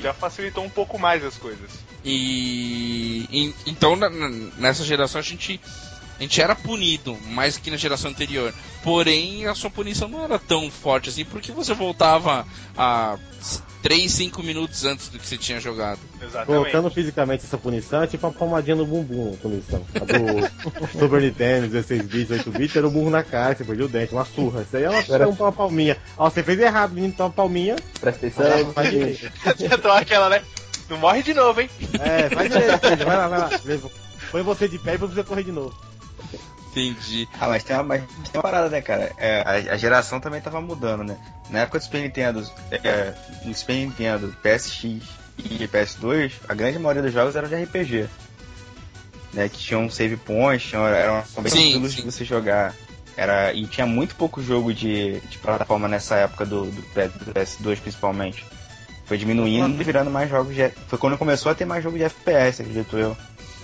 [0.00, 1.68] Já facilitou um pouco mais as coisas.
[2.04, 4.08] E, e- então na-
[4.56, 5.60] nessa geração a gente
[6.20, 8.52] a gente era punido mais que na geração anterior.
[8.84, 12.46] Porém, a sua punição não era tão forte assim, porque você voltava
[12.76, 13.18] a
[13.82, 15.98] 3, 5 minutos antes do que você tinha jogado.
[16.20, 16.46] Exatamente.
[16.46, 19.82] Colocando fisicamente essa punição, é tipo uma palmadinha no bumbum a punição.
[19.94, 23.86] A do Super Nintendo, 16 bits, 8 bits, era o burro na cara, você perdeu
[23.86, 24.60] o dente, uma surra.
[24.60, 25.96] Isso aí é uma, Era- uma palminha.
[26.18, 27.76] Ó, você fez errado, menino, toma uma palminha.
[27.98, 29.30] Presta Vai, atenção.
[29.78, 30.42] então aquela, né?
[30.90, 31.70] Não morre de novo, hein?
[31.98, 33.50] É, faz direito, vai lá, vai lá.
[34.30, 35.74] Põe você de pé e você correr de novo.
[36.70, 37.28] Entendi.
[37.38, 39.12] Ah, mas tem uma, mas tem uma parada, né, cara?
[39.18, 41.16] É, a, a geração também tava mudando, né?
[41.50, 43.14] Na época do Super Nintendo, é,
[43.44, 45.02] no Super Nintendo, PSX
[45.38, 48.08] e PS2, a grande maioria dos jogos eram de RPG.
[49.32, 52.00] Né, que tinham save points, tinham, eram tranquilos sim.
[52.00, 52.74] de você jogar.
[53.16, 57.78] Era, e tinha muito pouco jogo de, de plataforma nessa época do, do, do PS2
[57.80, 58.44] principalmente.
[59.04, 60.68] Foi diminuindo e virando mais jogos de.
[60.86, 63.16] Foi quando começou a ter mais jogo de FPS, acredito eu.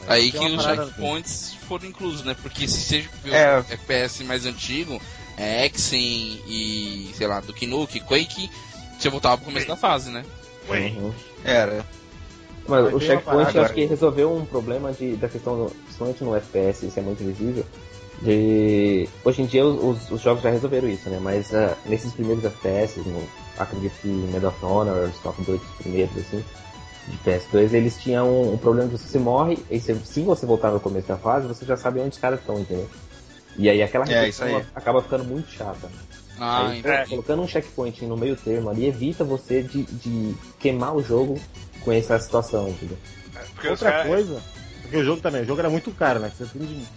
[0.08, 2.36] Aí Tem que uma os checkpoints foram inclusos, né?
[2.40, 3.56] Porque se você viu É.
[3.58, 5.00] o FPS mais antigo,
[5.36, 8.50] é Exen e, sei lá, Duke Nukem, Quake,
[8.98, 10.24] você voltava pro começo da fase, né?
[10.68, 11.12] Uhum.
[11.44, 11.84] Era.
[12.68, 16.24] Mas Mas o checkpoint parada acho que resolveu um problema de, da questão, do- principalmente
[16.24, 17.64] no FPS, isso é muito visível.
[18.22, 19.08] De...
[19.24, 21.18] Hoje em dia os, os jogos já resolveram isso, né?
[21.20, 23.22] Mas ah, nesses primeiros FPS, no,
[23.58, 26.42] acredito que Medal of Honor, os top 2 primeiros, assim,
[27.06, 30.70] de PS2, eles tinham um, um problema de você morre, e se, se você voltar
[30.72, 32.88] no começo da fase, você já sabe onde os caras estão, entendeu?
[33.56, 34.64] E aí aquela É, aí.
[34.74, 35.88] acaba ficando muito chata.
[36.38, 37.08] Ah, Aí, entendi.
[37.08, 41.40] colocando um checkpoint no meio termo ali evita você de, de queimar o jogo
[41.80, 42.98] com essa situação, entendeu?
[43.62, 44.42] Os Outra caras- coisa,
[44.82, 46.30] porque o jogo também, o jogo era muito caro, né?
[46.36, 46.48] Se o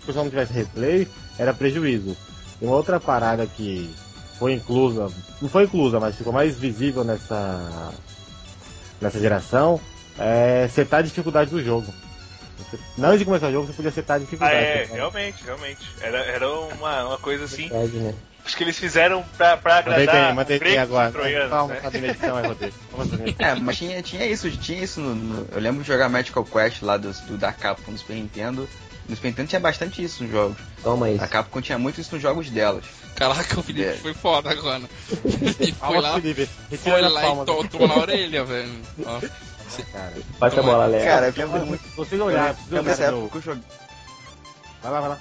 [0.05, 1.07] pessoal não tivesse replay,
[1.37, 2.17] era prejuízo.
[2.61, 3.89] E uma outra parada que
[4.37, 5.09] foi inclusa,
[5.41, 7.93] não foi inclusa, mas ficou mais visível nessa,
[8.99, 9.79] nessa geração,
[10.19, 11.93] é setar a dificuldade do jogo.
[12.57, 14.55] Você, não antes de começar o jogo, você podia setar a Ah, dificuldade.
[14.55, 15.89] é, Você- realmente, realmente.
[16.01, 17.69] Era, era uma, uma coisa assim.
[17.69, 18.13] Verdade, né?
[18.45, 21.11] Acho que eles fizeram pra, pra Mantém agradar mantém e agora.
[21.11, 21.79] troianos, Calma, né?
[21.81, 23.35] tá edição fazer.
[23.37, 26.81] É, mas tinha, tinha isso, tinha isso no, no- Eu lembro de jogar Magical Quest
[26.81, 28.67] lá do, do da Capcom no Super Nintendo.
[29.07, 30.57] No Super Nintendo tinha bastante isso nos jogos.
[30.83, 31.23] Toma isso.
[31.23, 32.85] A Capcom tinha muito isso nos jogos delas.
[33.15, 33.93] Caraca, o Felipe É.
[33.93, 34.81] foi foda agora.
[35.59, 36.45] Ele foi lá, Felipe.
[36.45, 37.43] foi Retira lá palmas.
[37.43, 38.71] e to- tomou na orelha, velho.
[39.05, 39.19] Ó.
[39.91, 41.05] Cara, Passa a bola, Léo.
[41.05, 41.83] Cara, eu lembro muito.
[41.83, 43.63] se vocês Eu vocês lembro nessa olharem época eu joguei.
[44.81, 45.19] Vai lá, vai lá.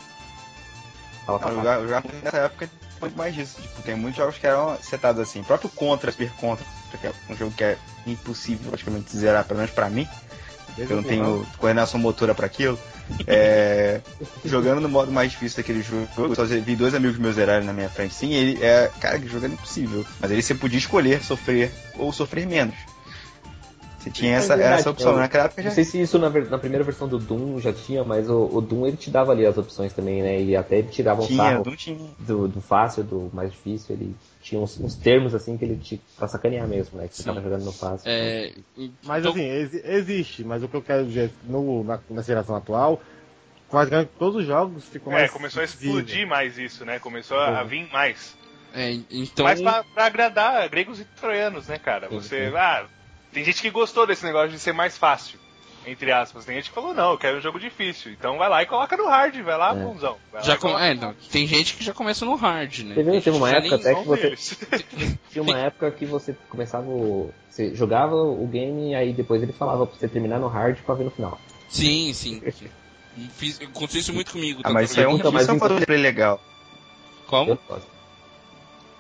[1.27, 1.55] Fala, Eu fala.
[1.55, 2.71] jogava, eu jogava nessa época
[3.01, 3.61] muito mais disso.
[3.61, 5.41] Tipo, tem muitos jogos que eram setados assim.
[5.41, 6.65] O próprio Contra, Super Contra,
[7.01, 10.07] que é um jogo que é impossível praticamente zerar, pelo menos pra mim.
[10.77, 12.79] Eu não tenho coordenação motora pra aquilo.
[13.27, 14.01] É,
[14.45, 17.73] jogando no modo mais difícil daquele jogo, eu só vi dois amigos meus zerarem na
[17.73, 18.15] minha frente.
[18.15, 18.91] Sim, ele é.
[19.01, 20.07] Cara, que jogo era impossível.
[20.21, 22.77] Mas ele você podia escolher sofrer ou sofrer menos.
[24.09, 25.17] Você tinha essa, era essa opção.
[25.17, 28.03] Naquela época já Não sei se isso na, na primeira versão do Doom já tinha,
[28.05, 30.41] mas o, o Doom ele te dava ali as opções também, né?
[30.41, 31.65] E até ele tirava um tinha, sarro
[32.19, 36.01] do, do fácil, do mais difícil, ele tinha uns, uns termos assim que ele te
[36.17, 37.09] pra sacanear mesmo, né?
[37.09, 37.29] Que você Sim.
[37.29, 38.09] tava jogando no fácil.
[38.11, 38.53] É,
[39.05, 42.57] Mas então- assim, exi- existe, mas o que eu quero dizer no, na, na geração
[42.57, 43.01] atual,
[43.71, 45.31] praticamente todos os jogos ficam É, mais.
[45.31, 46.99] começou a explodir mais isso, né?
[46.99, 48.37] Começou a, a vir mais.
[48.75, 49.45] é, então.
[49.45, 52.09] Mas pra, pra agradar gregos e troianos, né, cara?
[52.09, 52.51] Você.
[52.57, 52.87] Ah,
[53.33, 55.39] tem gente que gostou desse negócio de ser mais fácil.
[55.87, 56.45] Entre aspas.
[56.45, 58.13] Tem gente que falou, não, eu quero um jogo difícil.
[58.13, 59.75] Então vai lá e coloca no hard, vai lá, É.
[59.75, 60.17] bonzão.
[60.31, 60.79] Vai lá Já e com...
[60.79, 62.95] é, não, tem gente que já começa no hard, né?
[62.95, 64.37] Teve, teve uma época até que você
[65.31, 69.53] tinha uma época que você começava o, você jogava o game e aí depois ele
[69.53, 71.41] falava pra você terminar no hard pra ver no final.
[71.71, 72.43] Sim, sim.
[73.37, 74.61] Fiz, aconteceu isso muito comigo.
[74.65, 76.41] Ah, mas isso é um, isso é um legal.
[77.27, 77.53] Como?
[77.53, 77.98] Eu gosto.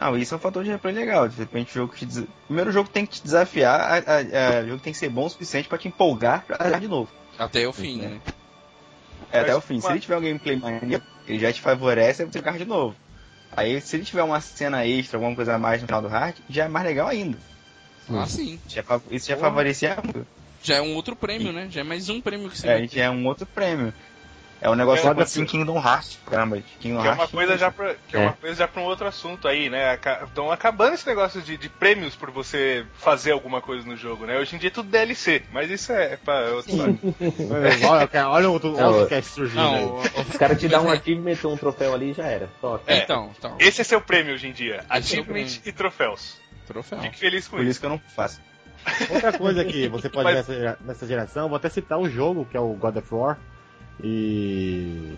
[0.01, 1.28] Ah, isso é um fator de replay legal.
[1.28, 2.24] De repente, o jogo te des...
[2.46, 5.09] Primeiro o jogo tem que te desafiar, a, a- a- o jogo tem que ser
[5.09, 7.11] bom o suficiente pra te empolgar pra jogar de novo.
[7.38, 8.20] Até o fim, né?
[9.32, 9.80] É, até Mas o fim.
[9.80, 12.96] Se ele tiver um gameplay maneiro, ele já te favorece a você jogar de novo.
[13.57, 16.36] Aí, se ele tiver uma cena extra, alguma coisa a mais no final do hard,
[16.49, 17.38] já é mais legal ainda.
[18.11, 18.59] Ah, sim.
[18.68, 19.49] Já isso já Porra.
[19.49, 20.26] favorecia muito.
[20.62, 21.68] Já é um outro prêmio, né?
[21.70, 23.92] Já é mais um prêmio que você É, já é um outro prêmio.
[24.61, 26.18] É um negócio É, que aconteceu em Kingdom Hearts.
[26.28, 27.30] Caramba, Kingdom Que é uma Hearts.
[27.34, 28.20] coisa já pra, que é.
[28.20, 28.22] É.
[28.24, 29.94] uma coisa já pra um outro assunto aí, né?
[30.24, 34.36] Estão acabando esse negócio de, de prêmios por você fazer alguma coisa no jogo, né?
[34.38, 36.98] Hoje em dia é tudo DLC, mas isso é pra outra história.
[37.88, 39.84] Olha, olha o outro, Não, outro cast surgindo aí.
[39.86, 39.96] Não,
[40.28, 42.48] Os caras te dão um achievement ou um troféu ali e já era.
[42.61, 42.82] Top.
[42.86, 43.56] é, então, então.
[43.61, 44.76] Esse é seu prêmio hoje em dia.
[44.78, 44.86] Esse
[45.16, 46.36] é Achievement e troféus.
[46.66, 46.98] Troféu.
[47.00, 47.70] Fique feliz com Por isso.
[47.70, 48.40] isso que eu não faço.
[49.11, 52.44] Outra coisa que você pode Mas- ver nessa, nessa geração, vou até citar o jogo,
[52.44, 53.38] que é o God of War.
[54.03, 55.14] E.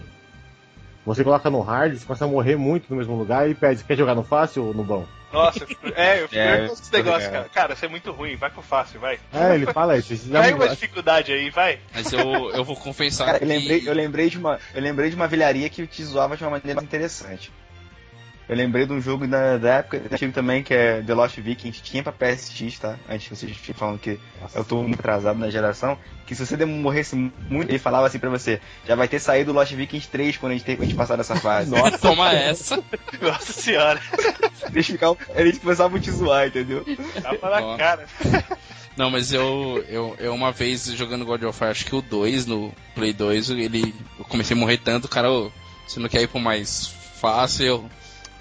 [1.04, 3.96] Você coloca no hard, você começa a morrer muito no mesmo lugar e pede, quer
[3.96, 5.06] jogar no fácil ou no bom?
[5.32, 7.30] Nossa, eu fico- é, eu fico É, com esse negócio, é.
[7.30, 7.48] cara.
[7.48, 9.18] Cara, isso é muito ruim, vai pro fácil, vai.
[9.32, 10.14] É, ele fala isso.
[10.30, 11.78] Pega uma dificuldade aí, vai.
[11.94, 13.44] Mas eu, eu vou confessar Cara, que...
[13.44, 16.44] eu lembrei, eu lembrei de uma, eu lembrei de uma vilharia que te zoava de
[16.44, 17.50] uma maneira interessante.
[18.50, 21.80] Eu lembrei de um jogo da, da época antigo também, que é The Lost Vikings,
[21.84, 22.98] tinha pra PSX, tá?
[23.08, 24.18] Antes que vocês fiquem falando que
[24.52, 25.96] eu tô muito atrasado na geração,
[26.26, 29.54] que se você morresse muito, ele falava assim pra você, já vai ter saído o
[29.54, 31.70] Lost Vikings 3 quando a gente, ter, quando a gente passar dessa fase.
[31.78, 32.82] Nossa, toma essa.
[33.22, 34.00] Nossa senhora.
[34.74, 36.84] Eles, ficavam, eles começavam a te zoar, entendeu?
[37.22, 37.78] Tava na Nossa.
[37.78, 38.06] cara.
[38.96, 42.46] Não, mas eu, eu, eu uma vez jogando God of War, acho que o 2
[42.46, 45.52] no Play 2, ele, eu comecei a morrer tanto, o cara, ô,
[45.86, 46.88] você não quer ir pro mais
[47.20, 47.64] fácil?
[47.64, 47.90] Eu,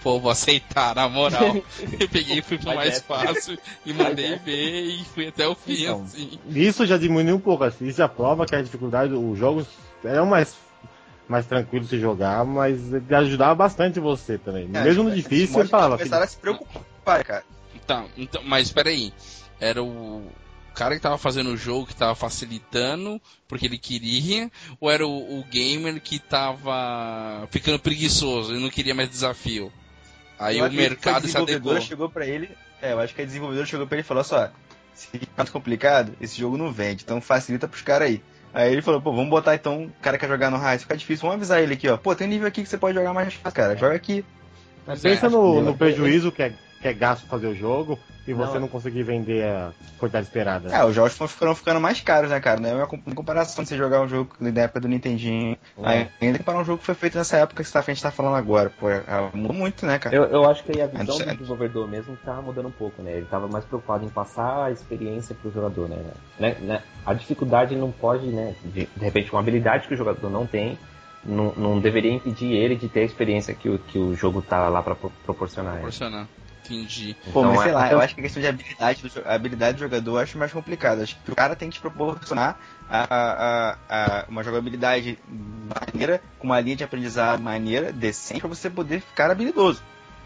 [0.02, 1.56] pô, vou aceitar, na moral.
[2.00, 5.84] eu peguei e fui pro mais fácil e mandei ver e fui até o fim,
[5.84, 6.40] Então, assim.
[6.50, 9.68] Isso já diminui um pouco, assim, isso já prova que a dificuldade, os jogos
[10.04, 10.56] eram mais,
[11.28, 14.70] mais tranquilos de jogar, mas ele ajudava bastante você também.
[14.74, 15.98] É, Mesmo no esses difícil, ele mods falava.
[15.98, 17.44] Começaram a se preocupar, cara.
[17.86, 19.14] Tá, então, mas peraí.
[19.60, 20.24] Era o
[20.74, 25.40] cara que tava fazendo o jogo que tava facilitando porque ele queria, ou era o,
[25.40, 29.72] o gamer que tava ficando preguiçoso e não queria mais desafio?
[30.40, 31.80] Aí Eu o mercado se adequou.
[31.82, 32.50] chegou pra ele.
[32.82, 34.50] É, eu acho que a desenvolvedora chegou pra ele e falou só,
[34.96, 38.22] se ficar muito complicado, esse jogo não vende, então facilita pros caras aí.
[38.54, 41.22] Aí ele falou, pô, vamos botar então, o cara quer jogar no hard, fica difícil,
[41.24, 41.98] vamos avisar ele aqui, ó.
[41.98, 44.24] Pô, tem nível aqui que você pode jogar mais fácil, cara, joga aqui.
[45.02, 48.54] Pensa no, É, no prejuízo que é, que é gasto fazer o jogo e você
[48.54, 48.62] Não.
[48.62, 50.70] não, conseguir vender a quantidade esperada.
[50.74, 52.60] É, os jogos foram ficando mais caros, né, cara?
[52.60, 55.58] Não é uma comparação de você jogar um jogo da época do Nintendinho.
[55.84, 56.08] É.
[56.22, 58.70] Ainda comparar um jogo que foi feito nessa época que a gente tá falando agora.
[58.70, 60.16] Pô, é- é- mudou muito, né, cara?
[60.16, 63.14] Eu, eu acho que aí a visão do desenvolvedor mesmo tava mudando um pouco, né?
[63.14, 65.98] Ele tava mais preocupado em passar a experiência pro jogador, né?
[66.40, 66.84] Né- né?
[67.06, 68.54] A dificuldade não pode, né?
[68.64, 70.78] De, de repente, uma habilidade que o jogador não tem,
[71.26, 74.70] não, não deveria impedir ele de ter a experiência que o, que o jogo tá
[74.70, 75.74] lá pra pro- proporcionar.
[75.74, 76.28] Proporcionar.
[76.70, 77.16] Entendi.
[77.34, 79.78] Pô, Então, mas sei é- lá, eu acho que a questão de habilidade do, habilidade
[79.78, 81.02] do jogador eu acho mais complicado.
[81.02, 82.58] Acho que o cara tem que te proporcionar
[82.90, 88.70] a, a- a- uma jogabilidade maneira, com uma linha de aprendizado maneira, decente, pra você
[88.70, 89.82] poder ficar habilidoso.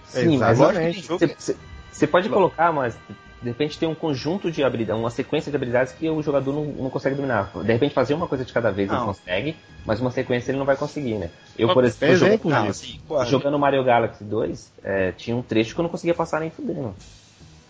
[0.06, 0.94] Sim, mas Lógico que Exatamente.
[0.96, 1.58] tem jogo Você
[1.92, 2.98] você pode colocar, mas
[3.44, 6.64] de repente tem um conjunto de habilidades, uma sequência de habilidades que o jogador não,
[6.64, 7.52] não consegue dominar.
[7.54, 9.06] De repente fazer uma coisa de cada vez ele Não.
[9.08, 11.30] consegue, mas uma sequência ele não vai conseguir, né?
[11.58, 15.80] Eu, por exemplo, jogo- Não, assim, jogando Mario Galaxy 2, é, tinha um trecho que
[15.82, 16.96] eu não conseguia passar nem fudendo.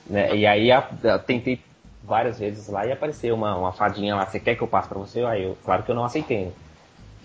[0.05, 0.35] Né?
[0.35, 1.59] E aí a- a- tentei
[2.03, 4.99] várias vezes lá e apareceu uma, uma fadinha lá, você quer que eu passe pra
[4.99, 5.23] você?
[5.23, 6.45] Aí eu, claro que eu não aceitei.
[6.45, 6.51] né?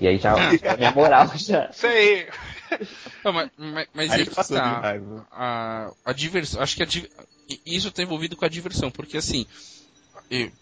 [0.00, 0.32] E aí já
[0.72, 1.68] a minha moral já.
[1.70, 2.28] Isso aí.
[3.24, 4.94] Não, mas, mas, mas Aí que tá.
[5.32, 6.62] a, a diversão.
[6.62, 6.86] Acho que a
[7.64, 9.46] isso tá envolvido com a diversão, porque assim.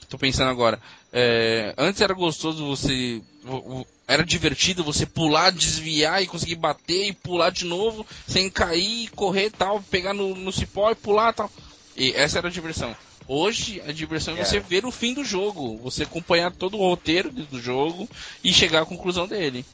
[0.09, 0.81] Tô pensando agora.
[1.13, 3.21] é, antes era gostoso você.
[3.43, 8.49] vo- vo- Era divertido você pular, desviar e conseguir bater e pular de novo, sem
[8.49, 11.51] cair, correr e tal, pegar no, no cipó e pular e tal.
[11.97, 12.95] E essa era a diversão.
[13.27, 17.33] Hoje, a diversão é você ver o fim do jogo, você acompanhar todo o roteiro
[17.33, 18.09] do jogo
[18.45, 19.65] e chegar à conclusão dele.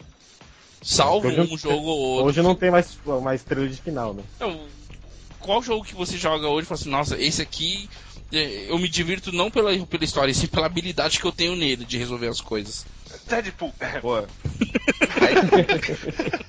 [0.81, 2.27] Salvo um jogo ou outro.
[2.29, 4.23] Hoje não tem mais uma estrela de final, né?
[4.37, 4.59] Então,
[5.43, 7.88] qual jogo que você joga hoje e fala assim, nossa, esse aqui
[8.32, 11.84] eh, eu me divirto não pela, pela história, sim pela habilidade que eu tenho nele
[11.84, 12.86] de resolver as coisas.
[13.28, 13.74] Deadpool.
[14.01, 14.22] Pô,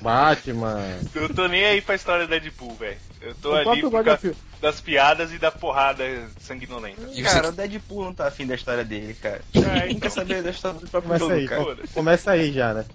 [0.02, 1.00] Batman.
[1.14, 2.98] Eu tô nem aí pra história do Deadpool, velho.
[3.22, 6.04] Eu tô O ali por causa das piadas e da porrada
[6.40, 7.02] sanguinolenta.
[7.14, 9.42] E cara, você- o Deadpool não tá afim da história dele, cara.
[9.54, 10.00] É, Ele não então.
[10.00, 11.76] quer saber da história do próprio Começa jogo, aí, cara.
[11.76, 12.86] com- começa aí já, né?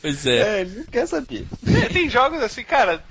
[0.00, 0.38] Pois é.
[0.38, 1.46] É, ele não quer saber.
[1.64, 3.02] Tem, tem jogos assim, cara.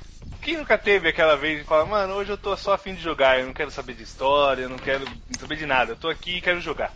[0.41, 3.39] Quem nunca teve aquela vez de falar, mano, hoje eu tô só afim de jogar,
[3.39, 5.05] eu não quero saber de história, eu não quero
[5.39, 6.93] saber de nada, eu tô aqui e quero jogar.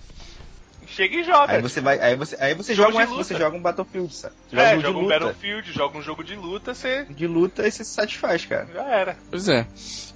[0.88, 1.53] Chega e joga.
[1.53, 4.36] Aí você vai, aí você, aí você joga, um, você joga um Battlefield, sabe?
[4.51, 5.07] É, joga um de joga um.
[5.07, 8.67] Battlefield, joga um jogo de luta, você De luta e você se satisfaz, cara.
[8.73, 9.17] já era.
[9.29, 9.67] Pois é.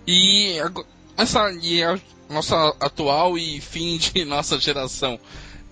[0.08, 0.58] E
[1.18, 1.98] essa e a
[2.30, 5.20] nossa atual e fim de nossa geração.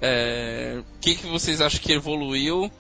[0.02, 2.72] é, O que, que vocês acham que evoluiu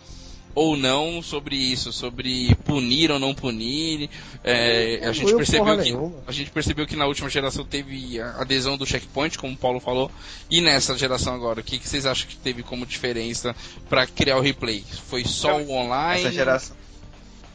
[0.56, 1.92] ou não sobre isso?
[1.92, 4.10] Sobre punir ou não punir?
[4.44, 6.16] É, a, gente percebeu que, nenhuma.
[6.28, 9.80] a gente percebeu que na última geração teve a adesão do checkpoint, como o Paulo
[9.80, 10.12] falou.
[10.50, 13.56] E nessa geração agora, o que, que vocês acham que teve como diferença
[13.90, 14.84] para criar o replay?
[15.08, 16.22] Foi só o online?
[16.22, 16.76] Essa geração,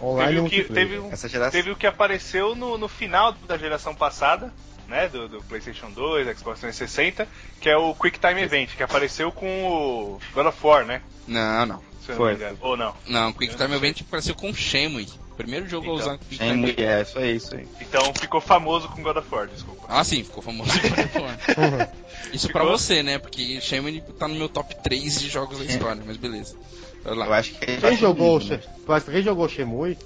[0.00, 1.52] Online Teve e o, que, teve, um- essa geração.
[1.52, 4.52] teve o que apareceu no, no final da geração passada,
[4.86, 5.08] né?
[5.08, 7.26] Do, do PlayStation 2, Xbox 360,
[7.60, 11.02] que é o Quick Time Event, que apareceu com o God of War, né?
[11.26, 11.87] Não, não.
[12.08, 12.30] Se eu não Foi.
[12.32, 12.58] me engano.
[12.62, 12.94] Ou não.
[13.06, 13.74] Não, Quick Eu Time.
[13.76, 15.06] Event apareceu com Shenmue.
[15.36, 16.78] Primeiro jogo a Então, usar Quick É, Time Event.
[16.80, 17.68] é, isso aí, isso aí.
[17.82, 19.84] Então ficou famoso com God of War, desculpa.
[19.88, 20.70] Ah, sim, ficou famoso.
[22.32, 22.78] Isso pra Ficou?
[22.78, 23.18] você, né?
[23.18, 26.54] Porque Shenmue tá no meu top 3 de jogos da história, mas beleza.
[27.04, 27.38] Vai Eu lá.
[27.38, 28.40] acho que Quem jogou,
[28.86, 29.96] mas quem jogou o Shemui,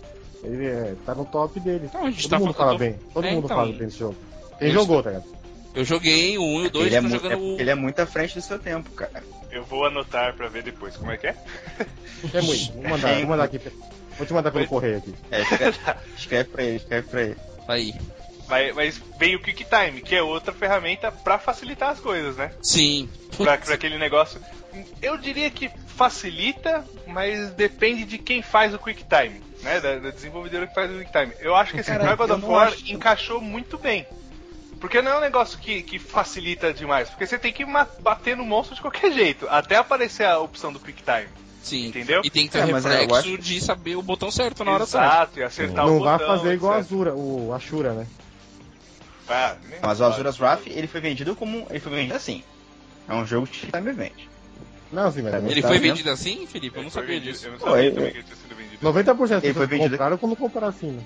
[0.45, 1.89] ele é, tá no top dele.
[1.93, 2.97] Não, a gente Todo tá mundo fala bem.
[3.15, 3.57] Todo É, mundo então.
[3.57, 4.17] fala bem desse jogo.
[4.59, 5.27] Quem Eu jogou, tá ligado?
[5.75, 7.61] Eu joguei o 1 e o 2, ele é, tô mu- jogando é o...
[7.61, 9.23] ele é muito à frente do seu tempo, cara.
[9.53, 11.37] Eu vou anotar pra ver depois como é que é.
[12.31, 13.61] Shemui, vou mandar, vou mandar aqui.
[14.17, 15.15] Vou te mandar pelo correio aqui.
[15.31, 15.79] É, escreve,
[16.17, 17.37] escreve pra ele, escreve pra ele.
[17.69, 17.95] Aí.
[18.49, 22.53] Mas, mas veio o Quick Time, que é outra ferramenta pra facilitar as coisas, né?
[22.63, 23.09] Sim.
[23.37, 24.41] Pra, pra aquele negócio.
[25.01, 29.81] Eu diria que facilita, mas depende de quem faz o Quick Time, né?
[29.81, 31.33] Da, da desenvolvedora que faz o Quick Time.
[31.41, 34.07] Eu acho que esse Cara, God of War acho- encaixou muito bem.
[34.83, 37.09] Porque não é um negócio que, que facilita demais.
[37.09, 37.65] Porque você tem que
[38.01, 41.29] bater no monstro de qualquer jeito, até aparecer a opção do Quick Time.
[41.63, 41.87] Sim.
[41.87, 42.21] Entendeu?
[42.25, 44.65] E tem que ter É, o mas eu reflexo acho- de saber o botão certo
[44.65, 45.07] na hora certa.
[45.07, 46.19] Exato, e acertar o Não botão.
[46.19, 46.91] vai fazer igual a etc.
[46.93, 48.07] Azura, o Ashura, né?
[49.29, 50.05] Ah, Mas o.
[50.05, 51.67] Azuras Wrath, ele foi vendido como.
[51.71, 52.43] Ele foi vendido assim.
[53.09, 54.13] É um jogo de time event.
[54.93, 55.83] Não, sim, mas Ele Ele foi vendo?
[55.93, 56.77] vendido assim, Felipe?
[56.77, 57.47] Eu Ele não sabia vendido- disso.
[57.47, 58.79] Eu não Pô, sabia ele- também que ele tinha sido vendido.
[58.85, 61.03] 90% das Ele foi vendido- compraram quando compraram assim, né?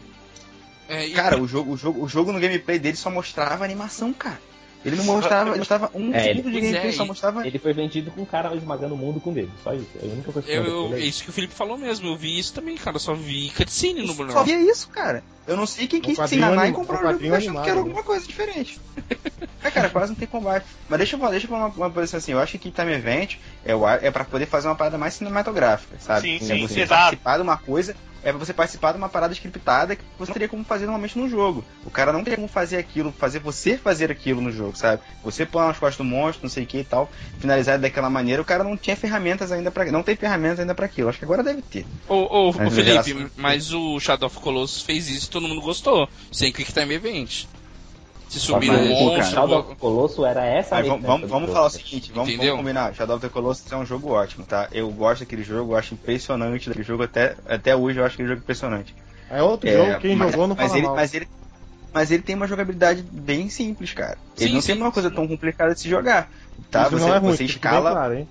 [0.89, 4.13] É, e- Cara, o jogo, o, jogo, o jogo no gameplay dele só mostrava animação,
[4.13, 4.41] cara.
[4.85, 7.45] Ele não mostrava, ele mostrava um É, segundo de é, gameplay, só e- mostrava.
[7.45, 9.51] Ele foi vendido com o cara esmagando o mundo com o dedo.
[9.65, 9.89] Só isso.
[10.01, 12.07] É a única coisa que eu, eu é isso que o Felipe falou mesmo.
[12.07, 12.95] Eu vi isso também, cara.
[12.95, 14.45] Eu só vi cutscene no Só Bruno.
[14.45, 15.25] via isso, cara.
[15.45, 18.05] Eu não sei quem quis se enganar e comprar o jogo achando que era alguma
[18.05, 18.79] coisa diferente.
[19.65, 20.67] é, cara, quase não tem combate.
[20.89, 22.33] Mas deixa eu falar, deixa eu falar uma, uma posição assim.
[22.33, 25.97] Eu acho que Time Event é, o, é pra poder fazer uma parada mais cinematográfica,
[25.99, 26.21] sabe?
[26.21, 27.01] Sim, é sim, você exato.
[27.03, 27.97] participar de uma coisa,
[28.27, 31.16] é pra você participar de uma parada scriptada que você não teria como fazer normalmente
[31.16, 31.65] num jogo.
[31.85, 35.01] O cara não teria como fazer aquilo, fazer você fazer aquilo no jogo, sabe?
[35.23, 37.09] Você pôr nas costas do monstro, não sei o que e tal,
[37.39, 40.86] finalizar daquela maneira, o cara não tinha ferramentas ainda para não tem ferramentas ainda para
[40.86, 41.09] aquilo.
[41.09, 41.86] Acho que agora deve ter.
[42.09, 46.09] Ô, ô, ô, Felipe, geração- mas o Shadow of Colossus fez isso todo mundo gostou.
[46.32, 47.44] Sem Quick Time Event.
[48.28, 49.24] Se subir no o monstro.
[49.35, 52.57] Shadow of Colosso era essa Mas mecânica vamos, vamos, vamos falar o seguinte, vamos, vamos
[52.57, 52.94] combinar.
[52.94, 54.69] Shadow of the Colossus é um jogo ótimo, tá?
[54.73, 58.28] Eu gosto daquele jogo, eu acho impressionante daquele jogo, até, até hoje eu acho aquele
[58.28, 58.94] jogo impressionante.
[59.31, 60.97] É outro É, jogo, quem mas, jogou não mas fala ele, mal.
[60.97, 61.28] mas ele
[61.93, 64.19] Mas ele tem uma jogabilidade bem simples, cara.
[64.36, 65.15] Ele Sim, não sim, tem uma coisa sim.
[65.15, 66.31] tão complicada de se jogar.
[66.70, 66.82] Tá?
[66.82, 67.93] Isso você não é ruim, você escala.
[67.93, 68.28] claro, hein?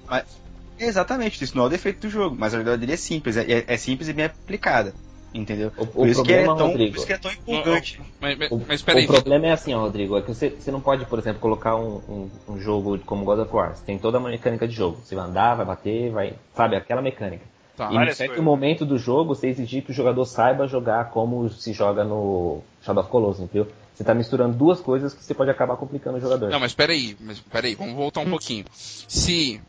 [0.77, 3.63] Exatamente, isso não é o defeito do jogo, mas a jogabilidade dele é simples, é,
[3.65, 4.93] é simples e bem aplicada.
[5.35, 5.71] Entendeu?
[5.77, 8.01] O, o Por isso, que é problema, tão, Rodrigo, por isso que é tão empolgante.
[8.21, 10.79] Mas, mas, o, mas o problema é assim, ó, Rodrigo, é que você, você não
[10.79, 13.75] pode, por exemplo, colocar um, um, um jogo como God of War.
[13.75, 14.97] Você tem toda uma mecânica de jogo.
[15.03, 16.35] Você vai andar, vai bater, vai.
[16.55, 17.43] Sabe, aquela mecânica.
[17.75, 17.91] tá.
[17.91, 18.45] e em certo coisas.
[18.45, 23.03] momento do jogo, você exigir que o jogador saiba jogar como se joga no Shadow
[23.03, 23.67] of Colossus, entendeu?
[23.93, 26.49] Você tá misturando duas coisas que você pode acabar complicando o jogador.
[26.49, 28.65] Não, mas peraí, mas peraí, vamos voltar um pouquinho.
[28.73, 29.61] Se,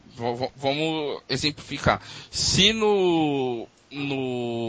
[0.56, 2.00] vamos exemplificar.
[2.28, 4.65] Se no, no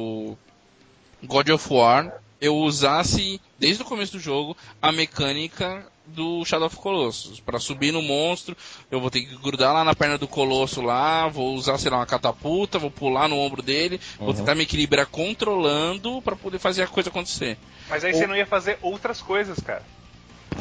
[1.24, 6.76] God of War eu usasse, desde o começo do jogo, a mecânica do Shadow of
[6.78, 7.40] Colossus.
[7.40, 8.56] Para subir no monstro,
[8.92, 11.98] eu vou ter que grudar lá na perna do colosso lá, vou usar, sei lá,
[11.98, 14.34] uma catapulta, vou pular no ombro dele, vou Uhum.
[14.36, 17.58] tentar me equilibrar controlando para poder fazer a coisa acontecer.
[17.90, 19.84] Mas aí você não ia fazer outras coisas, cara.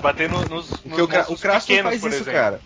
[0.01, 2.33] Bater no- nos, nos o, o Kratos faz por isso, exemplo.
[2.33, 2.61] cara.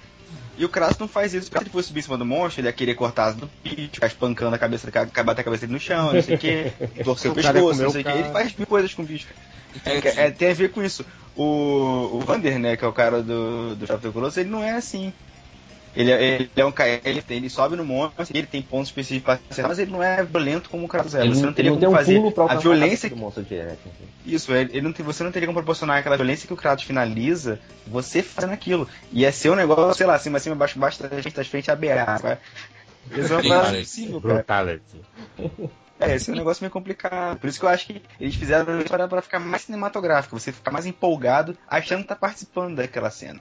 [0.60, 1.48] E o Kratos não faz isso.
[1.50, 3.92] Se ele fosse subir em cima do monstro, ele ia querer cortar as do bicho,
[3.94, 6.72] ficar espancando a cabeça, bater a cabeça dele no chão, não sei o que,
[7.02, 8.10] torcer o O pescoço, não sei o que.
[8.10, 8.18] cara.
[8.20, 9.26] Ele faz mil coisas com o bicho.
[9.86, 10.20] É, Entendi.
[10.20, 11.02] é, tem a ver com isso.
[11.34, 14.72] O, o Vander, né, que é o cara do, do the Colossus, ele não é
[14.72, 15.14] assim.
[15.94, 19.24] Ele, é- ele é um cara, ele, ele sobe no monstro, ele tem pontos específicos
[19.24, 21.22] pra acertar, mas ele não é violento como o Kratos é.
[21.22, 23.78] Ele Você não, não teria como um fazer a violência do monstro direto.
[24.24, 26.84] isso, ele, ele não tem, você não teria como proporcionar aquela violência que o Kratos
[26.84, 28.88] finaliza, você fazendo aquilo.
[29.12, 31.74] Ia ser um negócio, sei lá, cima, cima, baixo, baixo, da gente, das frente a
[31.76, 32.18] BA.
[32.18, 32.38] sabe?
[33.16, 33.72] Isso é uma cara.
[34.20, 35.00] Brutality.
[35.98, 37.38] É, esse é um negócio meio complicado.
[37.38, 40.50] Por isso que eu acho que eles fizeram isso para, para ficar mais cinematográfico, você
[40.52, 43.40] ficar mais empolgado, achando que tá participando daquela cena.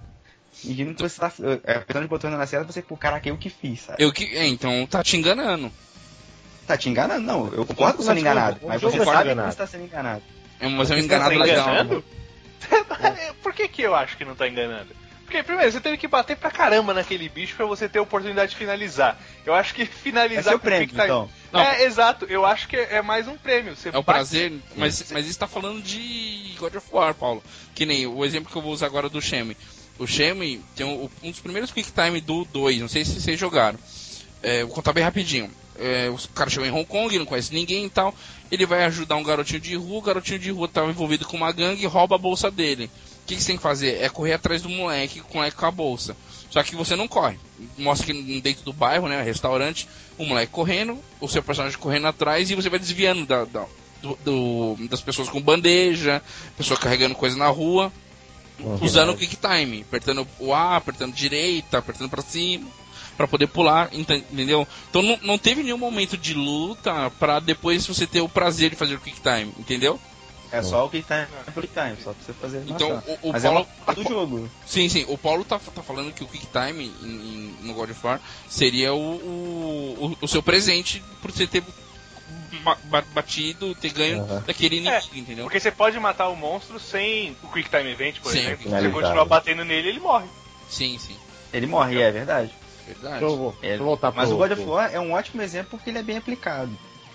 [0.64, 1.32] E que você tá.
[1.64, 4.04] É, apertando de botão na cena, você, pô, caraca, eu que fiz, sabe?
[4.04, 5.72] Eu que, é, então tá te enganando.
[6.68, 7.22] Tá te enganando?
[7.22, 9.86] Não, eu concordo com você sendo enganado, o mas você sabe que você tá sendo
[9.86, 10.22] enganado.
[10.60, 11.70] É, mas é um tá enganado se legal.
[11.70, 12.04] enganando?
[13.42, 14.94] Por que, que eu acho que não tá enganando?
[15.24, 18.52] Porque, primeiro, você teve que bater pra caramba naquele bicho pra você ter a oportunidade
[18.52, 19.16] de finalizar.
[19.46, 21.30] Eu acho que É finalizar seu com prêmio, Time- então.
[21.52, 21.60] Não.
[21.62, 22.26] É, exato.
[22.26, 23.76] Eu acho que é mais um prêmio.
[23.76, 27.44] Você É o bate- prazer, mas, mas isso tá falando de God of War, Paulo.
[27.76, 29.56] Que nem o exemplo que eu vou usar agora do Shenmue.
[30.00, 33.40] O Shenmue tem um, um dos primeiros Quick Time do 2, não sei se vocês
[33.40, 33.78] jogaram.
[34.42, 35.52] É, vou contar bem rapidinho.
[35.78, 38.14] É, o cara chegou em Hong Kong, não conhece ninguém e tal.
[38.52, 41.52] Ele vai ajudar um garotinho de rua, o garotinho de rua estava envolvido com uma
[41.52, 42.90] gangue e rouba a bolsa dele.
[43.24, 44.02] O que, que você tem que fazer?
[44.02, 46.18] É correr atrás do moleque com com a bolsa.
[46.50, 47.38] Só que você não corre.
[47.78, 49.22] Mostra que dentro do bairro, né?
[49.22, 53.66] Restaurante, o moleque correndo, o seu personagem correndo atrás e você vai desviando da, da-
[54.02, 56.22] do- do- das pessoas com bandeja,
[56.58, 57.92] pessoa carregando coisa na rua,
[58.82, 62.68] usando o Quick Time, apertando o A, apertando direita, apertando pra cima,
[63.18, 64.68] pra poder pular, enten- entendeu?
[64.90, 68.76] Então não, não teve nenhum momento de luta pra depois você ter o prazer de
[68.76, 70.00] fazer o Quick Time, entendeu?
[70.52, 73.34] É só o que tá no Quick Time, só pra você fazer Então, o, o
[73.34, 74.50] Mas Paulo, é uma parte do jogo.
[74.66, 75.06] Sim, sim.
[75.08, 78.20] O Paulo tá, tá falando que o Quick Time em- em- no God of War
[78.50, 81.64] seria o, o, o- seu presente por você ter
[83.14, 84.44] batido, ter ganho Aham.
[84.46, 85.46] daquele inimigo, entendeu?
[85.46, 88.64] Porque você pode matar o monstro sem o Quick Time Event, por Sim, exemplo.
[88.64, 90.28] Se você continuar batendo nele, ele morre.
[90.70, 91.16] Sim, sim.
[91.52, 92.52] Ele morre, é verdade.
[92.86, 93.20] Verdade.
[93.20, 95.72] Deixa eu, vou- É, voltar mas pro, o God of War é um ótimo exemplo
[95.72, 96.72] porque ele é bem aplicado.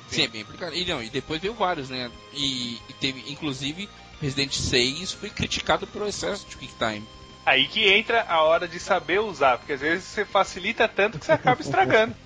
[0.08, 0.74] Sim, é bem aplicado.
[0.74, 2.10] E, não, e depois veio vários, né?
[2.32, 3.88] E, e teve, inclusive,
[4.20, 7.04] Resident 6 foi criticado pelo excesso de Quick Time.
[7.46, 11.26] Aí que entra a hora de saber usar, porque às vezes você facilita tanto que
[11.26, 12.14] você acaba estragando.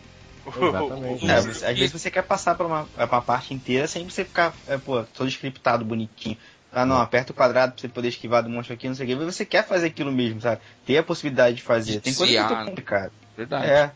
[0.60, 1.30] Exatamente.
[1.30, 4.24] É, você- às vezes você quer passar pra uma, pra uma parte inteira sem você
[4.24, 6.36] ficar, é, pô, todo scriptado, bonitinho.
[6.72, 9.08] Ah não, aperta o quadrado pra você poder esquivar do monstro aqui, não sei o
[9.08, 9.14] que.
[9.16, 10.60] Mas você quer fazer aquilo mesmo, sabe?
[10.84, 12.00] Ter a possibilidade de fazer.
[12.00, 12.66] Tem coisa Desviar, muito né?
[12.70, 13.12] complicada.
[13.36, 13.66] Verdade.
[13.66, 13.70] É.
[13.70, 13.92] Deixa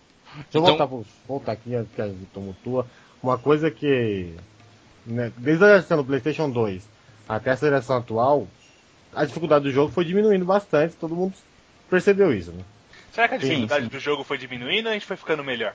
[0.55, 2.27] eu Então- voltar, pro- voltar aqui antes que a gente
[2.65, 2.87] tua.
[3.23, 4.35] Uma coisa que.
[5.07, 6.83] né, desde a geração do PlayStation 2
[7.29, 8.49] até essa geração atual,
[9.15, 11.35] a dificuldade do jogo foi diminuindo bastante, todo mundo
[11.91, 12.63] percebeu isso, né?
[13.13, 13.91] Será que a Sim, dificuldade sim.
[13.91, 15.75] do jogo foi diminuindo ou a gente foi ficando melhor?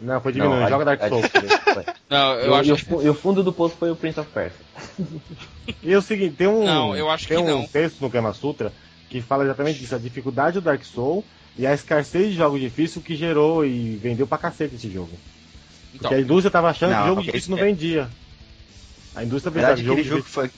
[0.00, 0.60] Não, foi diminuindo.
[0.60, 1.26] Não, Joga Dark Souls.
[2.08, 3.06] Não, eu E, acho e o que.
[3.06, 4.64] e o fundo do poço foi o Prince of Persia.
[5.82, 7.66] E é o seguinte, tem um, Não, eu acho tem que um não.
[7.66, 8.72] texto no Kama Sutra
[9.10, 11.24] que fala exatamente disso, a dificuldade do Dark Souls
[11.56, 15.10] e a escassez de jogos difíceis que gerou e vendeu pra cacete esse jogo.
[15.94, 18.08] Então, Porque a indústria tava achando Não, que jogo difícil não é- vendia.
[19.14, 20.50] A indústria de aquele jogo jogo foi.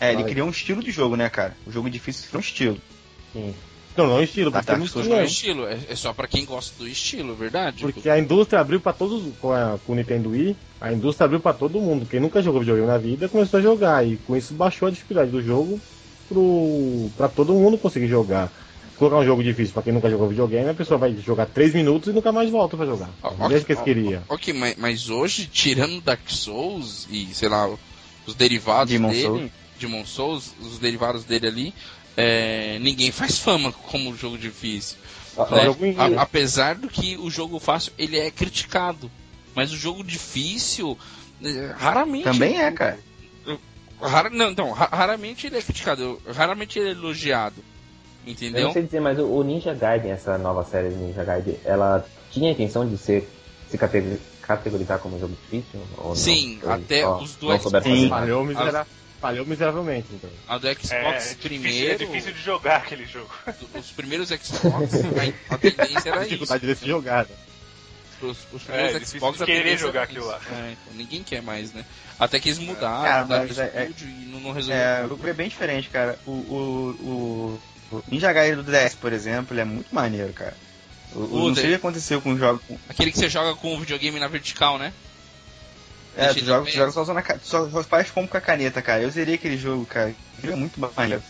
[0.00, 0.30] É, ele Vai.
[0.32, 1.56] criou um estilo de jogo, né, cara?
[1.66, 2.78] O jogo difícil foi um estilo.
[3.32, 3.54] Sim.
[3.98, 6.72] Não, não é estilo, Tá, porque, tá, é estilo, é, é só pra quem gosta
[6.78, 7.82] do estilo, verdade?
[7.82, 11.40] porque a indústria abriu pra todos, com, a, com o Nintendo Wii, a indústria abriu
[11.40, 12.06] pra todo mundo.
[12.08, 15.32] Quem nunca jogou videogame na vida começou a jogar, e com isso baixou a dificuldade
[15.32, 15.80] do jogo
[16.28, 18.52] pro, pra todo mundo conseguir jogar.
[18.96, 22.08] Colocar um jogo difícil pra quem nunca jogou videogame, a pessoa vai jogar 3 minutos
[22.08, 23.10] e nunca mais volta pra jogar.
[23.22, 24.22] Ó, Não é o que eles queriam.
[24.28, 27.68] Ok, mas, mas hoje, tirando Dark Souls e, sei lá,
[28.26, 29.50] os derivados Demon dele, Souls.
[29.78, 31.74] Demon Souls, os derivados dele ali,
[32.20, 34.96] é, ninguém faz fama como jogo difícil.
[35.36, 35.64] Ó, né?
[35.66, 39.08] jogo A- apesar do que o jogo fácil, ele é criticado.
[39.54, 40.98] Mas o jogo difícil,
[41.42, 42.24] é, raramente...
[42.24, 42.98] Também é, cara.
[44.00, 47.56] Rara- não, ra- raramente ele é criticado, raramente ele é elogiado.
[48.26, 48.64] Eu Entendeu?
[48.66, 52.48] não sei dizer, mas o Ninja Gaiden, essa nova série de Ninja Gaiden, ela tinha
[52.50, 53.28] a intenção de ser
[53.70, 55.80] se categ- categorizar como jogo difícil?
[55.96, 56.14] Ou não?
[56.16, 57.84] Sim, Foi até os do não souberam Xbox.
[57.84, 58.08] fazer Sim.
[58.08, 58.44] Falhou,
[59.20, 60.30] falhou miseravelmente, então.
[60.46, 63.30] A do É, Xbox é difícil, primeiro, é difícil de jogar aquele jogo.
[63.72, 64.94] do- os primeiros Xbox,
[65.50, 66.24] a, a tendência A era isso.
[66.28, 67.24] dificuldade desse jogar.
[67.26, 67.34] né?
[68.20, 70.28] Os, os É, primeiros difícil Xbox de a querer tendência jogar era aquilo isso.
[70.30, 70.40] lá.
[70.50, 71.84] É, então, ninguém quer mais, né?
[72.18, 74.76] Até que eles mudaram, Cara, mudaram mas o é- é- estúdio e não, não resolveu.
[74.82, 76.18] É, o é bem diferente, cara.
[76.26, 77.60] O, o,
[77.92, 80.56] o, o Ninja Gaiden do DS, por exemplo, ele é muito maneiro, cara.
[81.14, 82.60] O, o- não sei o que aconteceu com o jogo.
[82.66, 84.92] com- Aquele que você joga com o videogame na vertical, né?
[86.18, 88.82] É, tu joga, tu joga só usando a só, só faz como com a caneta,
[88.82, 89.02] cara.
[89.02, 90.14] Eu zerei aquele jogo, cara.
[90.42, 91.22] Ele é muito maneiro.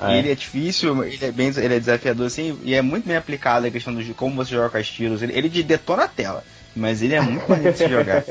[0.00, 0.18] Ah, é?
[0.18, 3.66] ele é difícil, ele é bem ele é desafiador assim, e é muito bem aplicado
[3.66, 5.22] a questão de como você joga com as tiros.
[5.22, 6.42] Ele, ele de- detona a tela,
[6.74, 8.24] mas ele é muito maneiro de se jogar.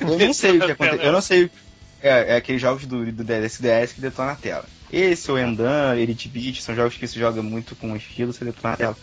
[0.00, 1.02] Eu não sei o que aconteceu.
[1.02, 1.50] Eu não sei.
[2.02, 4.64] É, é aqueles jogos do, do DS que detona a tela.
[4.92, 8.74] Esse, o Endan, Elite Beat, são jogos que se joga muito com estilo, você detona
[8.74, 8.96] a tela.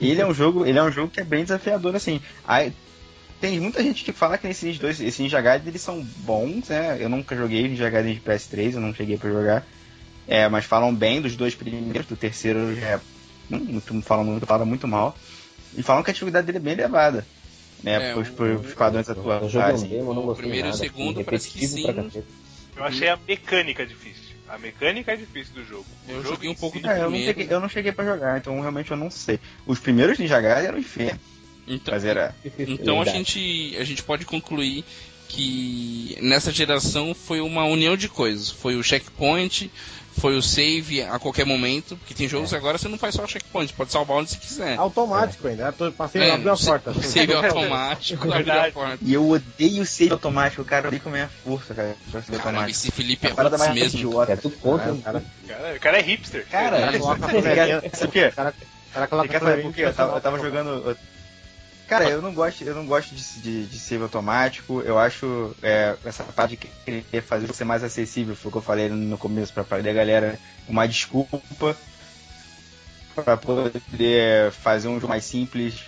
[0.00, 2.20] Ele é um jogo, ele é um jogo que é bem desafiador, assim.
[2.46, 2.72] Aí,
[3.40, 6.96] tem muita gente que fala que nesses dois, esse Ninja Gaiden, eles são bons, né?
[7.00, 9.66] Eu nunca joguei Ninja Gaiden de PS3, eu não cheguei pra jogar.
[10.28, 13.00] É, mas falam bem dos dois primeiros, do terceiro já é
[13.48, 15.16] muito, falam muito, falam muito mal.
[15.76, 17.24] E falam que a dificuldade dele é bem elevada.
[17.82, 19.52] Né, É, pros, pros padrões Eu atuais.
[19.52, 20.00] joguei assim.
[20.00, 22.10] o primeiro e o segundo assim, parece que sim.
[22.74, 24.34] Eu achei a mecânica difícil.
[24.48, 25.86] A mecânica é difícil do jogo.
[26.08, 27.92] O Eu jogo joguei um pouco si- do- É, eu, não cheguei, eu não cheguei
[27.92, 29.38] pra jogar, então realmente eu não sei.
[29.66, 31.20] Os primeiros Ninja Gaiden eram inferno
[31.66, 32.34] Então, pra zerar.
[32.58, 34.84] então a gente, a gente pode concluir
[35.28, 38.48] que nessa geração foi uma união de coisas.
[38.50, 39.70] Foi o checkpoint,
[40.18, 43.28] foi o save a qualquer momento, porque tem jogos agora você não faz só o
[43.28, 44.78] checkpoint, pode salvar onde você quiser.
[44.78, 45.64] Automático ainda.
[45.64, 46.94] Eu tô- passei, É, abriu a porta.
[47.02, 48.72] Save automático, abriu a Verdade.
[48.72, 48.98] porta.
[49.02, 51.96] E eu odeio o save automático, cara, odeio com a minha força, cara.
[52.12, 52.70] Caramba, automático.
[52.70, 53.98] esse Felipe é roots mais mesmo.
[53.98, 54.32] idiota.
[54.32, 54.92] É tudo contra.
[54.92, 56.46] O cara, Cara, o cara é hipster.
[56.48, 56.92] Cara, o cara
[57.54, 58.54] cara- o cara
[58.94, 59.82] Você coloca quer a saber coleguinha por quê?
[59.82, 60.64] Eu tava, eu tava nacional.
[60.64, 60.88] jogando.
[60.90, 60.98] eu- Cara,
[62.10, 64.82] eu não gosto, eu não gosto de, de, de save automático.
[64.82, 68.62] Eu acho é, essa parte de querer fazer ser mais acessível, foi o que eu
[68.62, 70.38] falei no começo, fazer a galera
[70.68, 71.40] uma desculpa
[73.14, 75.84] pra poder fazer um jogo mais simples.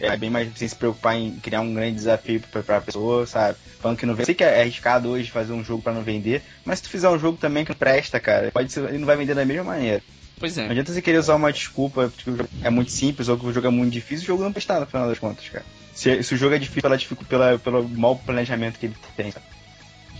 [0.00, 3.58] É bem mais sem se preocupar em criar um grande desafio pra, pra pessoa, sabe?
[3.80, 4.26] Falando que não vende.
[4.26, 7.08] Sei que é arriscado hoje fazer um jogo pra não vender, mas se tu fizer
[7.08, 9.64] um jogo também que não presta, cara, pode ser, ele não vai vender da mesma
[9.64, 10.00] maneira.
[10.38, 10.70] Pois Não é.
[10.70, 13.52] adianta você querer usar uma desculpa porque o jogo é muito simples ou que o
[13.52, 15.64] jogo é muito difícil, o jogo não prestar no final das contas, cara.
[15.94, 19.30] Se, se o jogo é difícil pela, dificu- pela, pelo mau planejamento que ele tem,
[19.32, 19.44] sabe?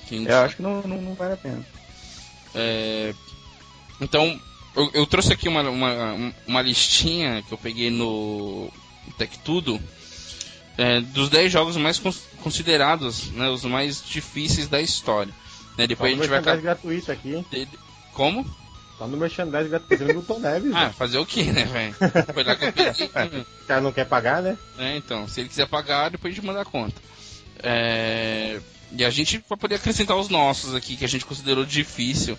[0.06, 0.28] Entendi.
[0.28, 1.64] Eu acho que não, não, não vale a pena.
[2.54, 3.14] É,
[4.00, 4.40] Então,
[4.74, 8.72] eu, eu trouxe aqui uma, uma, uma listinha que eu peguei no
[9.16, 9.80] Tech Tudo
[10.76, 15.32] é, dos 10 jogos mais cons- considerados, né, os mais difíceis da história.
[15.76, 16.38] Né, depois a Só gente no vai.
[16.38, 17.68] merchandising gratuito aqui,
[18.12, 18.44] Como?
[18.98, 20.74] Só no merchandising gratuito do Tom Neves.
[20.74, 20.94] Ah, né?
[20.96, 21.94] fazer o que, né, velho?
[22.34, 23.10] Foi lá que eu peguei.
[23.62, 24.58] O cara não quer pagar, né?
[24.76, 27.00] É, então, se ele quiser pagar, depois a gente manda a conta.
[27.62, 28.60] É,
[28.92, 32.36] e a gente vai poder acrescentar os nossos aqui, que a gente considerou difícil.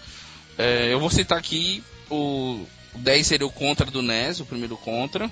[0.58, 4.76] É, eu vou citar aqui o, o 10 seria o Contra do NES, o primeiro
[4.76, 5.30] Contra.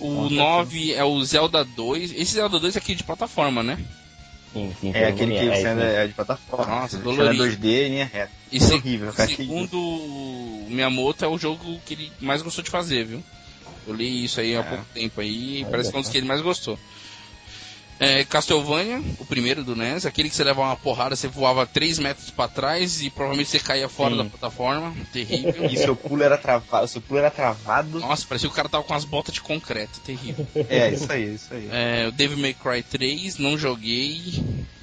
[0.00, 2.12] O Contra, 9 é o Zelda 2.
[2.12, 3.78] Esse Zelda 2 é aqui de plataforma, né?
[4.52, 6.66] Sim, sim, É aquele que nome, você é, anda é de plataforma.
[6.80, 7.42] Nossa, dolorido.
[7.42, 8.32] anda 2D e linha reta.
[8.50, 9.28] E É horrível, cara.
[9.34, 13.22] segundo o Miyamoto, é o jogo que ele mais gostou de fazer, viu?
[13.86, 14.62] Eu li isso aí há É.
[14.62, 16.78] pouco tempo aí, parece que é um dos que ele mais gostou.
[18.02, 22.00] É, Castlevania, o primeiro do NES, aquele que você levava uma porrada, você voava 3
[22.00, 24.24] metros pra trás e provavelmente você caía fora Sim.
[24.24, 24.92] da plataforma.
[25.12, 25.66] Terrível.
[25.66, 26.88] E seu pulo era travado.
[26.88, 28.00] Seu pulo era travado.
[28.00, 30.44] Nossa, parecia que o cara tava com as botas de concreto, terrível.
[30.68, 31.68] É, isso aí, isso aí.
[31.70, 34.42] É, o Devil May Cry 3, não joguei.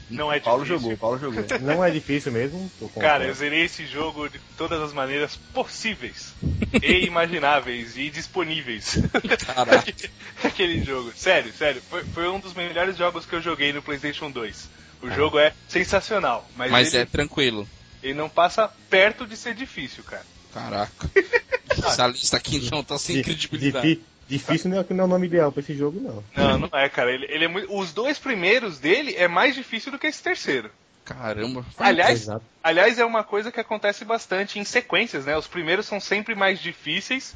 [0.09, 0.81] Não é Paulo difícil.
[0.81, 1.45] jogou, Paulo jogou.
[1.61, 2.71] Não é difícil mesmo.
[2.99, 6.33] Cara, eu zerei esse jogo de todas as maneiras possíveis
[6.81, 8.97] e imagináveis e disponíveis.
[9.45, 9.93] Caraca.
[10.43, 11.11] Aquele jogo.
[11.15, 11.81] Sério, sério.
[11.89, 14.69] Foi, foi um dos melhores jogos que eu joguei no PlayStation 2.
[15.01, 17.67] O jogo é sensacional, mas, Mas ele, é tranquilo.
[18.03, 20.25] ele não passa perto de ser difícil, cara.
[20.53, 21.09] Caraca.
[21.71, 24.01] Essa lista aqui então tá sem Di- credibilidade.
[24.29, 26.23] Difícil não é, não é o nome ideal pra esse jogo, não.
[26.35, 27.11] Não, não é, cara.
[27.11, 27.75] Ele, ele é muito...
[27.75, 30.69] Os dois primeiros dele é mais difícil do que esse terceiro.
[31.03, 31.65] Caramba.
[31.77, 32.45] Aliás, Exato.
[32.63, 35.35] aliás, é uma coisa que acontece bastante em sequências, né?
[35.35, 37.35] Os primeiros são sempre mais difíceis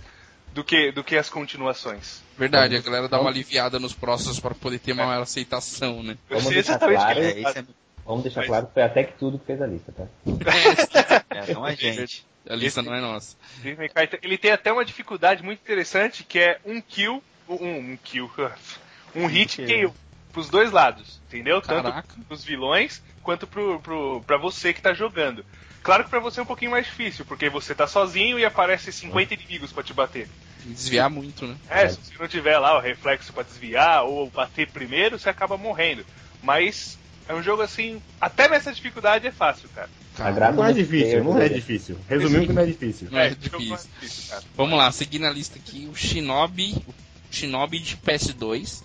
[0.53, 2.21] do que, do que as continuações.
[2.37, 6.17] Verdade, a galera dá uma aliviada nos próximos pra poder ter maior aceitação, né?
[6.29, 7.65] Eu Vamos sei deixar claro, que É, é,
[8.05, 10.05] Vamos deixar Mas- claro que foi até que tudo que fez a lista, tá?
[11.31, 12.25] é, não a gente.
[12.49, 13.35] A lista não é nossa.
[13.57, 17.93] Devil May Cry, Ele tem até uma dificuldade muito interessante que é um kill, um,
[17.93, 18.29] um kill,
[19.15, 19.93] um hit kill
[20.31, 21.61] pros dois lados, entendeu?
[21.61, 22.03] Caraca.
[22.07, 25.45] Tanto pros vilões quanto pro, pro, pra você que tá jogando.
[25.81, 28.91] Claro que pra você é um pouquinho mais difícil, porque você tá sozinho e aparece
[28.91, 30.27] 50 inimigos pra te bater.
[30.65, 31.57] Desviar muito, né?
[31.69, 35.57] É, se você não tiver lá o reflexo pra desviar ou bater primeiro, você acaba
[35.57, 36.05] morrendo.
[36.41, 36.97] Mas
[37.27, 39.89] é um jogo assim, até nessa dificuldade é fácil, cara.
[40.19, 41.97] Agrada Não é difícil, não é difícil.
[42.07, 43.07] Resumindo que não é difícil.
[43.09, 43.89] Não é não é difícil.
[43.99, 44.43] difícil, cara.
[44.55, 46.93] Vamos lá, seguindo a lista aqui, o Shinobi, o
[47.31, 48.83] Shinobi de PS2,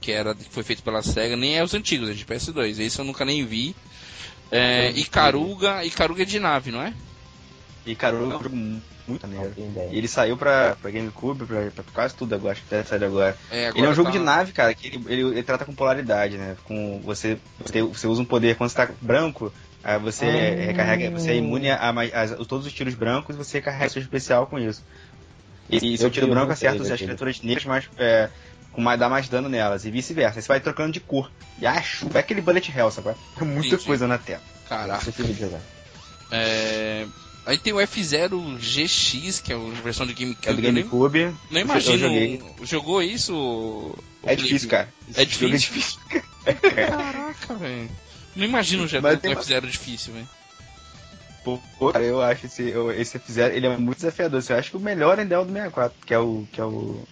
[0.00, 2.80] que era que foi feito pela Sega, nem é os antigos, é de PS2.
[2.80, 3.76] Esse eu nunca nem vi.
[4.50, 6.92] É, Icaruga, Icaruga é de nave, não é?
[7.84, 8.56] E Caruga é um jogo
[9.08, 9.52] muito maneiro.
[9.90, 13.02] E ele saiu pra, pra GameCube, pra, pra quase tudo agora, acho que deve sair
[13.04, 13.36] agora.
[13.50, 15.74] É, Ele é um jogo tá- de nave, cara, que ele, ele, ele trata com
[15.74, 16.56] polaridade, né?
[16.64, 19.52] Com você, você, você usa um poder quando você tá branco,
[19.82, 20.64] aí você Ah.
[20.66, 24.00] recarrega, você é imune a, a- a todos os tiros brancos e você recarrega seu
[24.00, 24.84] especial com isso.
[25.68, 28.28] E, e seu Eu tiro branco acerta as criaturas negras, mas é,
[28.70, 30.38] com mais, dá mais dano nelas, e vice-versa.
[30.38, 31.30] Aí Você vai trocando de cor.
[31.58, 33.08] E acho, é aquele bullet hell, sabe?
[33.40, 33.84] É muita Entendi.
[33.84, 34.40] coisa na tela.
[34.68, 35.10] Caraca.
[36.30, 37.06] É,
[37.44, 40.48] Aí tem o F0 GX, que é a versão de GameCube.
[40.48, 41.34] É do nem- GameCube.
[41.50, 42.54] Não imagino.
[42.62, 43.34] Jogou isso?
[43.34, 44.42] o É Felipe?
[44.48, 44.88] difícil, cara.
[45.16, 45.98] É jogo difícil?
[46.06, 46.86] É difícil.
[46.86, 47.90] Caraca, velho.
[48.36, 50.28] Não imagino já Mas um tem- F0 difícil, velho.
[51.44, 51.58] Pô,
[51.90, 54.40] cara, eu acho esse, esse F0, ele é muito desafiador.
[54.48, 56.46] Eu acho que o melhor ainda é o do 64, que é o.
[56.52, 57.02] Que é o.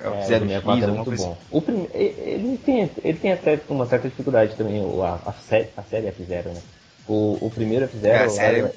[0.00, 1.38] É o É, F0 o 64 X, é muito coisa bom.
[1.52, 1.88] O prime...
[1.94, 6.46] ele, tem, ele tem até uma certa dificuldade também, a, a, série, a série F0,
[6.52, 6.60] né?
[7.06, 8.74] O, o primeiro F0, É, a série- era-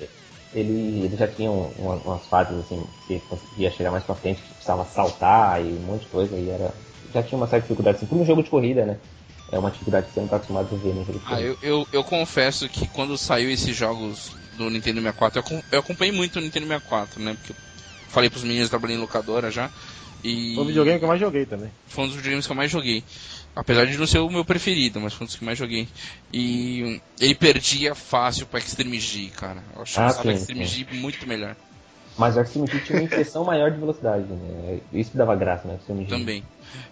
[0.54, 4.42] ele, ele já tinha um- uma- umas fases assim, que conseguia chegar mais pra frente,
[4.42, 6.74] que precisava saltar e um monte de coisa, e era.
[7.14, 9.00] Já tinha uma certa dificuldade, assim, por um jogo de corrida, né?
[9.52, 11.50] É uma dificuldade que você não tá acostumado a ver no jogo de Ah, corrida.
[11.50, 16.14] eu, eu, eu confesso que quando saiu esses jogos do Nintendo 64, eu, eu acompanhei
[16.14, 17.34] muito o Nintendo 64, né?
[17.34, 17.56] Porque eu
[18.08, 19.72] falei pros meninos, eu trabalhei em locadora já.
[20.24, 21.72] E Foi o videogame que eu mais joguei também.
[21.88, 23.04] foi um dos videogames que eu mais joguei.
[23.56, 25.88] Apesar de não ser o meu preferido, mas foi um dos que mais joguei.
[26.32, 29.64] E ele perdia fácil pra Extreme G, cara.
[29.76, 30.86] Eu acho Ah, o sim, Extreme sim.
[30.86, 31.56] G muito melhor.
[32.18, 34.80] Mas o Extreme G tinha uma impressão maior de velocidade, né?
[34.94, 35.74] Isso que dava graça, né?
[35.74, 36.10] o Extreme G.
[36.10, 36.44] Também.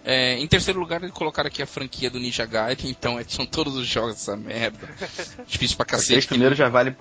[0.04, 3.46] É, em terceiro lugar, eles colocaram aqui a franquia do Ninja Gaiden, então é, são
[3.46, 4.88] todos os jogos dessa merda.
[5.46, 6.26] Difícil pra cacete.
[6.26, 6.94] primeiros já vale.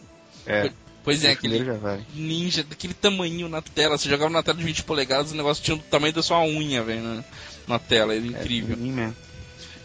[0.45, 0.71] É,
[1.03, 2.05] Pois é, aquele primeiros já vale.
[2.13, 3.97] ninja daquele tamanho na tela.
[3.97, 6.84] Você jogava na tela de 20 polegadas, o negócio tinha o tamanho da sua unha,
[6.84, 7.23] velho, na,
[7.67, 8.13] na tela.
[8.13, 8.75] Era incrível.
[8.75, 9.26] É.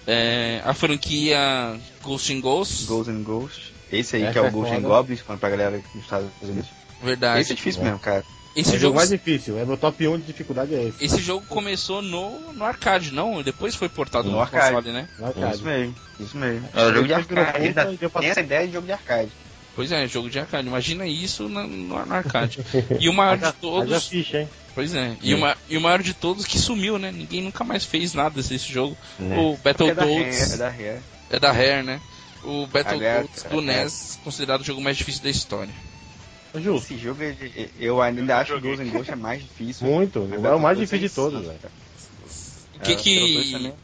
[0.07, 3.73] É, a franquia Ghost in Ghosts, Ghost and Ghost.
[3.91, 4.81] Esse aí Essa que é o é Ghost and.
[4.81, 6.69] Goblins, falando pra galera dos Estados Unidos.
[7.03, 7.41] verdade.
[7.41, 8.25] Esse é difícil mesmo, cara.
[8.55, 9.59] Esse é o jogo, mais difícil.
[9.59, 11.03] É meu top 1 de dificuldade é esse.
[11.05, 13.43] esse jogo começou no, no arcade, não?
[13.43, 14.75] Depois foi portado No no, arcade.
[14.75, 15.09] console, né?
[15.19, 15.55] No arcade.
[15.55, 16.69] Isso mesmo, isso mesmo.
[16.75, 17.67] É o jogo de arcade.
[17.67, 19.31] E pra- tem essa ideia de jogo de arcade.
[19.75, 20.69] Pois é, jogo de arcade.
[20.69, 22.59] Imagina isso no, no arcade.
[23.01, 24.07] E o maior de todos.
[24.09, 24.49] ficha, hein?
[24.75, 25.17] Pois é.
[25.23, 27.11] E, o, ma- e o maior de todos que sumiu, né?
[27.13, 28.97] Ninguém nunca mais fez nada desse jogo.
[29.19, 29.37] Né?
[29.39, 30.99] O É da Rare, Battletoads é da Rare.
[31.31, 32.01] é da Rare, né?
[32.45, 33.63] O Battletoads do é.
[33.85, 35.73] NES, considerado o jogo mais difícil da história.
[36.55, 36.93] É Justo.
[36.93, 37.21] Esse jogo,
[37.79, 38.77] eu ainda acho que joguei.
[38.77, 39.87] Ghost Ghost é mais difícil.
[39.87, 40.29] Muito.
[40.45, 41.59] É o mais difícil de todos, velho.
[42.77, 43.75] O que É, que, também.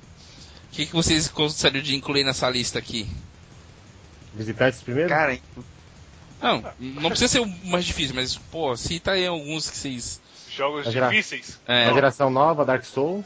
[0.73, 3.07] que que vocês gostariam de incluir nessa lista aqui?
[4.35, 5.11] Visitar esses primeiros?
[5.11, 5.39] Cara,
[6.41, 10.21] Não, não precisa ser o mais difícil, mas, pô, cita aí alguns que vocês...
[10.51, 11.09] Jogos virar.
[11.09, 11.59] difíceis.
[11.67, 13.25] É, Uma geração nova, Dark Soul.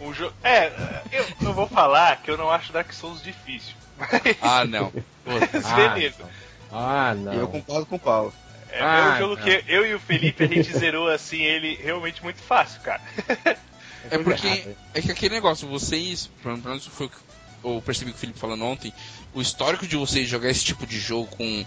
[0.00, 0.32] Um jo...
[0.42, 0.72] É,
[1.12, 3.74] eu, eu vou falar que eu não acho Dark Souls difícil.
[4.42, 4.90] ah, não.
[4.90, 5.30] Pô,
[5.76, 6.24] Beleza.
[6.72, 7.32] Ah, não.
[7.34, 8.32] eu concordo com o Paulo.
[8.70, 9.42] É, Ah, é um jogo não.
[9.42, 13.02] que eu e o Felipe a gente zerou assim ele realmente muito fácil, cara.
[14.10, 17.16] É porque é que aquele negócio, vocês, pelo menos foi o que
[17.62, 18.92] eu percebi que o Felipe falando ontem,
[19.32, 21.64] o histórico de vocês jogar esse tipo de jogo com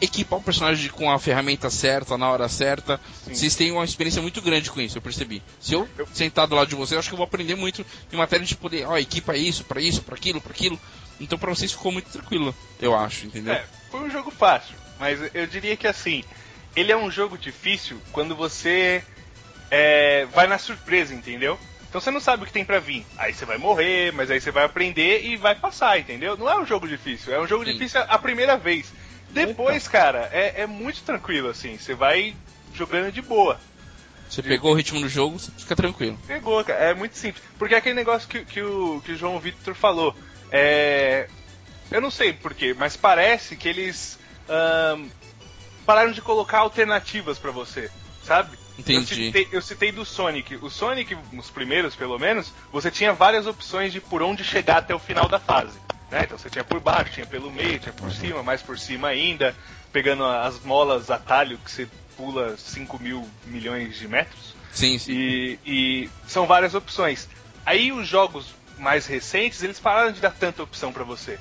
[0.00, 3.34] equipar o personagem com a ferramenta certa, na hora certa, Sim.
[3.34, 5.42] vocês têm uma experiência muito grande com isso, eu percebi.
[5.60, 8.16] Se eu sentar do lado de vocês, eu acho que eu vou aprender muito em
[8.16, 10.80] matéria de poder, ó, equipa isso, pra isso, pra aquilo, pra aquilo.
[11.20, 13.54] Então pra vocês ficou muito tranquilo, eu acho, entendeu?
[13.54, 16.24] É, foi um jogo fácil, mas eu diria que assim,
[16.74, 19.02] ele é um jogo difícil quando você
[19.70, 21.58] é, vai na surpresa, entendeu?
[21.96, 23.06] Então você não sabe o que tem pra vir.
[23.16, 26.36] Aí você vai morrer, mas aí você vai aprender e vai passar, entendeu?
[26.36, 27.72] Não é um jogo difícil, é um jogo Sim.
[27.72, 28.92] difícil a primeira vez.
[29.30, 31.78] Depois, cara, é, é muito tranquilo, assim.
[31.78, 32.36] Você vai
[32.74, 33.58] jogando de boa.
[34.28, 36.18] Você pegou o ritmo do jogo, você fica tranquilo.
[36.26, 36.78] Pegou, cara.
[36.80, 37.42] É muito simples.
[37.58, 40.14] Porque é aquele negócio que, que, o, que o João Vitor falou.
[40.52, 41.30] É.
[41.90, 44.18] Eu não sei porquê, mas parece que eles
[45.86, 47.90] pararam de colocar alternativas pra você,
[48.22, 48.65] sabe?
[48.78, 49.26] Eu Entendi.
[49.26, 50.56] citei, eu citei do Sonic.
[50.56, 54.94] O Sonic, os primeiros pelo menos, você tinha várias opções de por onde chegar até
[54.94, 55.78] o final da fase.
[56.10, 56.22] Né?
[56.24, 59.54] Então você tinha por baixo, tinha pelo meio, tinha por cima, mais por cima ainda,
[59.92, 64.54] pegando as molas atalho que você pula 5 mil milhões de metros.
[64.72, 65.12] Sim, sim.
[65.12, 67.28] E, e são várias opções.
[67.64, 71.38] Aí os jogos mais recentes, eles pararam de dar tanta opção pra você.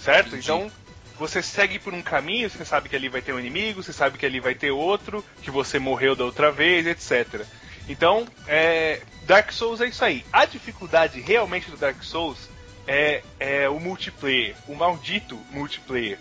[0.00, 0.28] Certo?
[0.28, 0.44] Entendi.
[0.44, 0.70] Então,
[1.18, 4.18] você segue por um caminho, você sabe que ali vai ter um inimigo, você sabe
[4.18, 7.44] que ali vai ter outro, que você morreu da outra vez, etc.
[7.88, 10.24] Então, é, Dark Souls é isso aí.
[10.32, 12.50] A dificuldade realmente do Dark Souls
[12.86, 16.18] é, é o multiplayer, o maldito multiplayer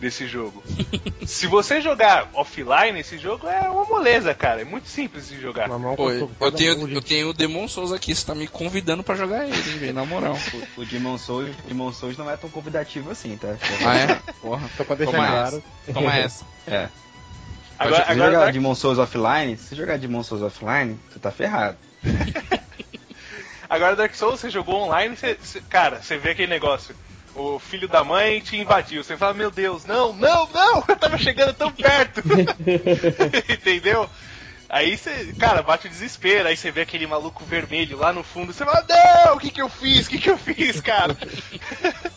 [0.00, 0.62] desse jogo.
[1.26, 4.60] Se você jogar offline, esse jogo é uma moleza, cara.
[4.60, 5.68] É muito simples de jogar.
[5.96, 9.46] Pô, eu, tenho, eu tenho o Demon Souls aqui, você tá me convidando pra jogar
[9.48, 10.38] ele, hein, na moral.
[10.76, 13.56] O, o Demon Souls, Demon Souls não é tão convidativo assim, tá?
[13.86, 14.32] Ah, é?
[14.40, 14.68] Porra.
[14.76, 15.62] Só pra deixar Toma claro.
[15.86, 15.92] essa.
[15.92, 16.44] Toma essa.
[16.66, 16.88] É.
[17.78, 20.98] Agora, se você agora jogar Dark- Demon Souls offline, se você jogar Demon Souls offline,
[21.10, 21.76] você tá ferrado.
[23.68, 26.94] Agora Dark Souls, você jogou online, você, você- cara, você vê aquele negócio.
[27.34, 29.02] O filho da mãe te invadiu.
[29.02, 30.84] Você fala, meu Deus, não, não, não!
[30.88, 32.22] Eu tava chegando tão perto!
[33.50, 34.08] Entendeu?
[34.68, 36.48] Aí você, cara, bate o desespero.
[36.48, 38.52] Aí você vê aquele maluco vermelho lá no fundo.
[38.52, 40.06] Você fala, não, o que que eu fiz?
[40.06, 41.16] O que que eu fiz, cara?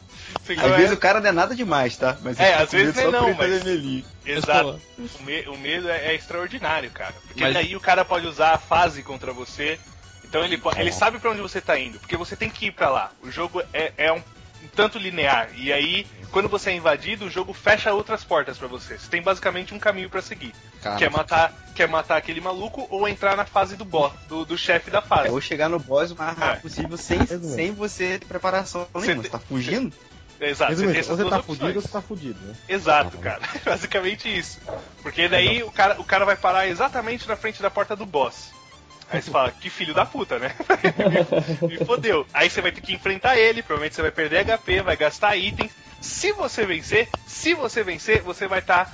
[0.49, 2.15] Às vezes o cara não é nada demais, tá?
[2.21, 4.05] Mas É, ele às vezes é não, mas- tá vermelhinho.
[4.25, 4.81] Exato.
[4.97, 7.13] O, me- o medo é, é extraordinário, cara.
[7.27, 9.77] Porque Mas- daí o cara pode usar a fase contra você.
[10.23, 11.99] Então ele, ele sabe pra onde você tá indo.
[11.99, 13.11] Porque você tem que ir pra lá.
[13.21, 14.21] O jogo é, é um,
[14.63, 15.49] um tanto linear.
[15.55, 18.97] E aí, quando você é invadido, o jogo fecha outras portas pra você.
[18.97, 20.53] Você tem basicamente um caminho pra seguir.
[20.81, 24.13] Cara, Que é matar, que é matar aquele maluco ou entrar na fase do boss,
[24.27, 25.27] do, do chefe da fase.
[25.29, 26.61] É, ou chegar no boss o mais rápido É.
[26.61, 29.23] possível sem, sem você ter preparação Você nenhuma.
[29.23, 29.93] Você tá fugindo?
[30.39, 31.57] Exato, você Resumindo, ou você tá opções.
[31.57, 32.55] fudido ou você tá fudido, né?
[32.69, 33.41] Exato, cara.
[33.65, 34.59] Basicamente isso.
[35.01, 38.51] Porque daí o cara, o cara vai parar exatamente na frente da porta do boss.
[39.09, 40.53] Aí você fala, que filho da puta, né?
[41.61, 42.25] me, me fodeu.
[42.33, 45.71] Aí você vai ter que enfrentar ele, provavelmente você vai perder HP, vai gastar itens.
[46.01, 48.93] Se você vencer, se você vencer, você vai estar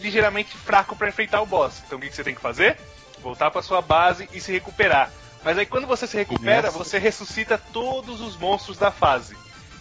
[0.00, 1.82] ligeiramente fraco pra enfrentar o boss.
[1.86, 2.76] Então o que, que você tem que fazer?
[3.22, 5.10] Voltar pra sua base e se recuperar.
[5.44, 9.36] Mas aí quando você se recupera, você ressuscita todos os monstros da fase.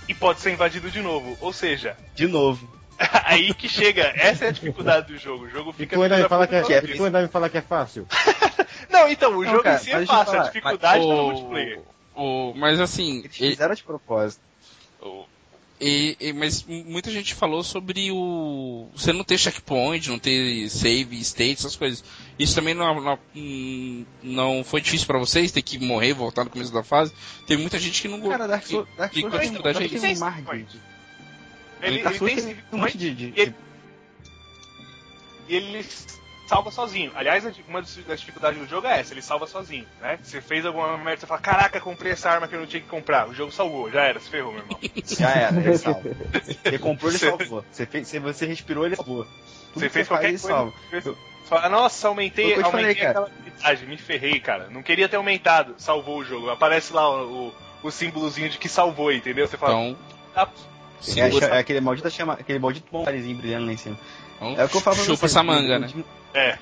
[0.07, 1.37] E pode ser invadido de novo.
[1.41, 2.77] Ou seja, De novo.
[3.25, 5.45] Aí que chega, essa é a dificuldade do jogo.
[5.45, 5.95] O jogo E fica.
[5.95, 7.57] tu ainda filho me fala que puta é, toda e tu ainda me fala que
[7.57, 8.07] é fácil.
[8.99, 11.13] Não, então, o Não, jogo cara, em si é mas fácil, a falar, dificuldade tá
[11.13, 11.79] no O- multiplayer.
[12.15, 14.41] o- mas assim, Eles e- fizeram de propósito.
[15.79, 21.19] e- e- mas muita gente falou sobre o você não ter checkpoint, não ter save
[21.21, 22.03] state, essas coisas.
[22.39, 23.19] Isso também não, não,
[24.23, 27.13] não foi difícil pra vocês ter que morrer, voltar no começo da fase.
[27.45, 29.51] Tem muita gente que não go- Cara, Dark que- Souls, Dark Souls a tem,
[30.09, 30.21] é isso.
[30.21, 30.81] tem um mar de...
[31.79, 33.13] Ele, ele Souls tem tem save um monte de...
[33.13, 33.55] de- e ele-
[35.47, 35.85] e ele
[36.47, 37.11] salva sozinho.
[37.13, 40.17] Aliás, uma das dificuldades do jogo é essa, ele salva sozinho, né?
[40.23, 42.87] Você fez alguma merda, você fala, caraca, comprei essa arma que eu não tinha que
[42.87, 43.27] comprar.
[43.27, 44.79] O jogo salvou, já era, se ferrou, meu irmão.
[45.05, 46.01] Já era, ele salva.
[46.63, 47.65] Você comprou, ele salvou.
[47.71, 49.25] Você, fez, você respirou, ele salvou.
[49.25, 50.55] Tudo Você fez faz, qualquer ele coisa.
[50.55, 50.73] salva.
[50.89, 51.15] Você
[51.49, 54.69] fala, nossa, aumentei, aumentei falei, aquela habilidade, me ferrei, cara.
[54.69, 56.49] Não queria ter aumentado, salvou o jogo.
[56.49, 57.53] Aparece lá o, o,
[57.83, 59.47] o símbolozinho de que salvou, entendeu?
[59.47, 59.97] Você fala, Então,
[60.35, 60.47] ah,
[61.01, 63.97] sim, É, é aquele maldito chama, aquele maldito bombarezinho brilhando lá em cima.
[64.37, 65.89] Então É o que eu falo pra chupa vocês, essa manga, o, né?
[66.33, 66.57] É,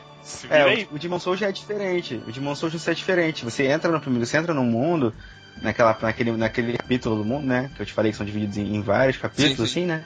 [0.50, 2.22] É, o, o Demon Souls já é diferente.
[2.28, 3.46] O Demon Souls já é diferente.
[3.46, 5.14] Você entra no primeiro, você entra no mundo,
[5.62, 7.70] naquela, naquele, naquele capítulo do mundo, né?
[7.76, 9.64] Que eu te falei que são divididos em, em vários capítulos, Sim, sim.
[9.64, 10.06] assim, né?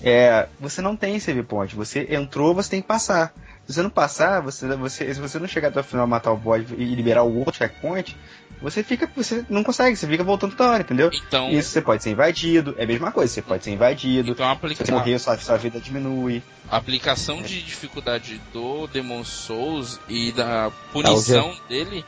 [0.00, 1.74] É, você não tem save point.
[1.74, 3.32] Você entrou, você tem que passar.
[3.66, 6.36] Se você não passar, você, você, se você não chegar até o final matar o
[6.36, 8.16] boss e liberar o outro checkpoint,
[8.60, 11.10] você fica, você não consegue, você fica voltando toda hora, entendeu?
[11.12, 14.46] Então, Isso você pode ser invadido, é a mesma coisa, você pode ser invadido, então
[14.46, 16.42] se aplica- você morrer, sua, sua vida diminui.
[16.70, 22.04] a aplicação de dificuldade do Demon Souls e da punição dele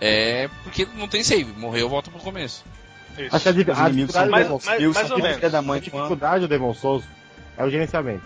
[0.00, 1.52] é porque não tem save.
[1.52, 2.64] Morreu, volta pro começo.
[3.16, 3.34] Isso.
[3.36, 5.52] Acho que a, dificuldade, mais- do Demon- mais- Eu mais sou ou filho menos.
[5.52, 7.04] da a mãe de uma- dificuldade do Demon Souls
[7.56, 8.24] é o gerenciamento.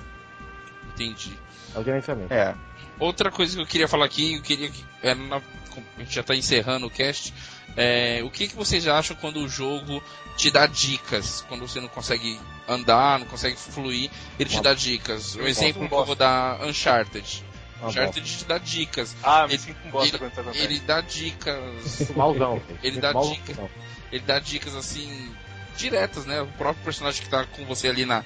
[0.94, 1.36] Entendi.
[1.74, 2.32] É o gerenciamento.
[2.32, 2.54] É,
[2.98, 4.82] Outra coisa que eu queria falar aqui, eu queria que.
[5.02, 7.34] é, na- a gente já tá encerrando o cast.
[7.76, 10.02] É, o que, que vocês acham quando o jogo
[10.36, 11.44] te dá dicas?
[11.48, 12.38] Quando você não consegue
[12.68, 15.36] andar, não consegue fluir, ele te dá dicas.
[15.36, 17.44] Um Eu exemplo que eu vou dar Uncharted.
[17.80, 19.14] Uma Uncharted te dá dicas.
[19.22, 20.64] Ah, me Ele- sinto um bosta ele- quando isso acontece.
[20.64, 22.10] Ele dá dicas.
[22.16, 22.62] Malzão.
[22.82, 23.32] Ele dá Malzão.
[23.34, 23.70] dica.
[24.12, 25.30] Ele dá dicas assim
[25.76, 26.40] diretas, né?
[26.40, 28.24] O próprio personagem que tá com você ali na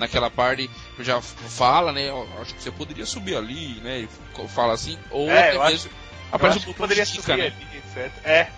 [0.00, 0.70] naquela parte
[1.00, 2.08] já fala, né?
[2.40, 4.00] acho que você poderia subir ali, né?
[4.00, 4.08] E
[4.48, 5.96] fala assim, ou É, até eu acho- mesmo Eu
[6.36, 7.46] aparece acho um que botão poderia de dica, subir né?
[7.46, 8.12] ali, etc.
[8.24, 8.48] É.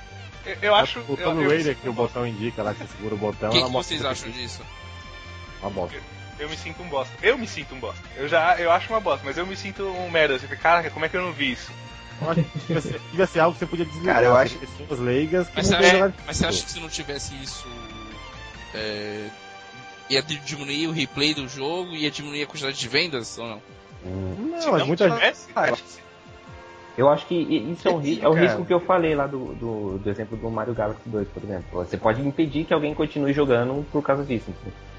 [0.47, 1.01] Eu, eu acho.
[1.01, 3.49] O eu, Tomb eu, Raider que o botão indica lá, que você segura o botão,
[3.51, 4.39] O que, que mostra vocês acham você.
[4.41, 4.63] disso?
[5.61, 5.97] Uma bosta.
[5.99, 6.21] bosta.
[6.39, 7.15] Eu me sinto um bosta.
[7.23, 8.03] Eu me sinto um bosta.
[8.17, 10.39] Eu já eu acho uma bosta, mas eu me sinto um merda.
[10.39, 11.71] Você fica, caraca, como é que eu não vi isso?
[12.23, 14.15] Eu devia ser, devia ser algo que você podia desligar.
[14.17, 16.47] Cara, eu pra acho- pessoas leigas que Mas você, não têm acha, jogado mas você
[16.47, 17.67] acha que se não tivesse isso,
[18.75, 19.29] é,
[20.09, 23.63] ia diminuir o replay do jogo, ia diminuir a quantidade de vendas ou não?
[24.05, 25.19] Hum, Não, mas muita gente.
[25.19, 26.01] tivesse, acho que.
[27.01, 29.99] Eu acho que isso é, um, é o risco que eu falei lá do, do,
[29.99, 31.65] do exemplo do Mario Galaxy 2, por exemplo.
[31.73, 34.53] Você pode impedir que alguém continue jogando por causa disso.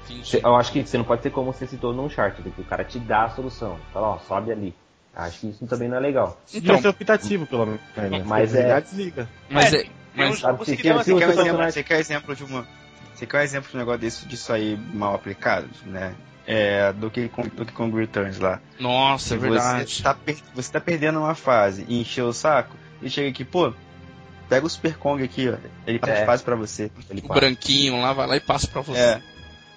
[0.08, 2.64] Você- Eu acho que você não pode ser como você citou no Uncharted, que o
[2.64, 3.78] cara te dá a solução.
[3.92, 4.74] Fala, ó, sobe ali.
[5.14, 6.36] Acho que isso também não é legal.
[6.52, 7.80] Então, ser optativo, pelo menos.
[7.96, 8.22] né?
[8.26, 9.28] Mas é- desliga.
[9.48, 11.96] mas É, é, mas jogos se que quer- Você quer, um Você exemplo, você quer
[11.96, 12.66] um exemplo de uma.
[13.14, 16.14] Você quer um exemplo de um negócio desse, disso aí mal aplicado, né?
[16.46, 18.60] É, do que com do que com Returns lá.
[18.80, 19.94] nossa, Se é verdade.
[19.94, 23.44] Você tá, per- você tá perdendo uma fase e encheu o saco, e chega aqui,
[23.44, 23.72] pô,
[24.48, 25.56] pega o Super Kong aqui, ó.
[25.86, 26.26] Ele faz É.
[26.26, 26.90] fase pra você.
[27.08, 27.40] Ele O passa.
[27.40, 28.98] branquinho lá vai lá e passa pra você.
[28.98, 29.22] É.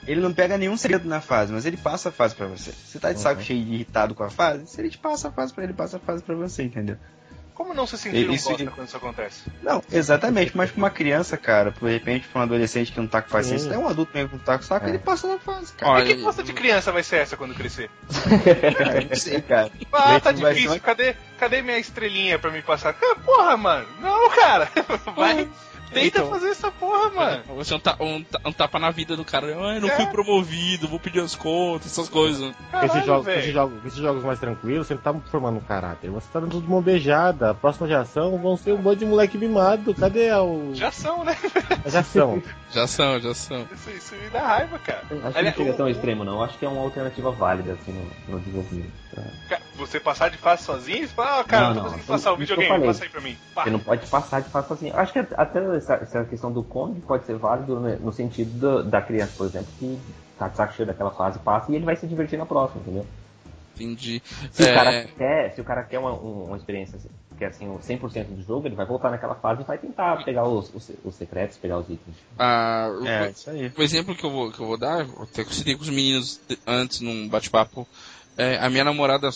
[0.07, 2.71] Ele não pega nenhum segredo na fase, mas ele passa a fase pra você.
[2.71, 3.45] Você tá de saco Uhum.
[3.45, 5.97] cheio e irritado com a fase, se ele te passa a fase pra ele, passa
[5.97, 6.97] a fase pra você, entendeu?
[7.55, 9.43] Como não se sentir um Isso- bosta quando isso acontece?
[9.63, 13.21] Não, exatamente, mas pra uma criança, cara, de repente, pra um adolescente que não tá
[13.21, 13.75] com paciência, Sim.
[13.75, 14.89] é um adulto mesmo que não tá com saco, É.
[14.89, 15.91] ele passa na fase, cara.
[15.93, 17.89] Olha, e que bosta de criança vai ser essa quando crescer?
[19.09, 19.71] Não sei, cara.
[19.91, 20.71] Ah, tá difícil.
[20.73, 22.95] ser- Cadê, cadê minha estrelinha pra me passar?
[23.01, 23.87] Ah, Porra, mano.
[24.01, 24.69] Não, cara.
[25.15, 25.47] Vai.
[25.93, 26.29] Tenta Então.
[26.29, 27.43] fazer essa porra, mano.
[27.55, 29.47] Você é um, ta- um um tapa na vida do cara.
[29.47, 29.95] Ah, eu não É.
[29.95, 32.39] fui promovido, vou pedir as contas, essas coisas.
[32.39, 35.61] Com esses, Caralho, jogos, esses, jogos, esses jogos mais tranquilos, você não tá formando um
[35.61, 36.09] caráter.
[36.11, 37.51] Você tá dando tudo de mão beijada.
[37.51, 39.93] A próxima geração vão ser um monte de moleque mimado.
[39.95, 40.71] Cadê o.
[40.73, 41.37] Já são, né?
[41.85, 42.41] Já são.
[42.71, 43.65] Já são, já são.
[43.73, 44.99] Isso, isso me dá raiva, cara.
[44.99, 46.43] Acho que não Aliás, chega o- tão o- extremo, não.
[46.43, 47.91] Acho que é uma alternativa válida, assim,
[48.27, 48.91] no, no desenvolvimento.
[49.49, 49.59] tá?
[49.77, 52.11] Você passar de fase sozinho e falar, ah, cara, Não, não, tô não, conseguindo isso-
[52.11, 52.87] passar o videogame, falei.
[52.87, 53.37] passa aí pra mim.
[53.53, 53.63] Pá.
[53.63, 54.91] Você não pode passar de fase assim.
[54.91, 59.01] Acho que até essa, essa questão do Kong pode ser válido no sentido do- da
[59.01, 59.97] criança, por exemplo, que
[60.37, 63.05] tá de saco cheio daquela fase, passa e ele vai se divertir na próxima, entendeu?
[63.75, 64.21] Entendi.
[64.53, 66.97] Se, o, É, cara quer, se o cara quer uma, um- uma experiência
[67.37, 70.23] que é assim, o 100% do jogo, ele vai voltar naquela fase e vai tentar
[70.23, 72.15] pegar os, os, os secretos, pegar os itens.
[72.39, 73.71] ah, o- É, isso aí.
[73.77, 75.81] O exemplo que eu vou, que eu vou dar, eu até que eu citei com
[75.83, 77.85] os meninos antes num bate-papo,
[78.37, 79.29] é, a minha namorada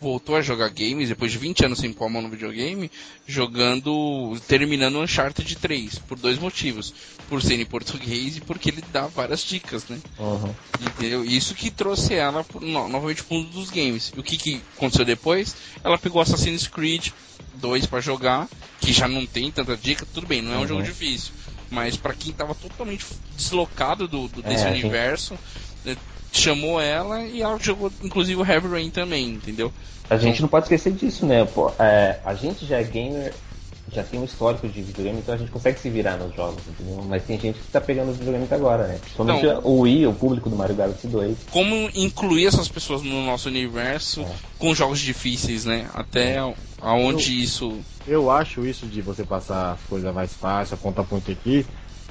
[0.00, 2.90] voltou a jogar games depois de 20 anos sem pôr a mão no videogame,
[3.26, 6.92] jogando, terminando Uncharted 3, por dois motivos.
[7.28, 9.98] Por ser em português e porque ele dá várias dicas, né?
[10.80, 11.24] Entendeu?
[11.24, 14.12] Isso que trouxe ela no- novamente pro mundo dos games.
[14.14, 15.54] E o que, que aconteceu depois?
[15.82, 17.08] Ela pegou Assassin's Creed
[17.54, 18.48] 2 pra jogar,
[18.80, 20.66] que já não tem tanta dica, tudo bem, não é um Uhum.
[20.68, 21.32] jogo difícil.
[21.70, 23.04] Mas pra quem tava totalmente
[23.36, 25.38] deslocado do, do- desse É, universo,
[25.84, 25.96] né,
[26.40, 29.72] chamou ela e ela jogou inclusive o Heavy Rain também, entendeu?
[30.10, 31.44] A gente não pode esquecer disso, né?
[31.46, 33.32] Pô, é, a gente já é gamer,
[33.90, 37.02] já tem um histórico de videogame, então a gente consegue se virar nos jogos, entendeu?
[37.08, 38.98] Mas tem gente que tá pegando os videogames agora, né?
[39.00, 39.60] Principalmente Não.
[39.64, 41.36] o Wii, o público do Mario Galaxy 2.
[41.50, 44.26] Como incluir essas pessoas no nosso universo É.
[44.58, 45.88] com jogos difíceis, né?
[45.94, 46.36] Até
[46.80, 47.78] aonde isso.
[48.06, 51.64] Eu acho isso de você passar as coisas mais fácil, apontar ponto aqui.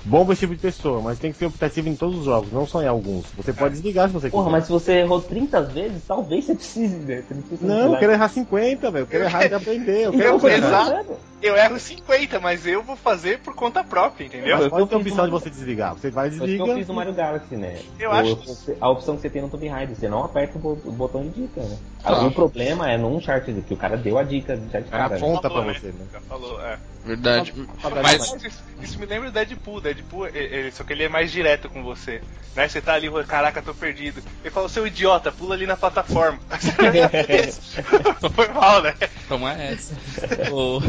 [0.05, 2.51] Bom pra esse tipo de pessoa, mas tem que ser optativo em todos os jogos,
[2.51, 3.25] não só em alguns.
[3.37, 4.51] Você pode desligar se você Porra, quiser.
[4.51, 7.23] mas se você errou 30 vezes, talvez você precise, né?
[7.25, 9.03] Você não precisa Não, eu quero errar 50, velho.
[9.03, 10.05] Eu quero errar e aprender.
[10.05, 11.05] Eu quero Então, foi errar.
[11.43, 14.55] Eu erro 50, mas eu vou fazer por conta própria, entendeu?
[14.55, 15.93] Mas eu ter a opção de você desligar.
[15.93, 16.63] Você vai Foi isso desliga.
[16.63, 17.79] que eu fiz no Mario Galaxy, né?
[17.99, 20.57] Eu O- acho você- A opção que você tem no Tomb Raider, você não aperta
[20.57, 21.77] o bo- o botão de dica, né?
[22.05, 25.05] O problema é no Uncharted, que o cara deu a dica já de É cara.
[25.05, 25.19] a né?
[25.19, 25.73] ponta pra né?
[25.73, 26.05] você, né?
[26.13, 26.77] Já falou, é.
[27.05, 27.53] Verdade.
[27.83, 29.81] Mas- Mas, Isso, isso me lembra do Deadpool.
[29.81, 32.21] Deadpool, é- é- só que ele é mais direto com você.
[32.55, 32.67] Né?
[32.67, 34.21] Você tá ali, caraca, tô perdido.
[34.41, 36.39] Ele fala, seu idiota, pula ali na plataforma.
[38.35, 38.93] Foi mal, né?
[39.27, 39.93] toma essa.
[40.51, 40.79] O-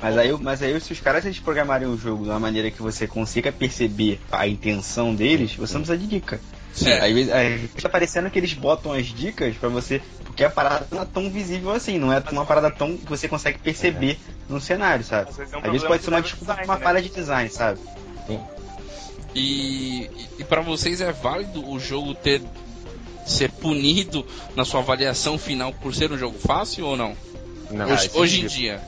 [0.00, 2.82] Mas aí, mas aí se os caras eles programarem o jogo de uma maneira que
[2.82, 6.40] você consiga perceber a intenção deles, você não precisa de dica.
[6.72, 6.92] Sim.
[6.92, 11.02] Aí, aí tá parecendo que eles botam as dicas pra você, porque a parada não
[11.02, 14.18] é tão visível assim, não é uma parada tão que você consegue perceber
[14.48, 15.30] no cenário, sabe?
[15.30, 16.84] Às vezes é um Às vezes pode ser uma desculpa design, uma né?
[16.84, 17.78] falha de design, sabe?
[19.34, 22.42] E, e para vocês é válido o jogo ter
[23.26, 24.26] ser punido
[24.56, 27.16] na sua avaliação final por ser um jogo fácil ou não?
[27.70, 28.82] Não, hoje esse hoje em dia.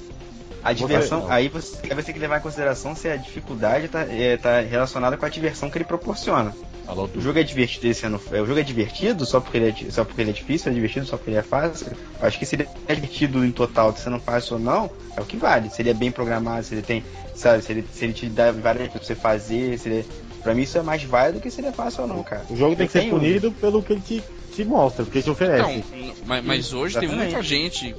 [0.64, 1.30] A diversão, não.
[1.30, 4.60] aí você, aí você tem que levar em consideração se a dificuldade tá, é, tá
[4.60, 6.54] relacionada com a diversão que ele proporciona.
[6.86, 8.20] Falou O jogo é divertido esse ano.
[8.30, 11.06] O jogo é divertido só porque ele é, só porque ele é difícil, é divertido
[11.06, 11.88] só porque ele é fácil.
[12.20, 15.24] Eu Acho que se ele é divertido em total, sendo fácil ou não, é o
[15.24, 15.68] que vale.
[15.68, 17.04] Se ele é bem programado, se ele tem,
[17.34, 20.06] sabe, se ele, se ele te dá várias coisas pra você fazer, se ele,
[20.42, 22.44] pra mim isso é mais válido do que se ele é fácil ou não, cara.
[22.48, 24.22] O jogo tem que ser Tem punido pelo que ele te,
[24.54, 25.70] te mostra, porque ele te oferece.
[25.70, 27.32] Então, mas, mas hoje tem Exatamente.
[27.32, 27.96] muita gente.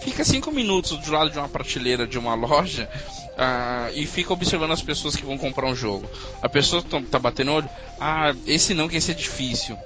[0.00, 2.88] Fica cinco minutos do lado de uma prateleira de uma loja
[3.36, 6.08] ah, e fica observando as pessoas que vão comprar um jogo.
[6.40, 7.68] A pessoa tá, tá batendo olho,
[8.00, 9.76] ah, esse não que esse é difícil.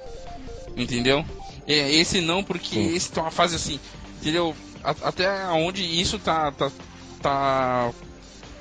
[0.75, 1.25] Entendeu?
[1.67, 2.95] É, esse não porque Sim.
[2.95, 3.79] esse tem uma fase assim.
[4.21, 4.55] Entendeu?
[4.83, 6.51] Até onde isso tá.
[6.51, 6.71] tá,
[7.21, 7.91] tá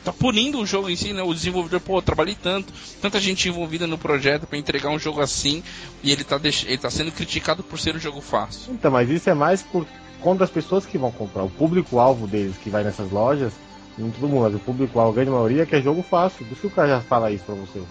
[0.05, 1.23] tá punindo o jogo em si, né?
[1.23, 5.21] O desenvolvedor, pô, eu trabalhei tanto, tanta gente envolvida no projeto pra entregar um jogo
[5.21, 5.63] assim,
[6.03, 6.65] e ele tá, deix...
[6.67, 8.73] ele tá sendo criticado por ser um jogo fácil.
[8.73, 9.87] Então, mas isso é mais por
[10.23, 11.43] conta das pessoas que vão comprar.
[11.45, 13.53] O público-alvo deles que vai nessas lojas,
[13.99, 16.47] não todo mundo, mas o público-alvo, a grande maioria, quer jogo fácil.
[16.47, 17.83] Por isso que o cara já fala isso pra você.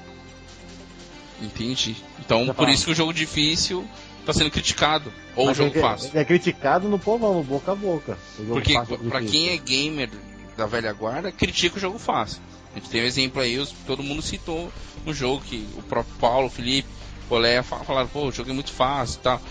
[1.42, 1.96] Entende?
[2.20, 2.72] Então, Já por fala.
[2.72, 3.86] isso que o jogo difícil
[4.26, 5.12] tá sendo criticado.
[5.36, 6.12] Ou o Mas jogo ele, fácil.
[6.14, 8.18] é criticado no povão, no boca a boca.
[8.40, 9.40] O Porque fácil, pra difícil.
[9.42, 10.10] quem é gamer
[10.56, 12.40] da velha guarda, critica o jogo fácil.
[12.74, 14.72] A gente tem um exemplo aí, os- todo mundo citou
[15.06, 16.88] um jogo que o próprio Paulo, o Felipe,
[17.30, 19.42] o Léa fa- falaram, pô, o jogo é muito fácil e tal.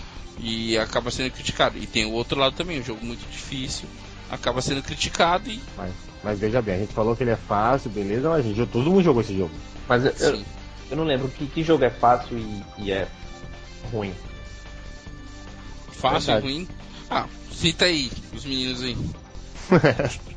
[0.41, 1.77] E acaba sendo criticado.
[1.77, 3.87] E tem o outro lado também, um jogo muito difícil.
[4.29, 5.61] Acaba sendo criticado e.
[5.77, 5.93] Mas,
[6.23, 9.03] mas veja bem, a gente falou que ele é fácil, beleza, mas gente, todo mundo
[9.03, 9.51] jogou esse jogo.
[9.87, 10.43] Mas eu,
[10.89, 13.07] eu, não lembro que, que jogo é fácil e, e é
[13.91, 14.13] ruim.
[15.91, 16.47] Fácil Verdade.
[16.47, 16.67] e ruim.
[17.09, 18.97] Ah, cita aí, os meninos aí.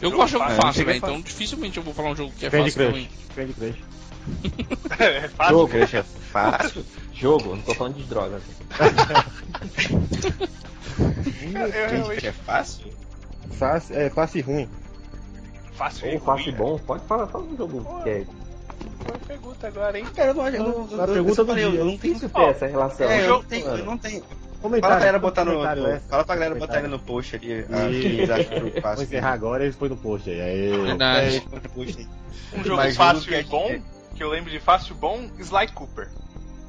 [0.00, 0.96] Eu Jogo gosto de jogo fácil, fácil, né?
[0.96, 3.08] Então dificilmente eu vou falar um jogo que é Candy fácil e ruim.
[3.34, 3.95] Candy Crush.
[4.98, 5.54] É fácil.
[5.56, 6.84] Jogo, é fácil.
[7.12, 8.42] Jogo, não tô falando de drogas.
[11.42, 12.86] Eu, eu realmente é fácil?
[13.52, 14.68] Fácil, é fácil e ruim.
[15.72, 18.18] fácil e Ou fácil e ruim, bom, pode falar, fala um jogo que é.
[18.20, 18.26] né?
[19.06, 20.06] Boa pergunta agora, hein?
[20.14, 21.84] Cara, eu não, eu A eu, pergunta eu, do falei, eu dia.
[21.84, 23.06] não tenho Isso tem essa relação.
[23.06, 23.24] É, né?
[23.24, 24.22] eu não tenho, eu não tenho.
[24.60, 24.80] Comentário.
[24.80, 25.86] Fala pra galera botar no.
[25.86, 26.00] é.
[26.08, 27.64] Fala pra galera botar ali no post ali.
[27.70, 29.04] ah, E- que eles acham que é Vou fácil.
[29.04, 30.70] encerrar agora e eles põem no post aí.
[30.78, 31.36] Verdade.
[31.36, 31.40] É,
[31.76, 32.08] aí.
[32.54, 33.78] Um jogo Mas fácil que e é- bom,
[34.16, 36.08] que eu lembro de fácil bom, Sly Cooper.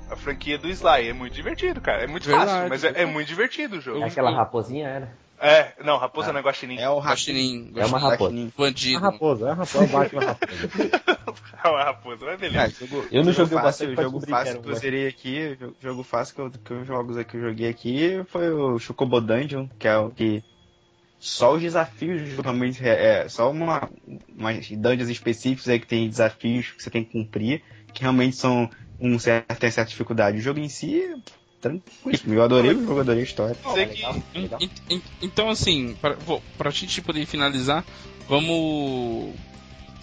[0.09, 1.09] A franquia do Sly.
[1.09, 2.03] É muito divertido, cara.
[2.03, 2.49] É muito Verdade.
[2.51, 4.01] fácil, mas é, é muito divertido o jogo.
[4.03, 5.11] É aquela raposinha, era?
[5.39, 6.79] É, não, Raposa não é Guaxinim.
[6.79, 8.23] É o Guaxinim, É uma raposa.
[8.31, 8.53] Guaxinim.
[8.57, 8.99] Bandido.
[8.99, 11.01] raposa, é a raposa, é o Batman raposa.
[11.63, 12.85] É uma raposa, mas Ah, beleza.
[12.87, 15.75] jogo- Eu não jogo joguei fácil, bastante pra jogo fácil que eu zerei aqui, jo-
[15.79, 19.67] jogo fácil que eu, que eu jogos que eu joguei aqui foi o Chocobo Dungeon,
[19.77, 20.43] que é o que
[21.19, 23.89] só os desafios realmente é, é só uma
[24.37, 27.63] umas dungeons específicos aí que tem desafios que você tem que cumprir,
[27.93, 28.69] que realmente são
[28.99, 30.37] um certo tem certa dificuldade.
[30.37, 31.15] O jogo em si é
[31.61, 32.33] tranquilo.
[32.33, 33.55] Eu adorei o jogo, adorei a história.
[33.73, 37.83] Sei que En- en- en- Então, assim, pra, vou- pra gente poder finalizar,
[38.27, 39.33] vamos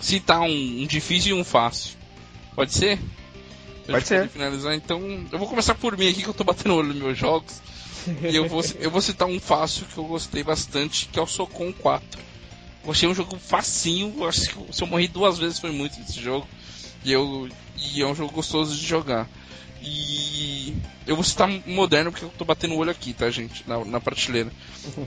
[0.01, 0.47] citar um,
[0.82, 1.97] um difícil e um fácil.
[2.55, 2.99] Pode ser?
[3.86, 4.28] Pra Pode ser.
[4.28, 5.01] finalizar, então,
[5.31, 7.61] eu vou começar por mim aqui, que eu tô batendo o olho nos meus jogos.
[8.31, 11.27] e eu vou, eu vou citar um fácil que eu gostei bastante, que é o
[11.27, 12.23] Socon 4.
[12.85, 16.21] Eu achei um jogo facinho, acho que se eu morri duas vezes foi muito esse
[16.21, 16.47] jogo.
[17.05, 19.29] E, eu, e é um jogo gostoso de jogar.
[19.83, 20.75] E
[21.07, 23.63] eu vou citar moderno porque eu tô batendo o olho aqui, tá, gente?
[23.67, 24.51] Na, na prateleira.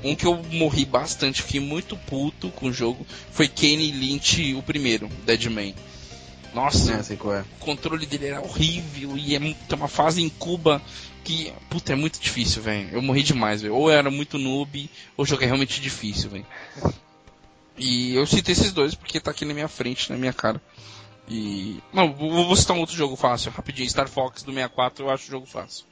[0.03, 4.61] Um que eu morri bastante, fiquei muito puto com o jogo, foi Kane Lynch, o
[4.61, 5.73] primeiro, Deadman.
[6.53, 7.41] Nossa, sei qual é.
[7.41, 10.81] o controle dele era horrível e é tem uma fase em Cuba
[11.23, 12.89] que, puta, é muito difícil, velho.
[12.93, 13.75] Eu morri demais, velho.
[13.75, 16.45] Ou eu era muito noob, ou o jogo é realmente difícil, velho.
[17.77, 20.61] E eu citei esses dois porque tá aqui na minha frente, na minha cara.
[21.27, 21.79] E.
[21.93, 23.89] Não, vou citar um outro jogo fácil, rapidinho.
[23.89, 25.85] Star Fox do 64 eu acho o jogo fácil.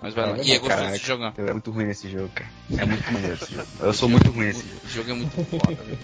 [0.00, 0.38] Mas vai É lá.
[0.42, 1.34] E é gostoso de jogar.
[1.36, 2.50] É muito ruim nesse jogo, cara.
[2.78, 3.68] É muito maneiro esse jogo.
[3.80, 4.80] Eu sou muito ruim nesse jogo.
[4.84, 5.98] O jogo é muito foda, velho.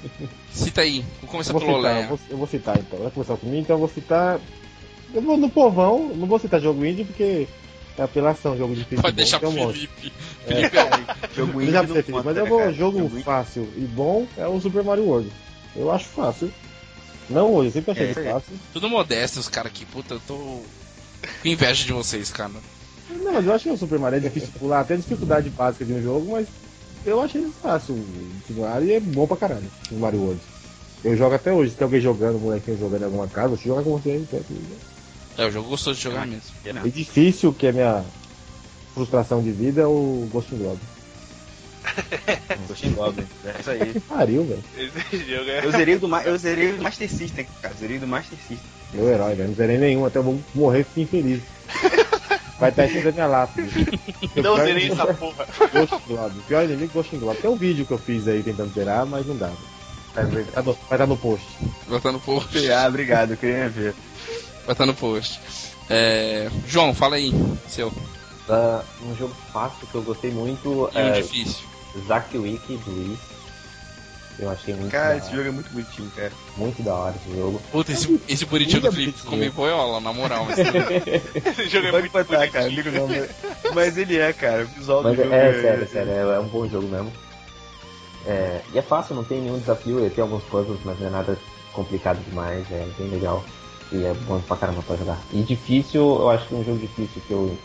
[0.52, 1.04] Cita aí.
[1.20, 2.98] Vou começar Eu vou, pelo citar, eu, vou, eu vou citar então.
[2.98, 4.40] Vai começar comigo, então eu vou citar.
[5.14, 7.46] Eu vou no povão, não vou citar jogo indie porque
[7.96, 8.96] é apelação, jogo difícil.
[9.00, 9.72] Pode bom, deixar tem pro.
[9.72, 10.12] Felipe.
[10.46, 10.54] É.
[10.54, 12.72] Felipe é o Jogo indie já não sei, Felipe, mas eu vou cara?
[12.72, 15.30] jogo Jogo indie- fácil e bom é o Super Mario World.
[15.76, 16.52] Eu acho fácil.
[17.30, 18.32] Não hoje, eu sempre achei É, é.
[18.32, 18.52] fácil.
[18.72, 19.84] tudo modesto, os caras aqui.
[19.86, 20.64] Puta, eu tô com
[21.48, 22.50] inveja de vocês, cara.
[23.10, 25.50] Não, mas eu acho que o Super Mario é difícil de pular, até a dificuldade
[25.50, 26.46] básica de um jogo, mas
[27.04, 27.94] eu achei ele fácil.
[27.94, 28.06] O
[28.46, 30.40] Super Mario é bom pra caralho, o Mario World.
[31.04, 33.82] Eu jogo até hoje, se tem alguém jogando, molequinho jogando em alguma casa, se joga
[33.82, 34.54] com você aí, perto.
[35.36, 36.50] É, o jogo gostoso de jogar mesmo.
[36.84, 38.04] E difícil, que é minha
[38.94, 40.80] frustração de vida, é o Ghost in Globe.
[42.68, 43.26] Ghost in Goblin.
[43.44, 43.92] É isso aí.
[43.92, 44.64] Que pariu, velho.
[44.76, 45.64] é.
[45.66, 47.74] Eu zerei, do, Ma- eu zerei do Master System, cara.
[47.74, 48.70] Zerei do Master System.
[48.92, 49.48] Meu herói, velho.
[49.48, 51.42] Não zerei nenhum, até eu vou morrer e fiquei infeliz.
[52.58, 53.86] Vai estar escrito na minha lápide.
[54.36, 55.46] Não zerei essa porra.
[55.72, 56.40] Ghost Globe.
[56.46, 57.40] Pior inimigo Ghost Globe.
[57.40, 59.50] Tem um vídeo que eu fiz aí tentando zerar, mas não dá.
[60.14, 61.46] Vai estar no, vai tá no post.
[61.88, 62.48] Vai estar no post.
[62.70, 63.94] Ah, obrigado, eu queria ver.
[64.64, 65.40] Vai estar no post.
[65.90, 67.32] É, João, fala aí,
[67.68, 67.92] seu.
[68.48, 71.64] Ah, um jogo fácil que eu gostei muito E um é difícil.
[72.06, 73.18] Zack Wiki do Wii.
[74.36, 76.32] Eu achei muito, Cara, da, esse jogo é muito bonitinho, cara.
[76.56, 77.62] muito da hora esse jogo.
[77.70, 79.30] Puta, esse, esse bonitinho do Felipe bonitinho.
[79.30, 80.44] come boiola, na moral.
[80.46, 80.58] Mas...
[81.46, 82.70] Esse jogo é Pode muito botar, cara, bonitinho.
[82.70, 83.30] ligo não, mas,
[83.74, 84.64] mas ele é, cara.
[84.64, 87.12] O visual Mas do é, jogo é sério, sério, é, é um bom jogo mesmo.
[88.26, 91.10] É, e é fácil, não tem nenhum desafio, ele tem alguns puzzles, mas não é
[91.10, 91.38] nada
[91.72, 93.44] complicado demais, é bem legal.
[93.92, 95.18] E é bom pra caramba pra jogar.
[95.32, 97.56] E difícil, eu acho que um jogo difícil que eu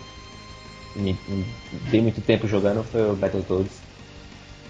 [0.96, 1.46] me, me
[1.90, 3.89] dei muito tempo jogando foi o Battletoads.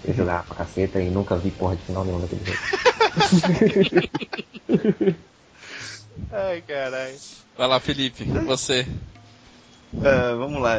[0.04, 2.58] Eu jogava pra caceta e nunca vi porra de final nenhum daquele jogo.
[6.32, 7.16] Ai, caralho.
[7.56, 8.86] Vai lá, Felipe, você.
[10.02, 10.78] Ah, vamos lá.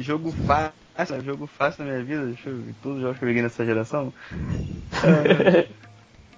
[0.00, 2.26] Jogo fácil, jogo fácil na minha vida.
[2.26, 2.74] Deixa eu ver.
[2.82, 4.12] Todos os jogos que eu joguei nessa geração.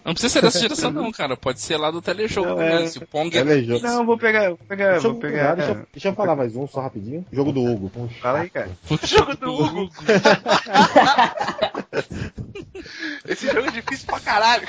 [0.04, 1.36] Não precisa ser dessa geração, não, cara.
[1.36, 2.84] Pode ser lá do telejogo Não, também.
[2.84, 3.42] é- Se o Pong é.
[3.44, 3.82] Telejogo.
[3.86, 5.54] Não, vou pegar, vou pegar, Deixa eu, vou pegar.
[5.54, 7.24] deixa, eu- deixa eu falar mais um, só rapidinho.
[7.32, 8.08] Jogo do Hugo.
[8.20, 8.70] Fala aí, cara.
[9.04, 9.90] Jogo do Hugo.
[13.28, 14.66] Esse jogo é difícil pra caralho.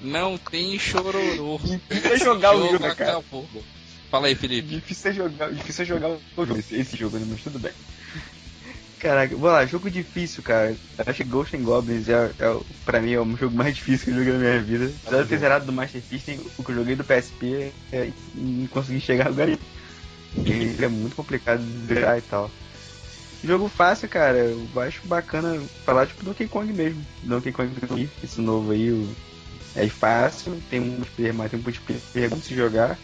[0.00, 1.58] Não tem chororô.
[1.90, 3.18] Difícil é jogar o jogo, cara.
[3.18, 3.46] acabou.
[4.10, 4.68] Fala aí, Felipe.
[4.68, 7.26] Difícil é jogar, difícil é jogar o jogo, esse, esse jogo, né?
[7.28, 7.72] Mas tudo bem.
[9.02, 10.70] Caraca, vou lá, jogo difícil, cara.
[10.96, 14.04] Eu Acho que Ghost and Goblins é, é, pra mim é o jogo mais difícil
[14.06, 14.94] que eu joguei na minha vida.
[15.04, 18.68] Apesar de ter zerado do Master System, o que eu joguei do PSP é, não
[18.68, 19.58] consegui chegar a lugar nenhum.
[20.46, 22.48] Ele é muito complicado de zerar e tal.
[23.42, 24.38] Jogo fácil, cara.
[24.38, 27.04] Eu acho bacana falar tipo Donkey Kong mesmo.
[27.24, 29.16] Donkey Kong esse novo aí, o-
[29.74, 32.96] é fácil, tem um multiplayer, mas tem um multiplayer bom se jogar.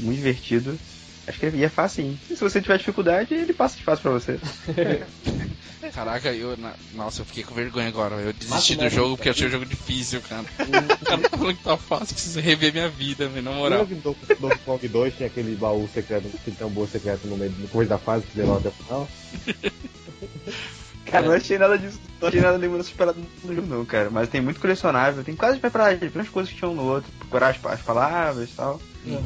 [0.00, 0.80] Muito divertido.
[1.26, 2.16] Acho que é, fácil.
[2.30, 4.38] E se você tiver dificuldade, ele passa de fácil pra você.
[5.92, 6.56] Caraca, eu.
[6.56, 8.16] na- Nossa, eu fiquei com vergonha agora.
[8.16, 10.44] Eu desisti Mata do jogo porque eu achei o jogo difícil, cara.
[10.58, 13.86] O cara tá falando que tá fácil, preciso rever minha vida, velho, na moral.
[13.86, 17.68] No Donkey Donkey Kong 2 tinha aquele baú secreto, aquele tambor secreto no meio no
[17.68, 19.08] começo da fase que levava até o final?
[21.06, 22.00] Cara, não achei nada disso.
[22.20, 24.10] Não achei nada nenhuma superado no jogo, não, cara.
[24.10, 25.22] Mas tem muito colecionável.
[25.22, 27.10] Tem quase pra as mesmas coisas que tinham no outro.
[27.20, 28.80] Procurar as, as palavras e tal.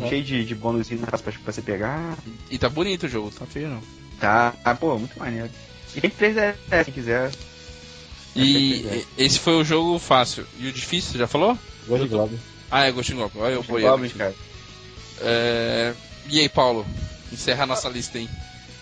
[0.09, 2.17] Cheio de, de bônus pra, pra você pegar.
[2.51, 3.83] E tá bonito o jogo, tá feio não.
[4.21, 5.51] Tá, ah, pô, muito maneiro.
[5.95, 6.55] E tem 3 é,
[6.85, 7.31] se quiser.
[8.37, 10.47] E esse foi o jogo fácil.
[10.59, 11.59] E o difícil, já falou?
[11.87, 12.39] Ghost Globo.
[12.71, 13.41] Ah, é Ghost Goblin.
[13.43, 13.63] Olha eu
[14.11, 14.35] cara.
[15.21, 15.95] É...
[16.29, 16.87] E aí, Paulo?
[17.33, 18.29] Encerra a nossa lista aí.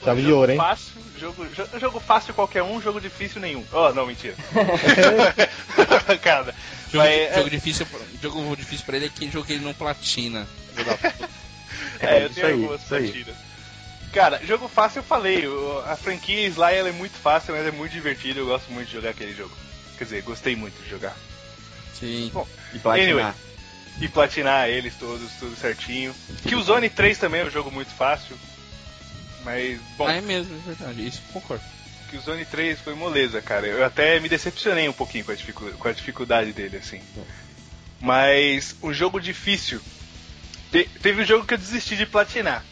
[0.05, 0.59] Chave de ouro, hein?
[0.59, 3.65] Fácil, jogo, jo- jogo fácil qualquer um, jogo difícil nenhum.
[3.73, 4.35] Oh, não, mentira.
[6.23, 6.55] Cara,
[6.93, 7.87] Jogo, é- jogo difícil,
[8.23, 10.47] jogo difícil pra ele é que jogo que ele não platina.
[12.01, 13.35] É, eu isso tenho aí, algumas partidas.
[14.13, 15.47] Cara, jogo fácil eu falei.
[15.47, 18.41] o- A franquia Sly ela é muito fácil, mas é muito divertido.
[18.41, 19.55] Eu gosto muito de jogar aquele jogo.
[19.99, 21.17] Quer dizer, gostei muito de jogar.
[21.99, 22.31] Sim.
[22.73, 22.93] E platinar.
[23.11, 23.33] Anyway.
[24.01, 26.15] E platinar eles todos, tudo certinho.
[26.47, 28.37] Killzone 3 também é um jogo muito fácil.
[29.45, 31.05] Mas, bom, Ah, é mesmo, é verdade.
[31.07, 31.21] Isso
[32.13, 32.35] eu concordo.
[32.39, 33.67] Killzone 3 foi moleza, cara.
[33.67, 37.01] Eu até me decepcionei um pouquinho com a, dificu- com a dificuldade dele, assim.
[38.01, 39.81] Mas um jogo difícil.
[40.71, 42.65] Te- teve um jogo que eu desisti de platinar.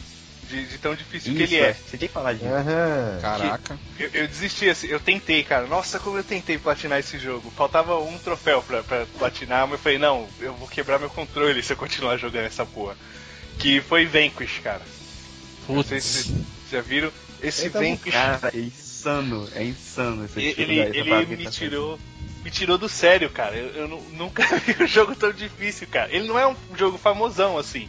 [0.49, 1.73] De, de tão difícil que ele é.
[1.75, 2.47] Você tem que falar disso.
[2.47, 3.19] Aham.
[3.21, 3.79] Caraca.
[3.99, 5.67] Eu, eu desisti, assim, eu tentei, cara.
[5.67, 7.53] Nossa, como eu tentei platinar esse jogo.
[7.57, 11.61] Faltava um troféu pra, pra platinar, mas eu falei, não, eu vou quebrar meu controle
[11.65, 12.97] se eu continuar jogando essa porra.
[13.59, 14.83] Que foi Vanquish, cara.
[15.69, 16.27] Não sei se Putz.
[16.27, 17.11] vocês já viram.
[17.43, 18.13] Esse Eita, Vanquish.
[18.13, 18.59] Cara, é
[19.11, 19.49] insano.
[19.55, 21.99] É insano Ele, dificuldade, essa ele parada que me tá tirou.
[22.45, 23.57] Me tirou do sério, cara.
[23.57, 26.13] Eu, eu nu- nunca vi um jogo tão difícil, cara.
[26.13, 27.89] Ele não é um jogo famosão assim.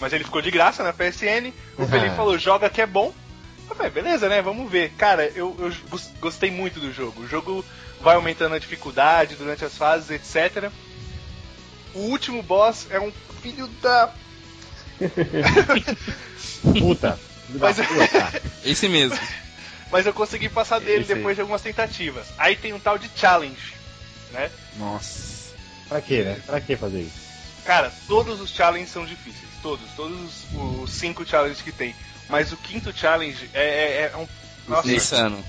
[0.00, 1.52] Mas ele ficou de graça na PSN.
[1.78, 3.14] O Felipe falou, joga que é bom.
[3.68, 4.42] Eu falei, beleza, né?
[4.42, 4.90] Vamos ver.
[4.98, 7.22] Cara, eu, eu gos- gostei muito do jogo.
[7.22, 7.64] O jogo
[8.02, 10.70] vai aumentando a dificuldade durante as fases, etc.
[11.94, 13.10] O último boss é um
[13.40, 14.12] filho da.
[16.78, 17.18] Puta.
[17.46, 18.42] Filho da Mas- puta.
[18.64, 19.18] Esse mesmo.
[19.94, 21.18] Mas eu consegui passar dele Esse aí.
[21.18, 22.26] depois de algumas tentativas.
[22.36, 23.74] Aí tem um tal de challenge,
[24.32, 24.50] né?
[24.76, 25.54] Nossa.
[25.88, 26.40] Pra quê, né?
[26.44, 27.14] Pra que fazer isso?
[27.64, 29.48] Cara, todos os challenges são difíceis.
[29.62, 29.88] Todos.
[29.94, 30.18] Todos
[30.52, 31.94] os, os cinco challenges que tem.
[32.28, 34.26] Mas o quinto challenge é, é- é um.
[34.66, 35.44] Nossa, Insano.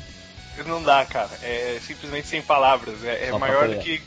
[0.68, 1.32] não dá, cara.
[1.42, 3.04] É simplesmente sem palavras.
[3.04, 4.00] É, é maior do que.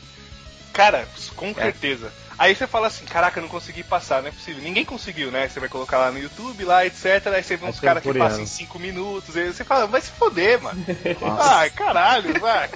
[0.71, 1.05] Cara,
[1.35, 1.53] com É.
[2.39, 4.63] Aí você fala assim, caraca, eu não consegui passar, não é possível.
[4.63, 5.49] Ninguém conseguiu, né?
[5.49, 7.27] Você vai colocar lá no YouTube, lá, etc.
[7.27, 9.35] Aí você vê uns caras que passam em 5 minutos.
[9.35, 10.81] Aí você fala, vai se foder, mano.
[11.37, 12.69] Ai, caralho, vai.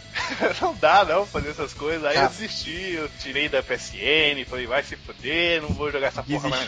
[0.60, 2.04] Não dá não fazer essas coisas.
[2.04, 6.22] Aí eu desisti, eu tirei da PSN, falei, vai se foder, não vou jogar essa
[6.22, 6.66] porra mais.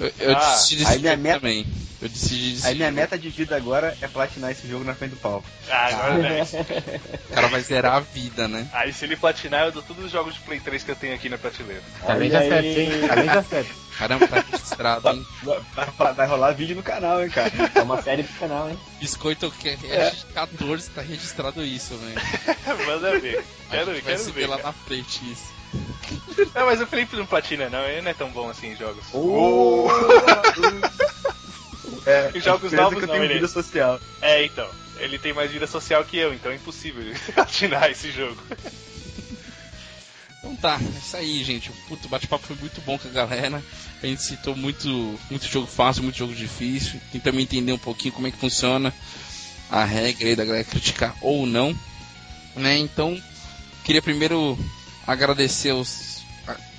[0.00, 1.66] Eu, eu Ah, decidi aí minha meta- também.
[2.00, 2.96] Eu decidi desse Aí minha jogo.
[3.00, 5.46] meta de vida agora é platinar esse jogo na frente do palco.
[5.68, 6.52] Ah, agora é 10.
[7.30, 8.66] O cara vai zerar a vida, né?
[8.72, 11.14] Aí se ele platinar, eu dou todos os jogos de Play 3 que eu tenho
[11.14, 11.82] aqui na prateleira.
[12.04, 12.80] Olha sete, aí.
[12.80, 13.10] hein?
[13.10, 13.70] Além de sete.
[13.98, 15.26] Caramba, tá registrado, hein?
[15.42, 15.60] Vai,
[15.98, 17.52] vai- vai rolar vídeo no canal, hein, cara.
[17.74, 18.78] É uma série pro canal, hein?
[18.98, 22.18] Biscoito Cast 14 tá registrado isso, velho.
[22.86, 23.44] Manda ver.
[23.70, 24.40] Quero, vai quero se ver.
[24.40, 24.68] ver lá cara.
[24.68, 25.59] na frente isso.
[26.54, 27.84] Não, mas o Felipe não platina, não.
[27.86, 29.04] Ele não é tão bom assim em jogos.
[29.12, 29.88] Oh!
[32.06, 34.00] é, Em jogos novos que eu não, tenho ele- vida social.
[34.20, 34.68] É, então.
[34.98, 38.36] Ele tem mais vida social que eu, então é impossível ele platinar esse jogo.
[40.38, 41.70] Então tá, é isso aí, gente.
[41.70, 43.62] O puto bate-papo foi muito bom com a galera.
[44.02, 47.00] A gente citou muito, muito jogo fácil, muito jogo difícil.
[47.12, 48.92] Tem também entender um pouquinho como é que funciona
[49.70, 51.74] a regra aí da galera criticar ou não.
[52.56, 52.78] Né?
[52.78, 53.20] Então,
[53.84, 54.58] queria primeiro
[55.12, 56.22] agradecer os,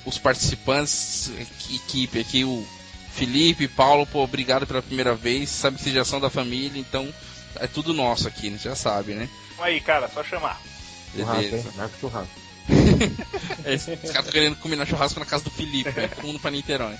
[0.06, 2.66] os participantes, equi- equipe aqui, o
[3.14, 5.50] Felipe, Paulo, pô, obrigado pela primeira vez.
[5.50, 7.14] Sabe que vocês já são da família, então
[7.58, 8.58] é tudo nosso aqui, né?
[8.58, 9.28] Já sabe, né?
[9.60, 10.60] Aí, cara, só chamar.
[11.16, 11.66] Churrasco, hein?
[12.00, 12.42] Churrasco.
[13.66, 16.08] É, Os caras estão querendo combinar churrasco na casa do Felipe, né?
[16.08, 16.96] Todo mundo pra Niterói.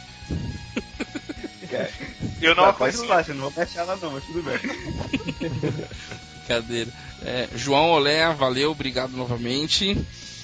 [2.42, 4.60] Eu não Tá, pode você não vou baixar ela não, mas tudo bem.
[6.42, 6.92] Brincadeira.
[7.24, 9.98] É, João Olé, valeu, obrigado novamente.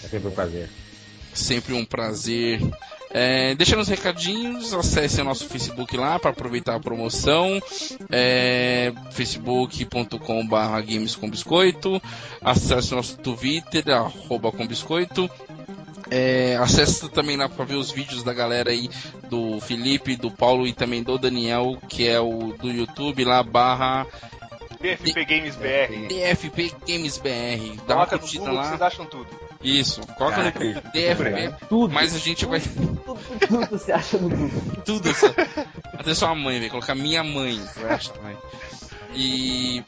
[0.04, 0.70] É sempre um prazer.
[1.34, 2.62] Sempre um prazer.
[3.10, 7.60] É, deixa nos recadinhos, acesse o nosso Facebook lá para aproveitar a promoção.
[8.12, 12.02] É, facebook.com.br games com biscoito.
[12.42, 15.30] Acesse o nosso Twitter, arroba com biscoito.
[16.10, 18.90] É, acesse também lá para ver os vídeos da galera aí
[19.30, 24.08] do Felipe, do Paulo e também do Daniel, que é o do YouTube lá, barra
[24.82, 26.08] DFP Games BR.
[26.08, 27.76] DFP Games BR.
[27.88, 28.70] Dá uma Coloca no curtida Google que lá.
[28.70, 29.28] vocês acham tudo.
[29.64, 31.94] Isso, coloca no Caraca, Google DFP, Tudo.
[31.94, 32.60] mas a gente vai.
[32.60, 34.62] Tudo, tudo você acha no Google.
[34.86, 35.10] Tudo.
[35.98, 37.58] Até sua mãe, vai colocar minha mãe.
[37.60, 38.38] você vai achar, vai.
[39.16, 39.84] E.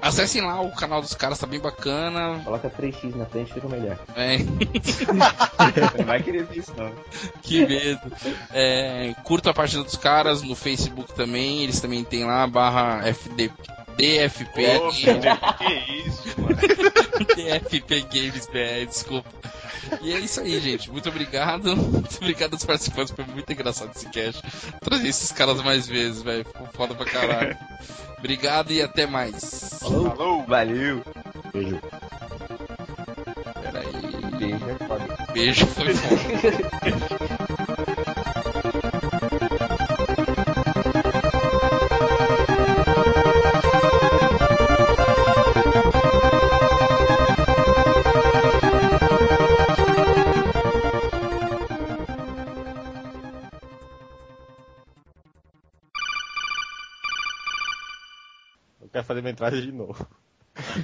[0.00, 2.40] Acessem lá o canal dos caras, tá bem bacana.
[2.44, 3.98] Coloca 3x na frente, fica melhor.
[4.14, 4.38] É,
[5.98, 6.92] Não vai querer ver isso, não.
[7.42, 8.00] que medo.
[8.52, 11.64] É, curta a página dos caras no Facebook também.
[11.64, 13.50] Eles também tem lá barra FD,
[13.98, 14.96] DFP, Games,
[15.58, 16.56] que isso, mano.
[17.34, 19.28] DFP Games BR, desculpa.
[20.00, 20.90] E é isso aí, gente.
[20.90, 21.74] Muito obrigado.
[21.76, 23.12] Muito obrigado aos participantes.
[23.14, 24.42] Foi muito engraçado esse cast.
[24.80, 26.44] Trazer esses caras mais vezes, velho.
[26.44, 27.56] Ficou foda pra caralho.
[28.18, 29.78] Obrigado e até mais.
[29.80, 30.44] Falou.
[30.46, 31.02] Valeu.
[31.52, 31.80] Beijo.
[33.62, 34.38] Pera aí.
[34.38, 35.32] Beijo, é foda.
[35.32, 37.86] Beijo, foi foda.
[59.08, 60.06] Fazer minha entrada de novo.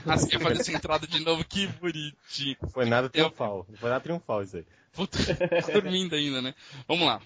[0.06, 1.44] Ah, você quer fazer essa entrada de novo?
[1.44, 2.56] Que bonitinho.
[2.70, 3.66] Foi nada triunfal.
[3.68, 4.66] Não foi nada triunfal isso aí.
[4.92, 6.54] Puta, tá dormindo ainda, né?
[6.88, 7.20] Vamos lá.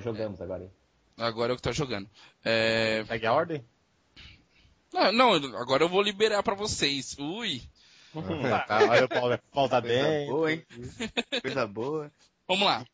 [0.00, 0.70] Jogamos agora.
[1.16, 2.08] Agora é o que tá jogando.
[2.44, 3.04] É...
[3.06, 3.64] Segue a ordem?
[4.92, 7.16] Não, não, agora eu vou liberar pra vocês.
[7.18, 7.62] Ui.
[8.66, 10.26] tá, olha o Paulo, Paulo tá Coisa bem.
[10.26, 10.66] boa, hein?
[11.40, 12.12] Coisa boa.
[12.46, 12.84] Vamos lá.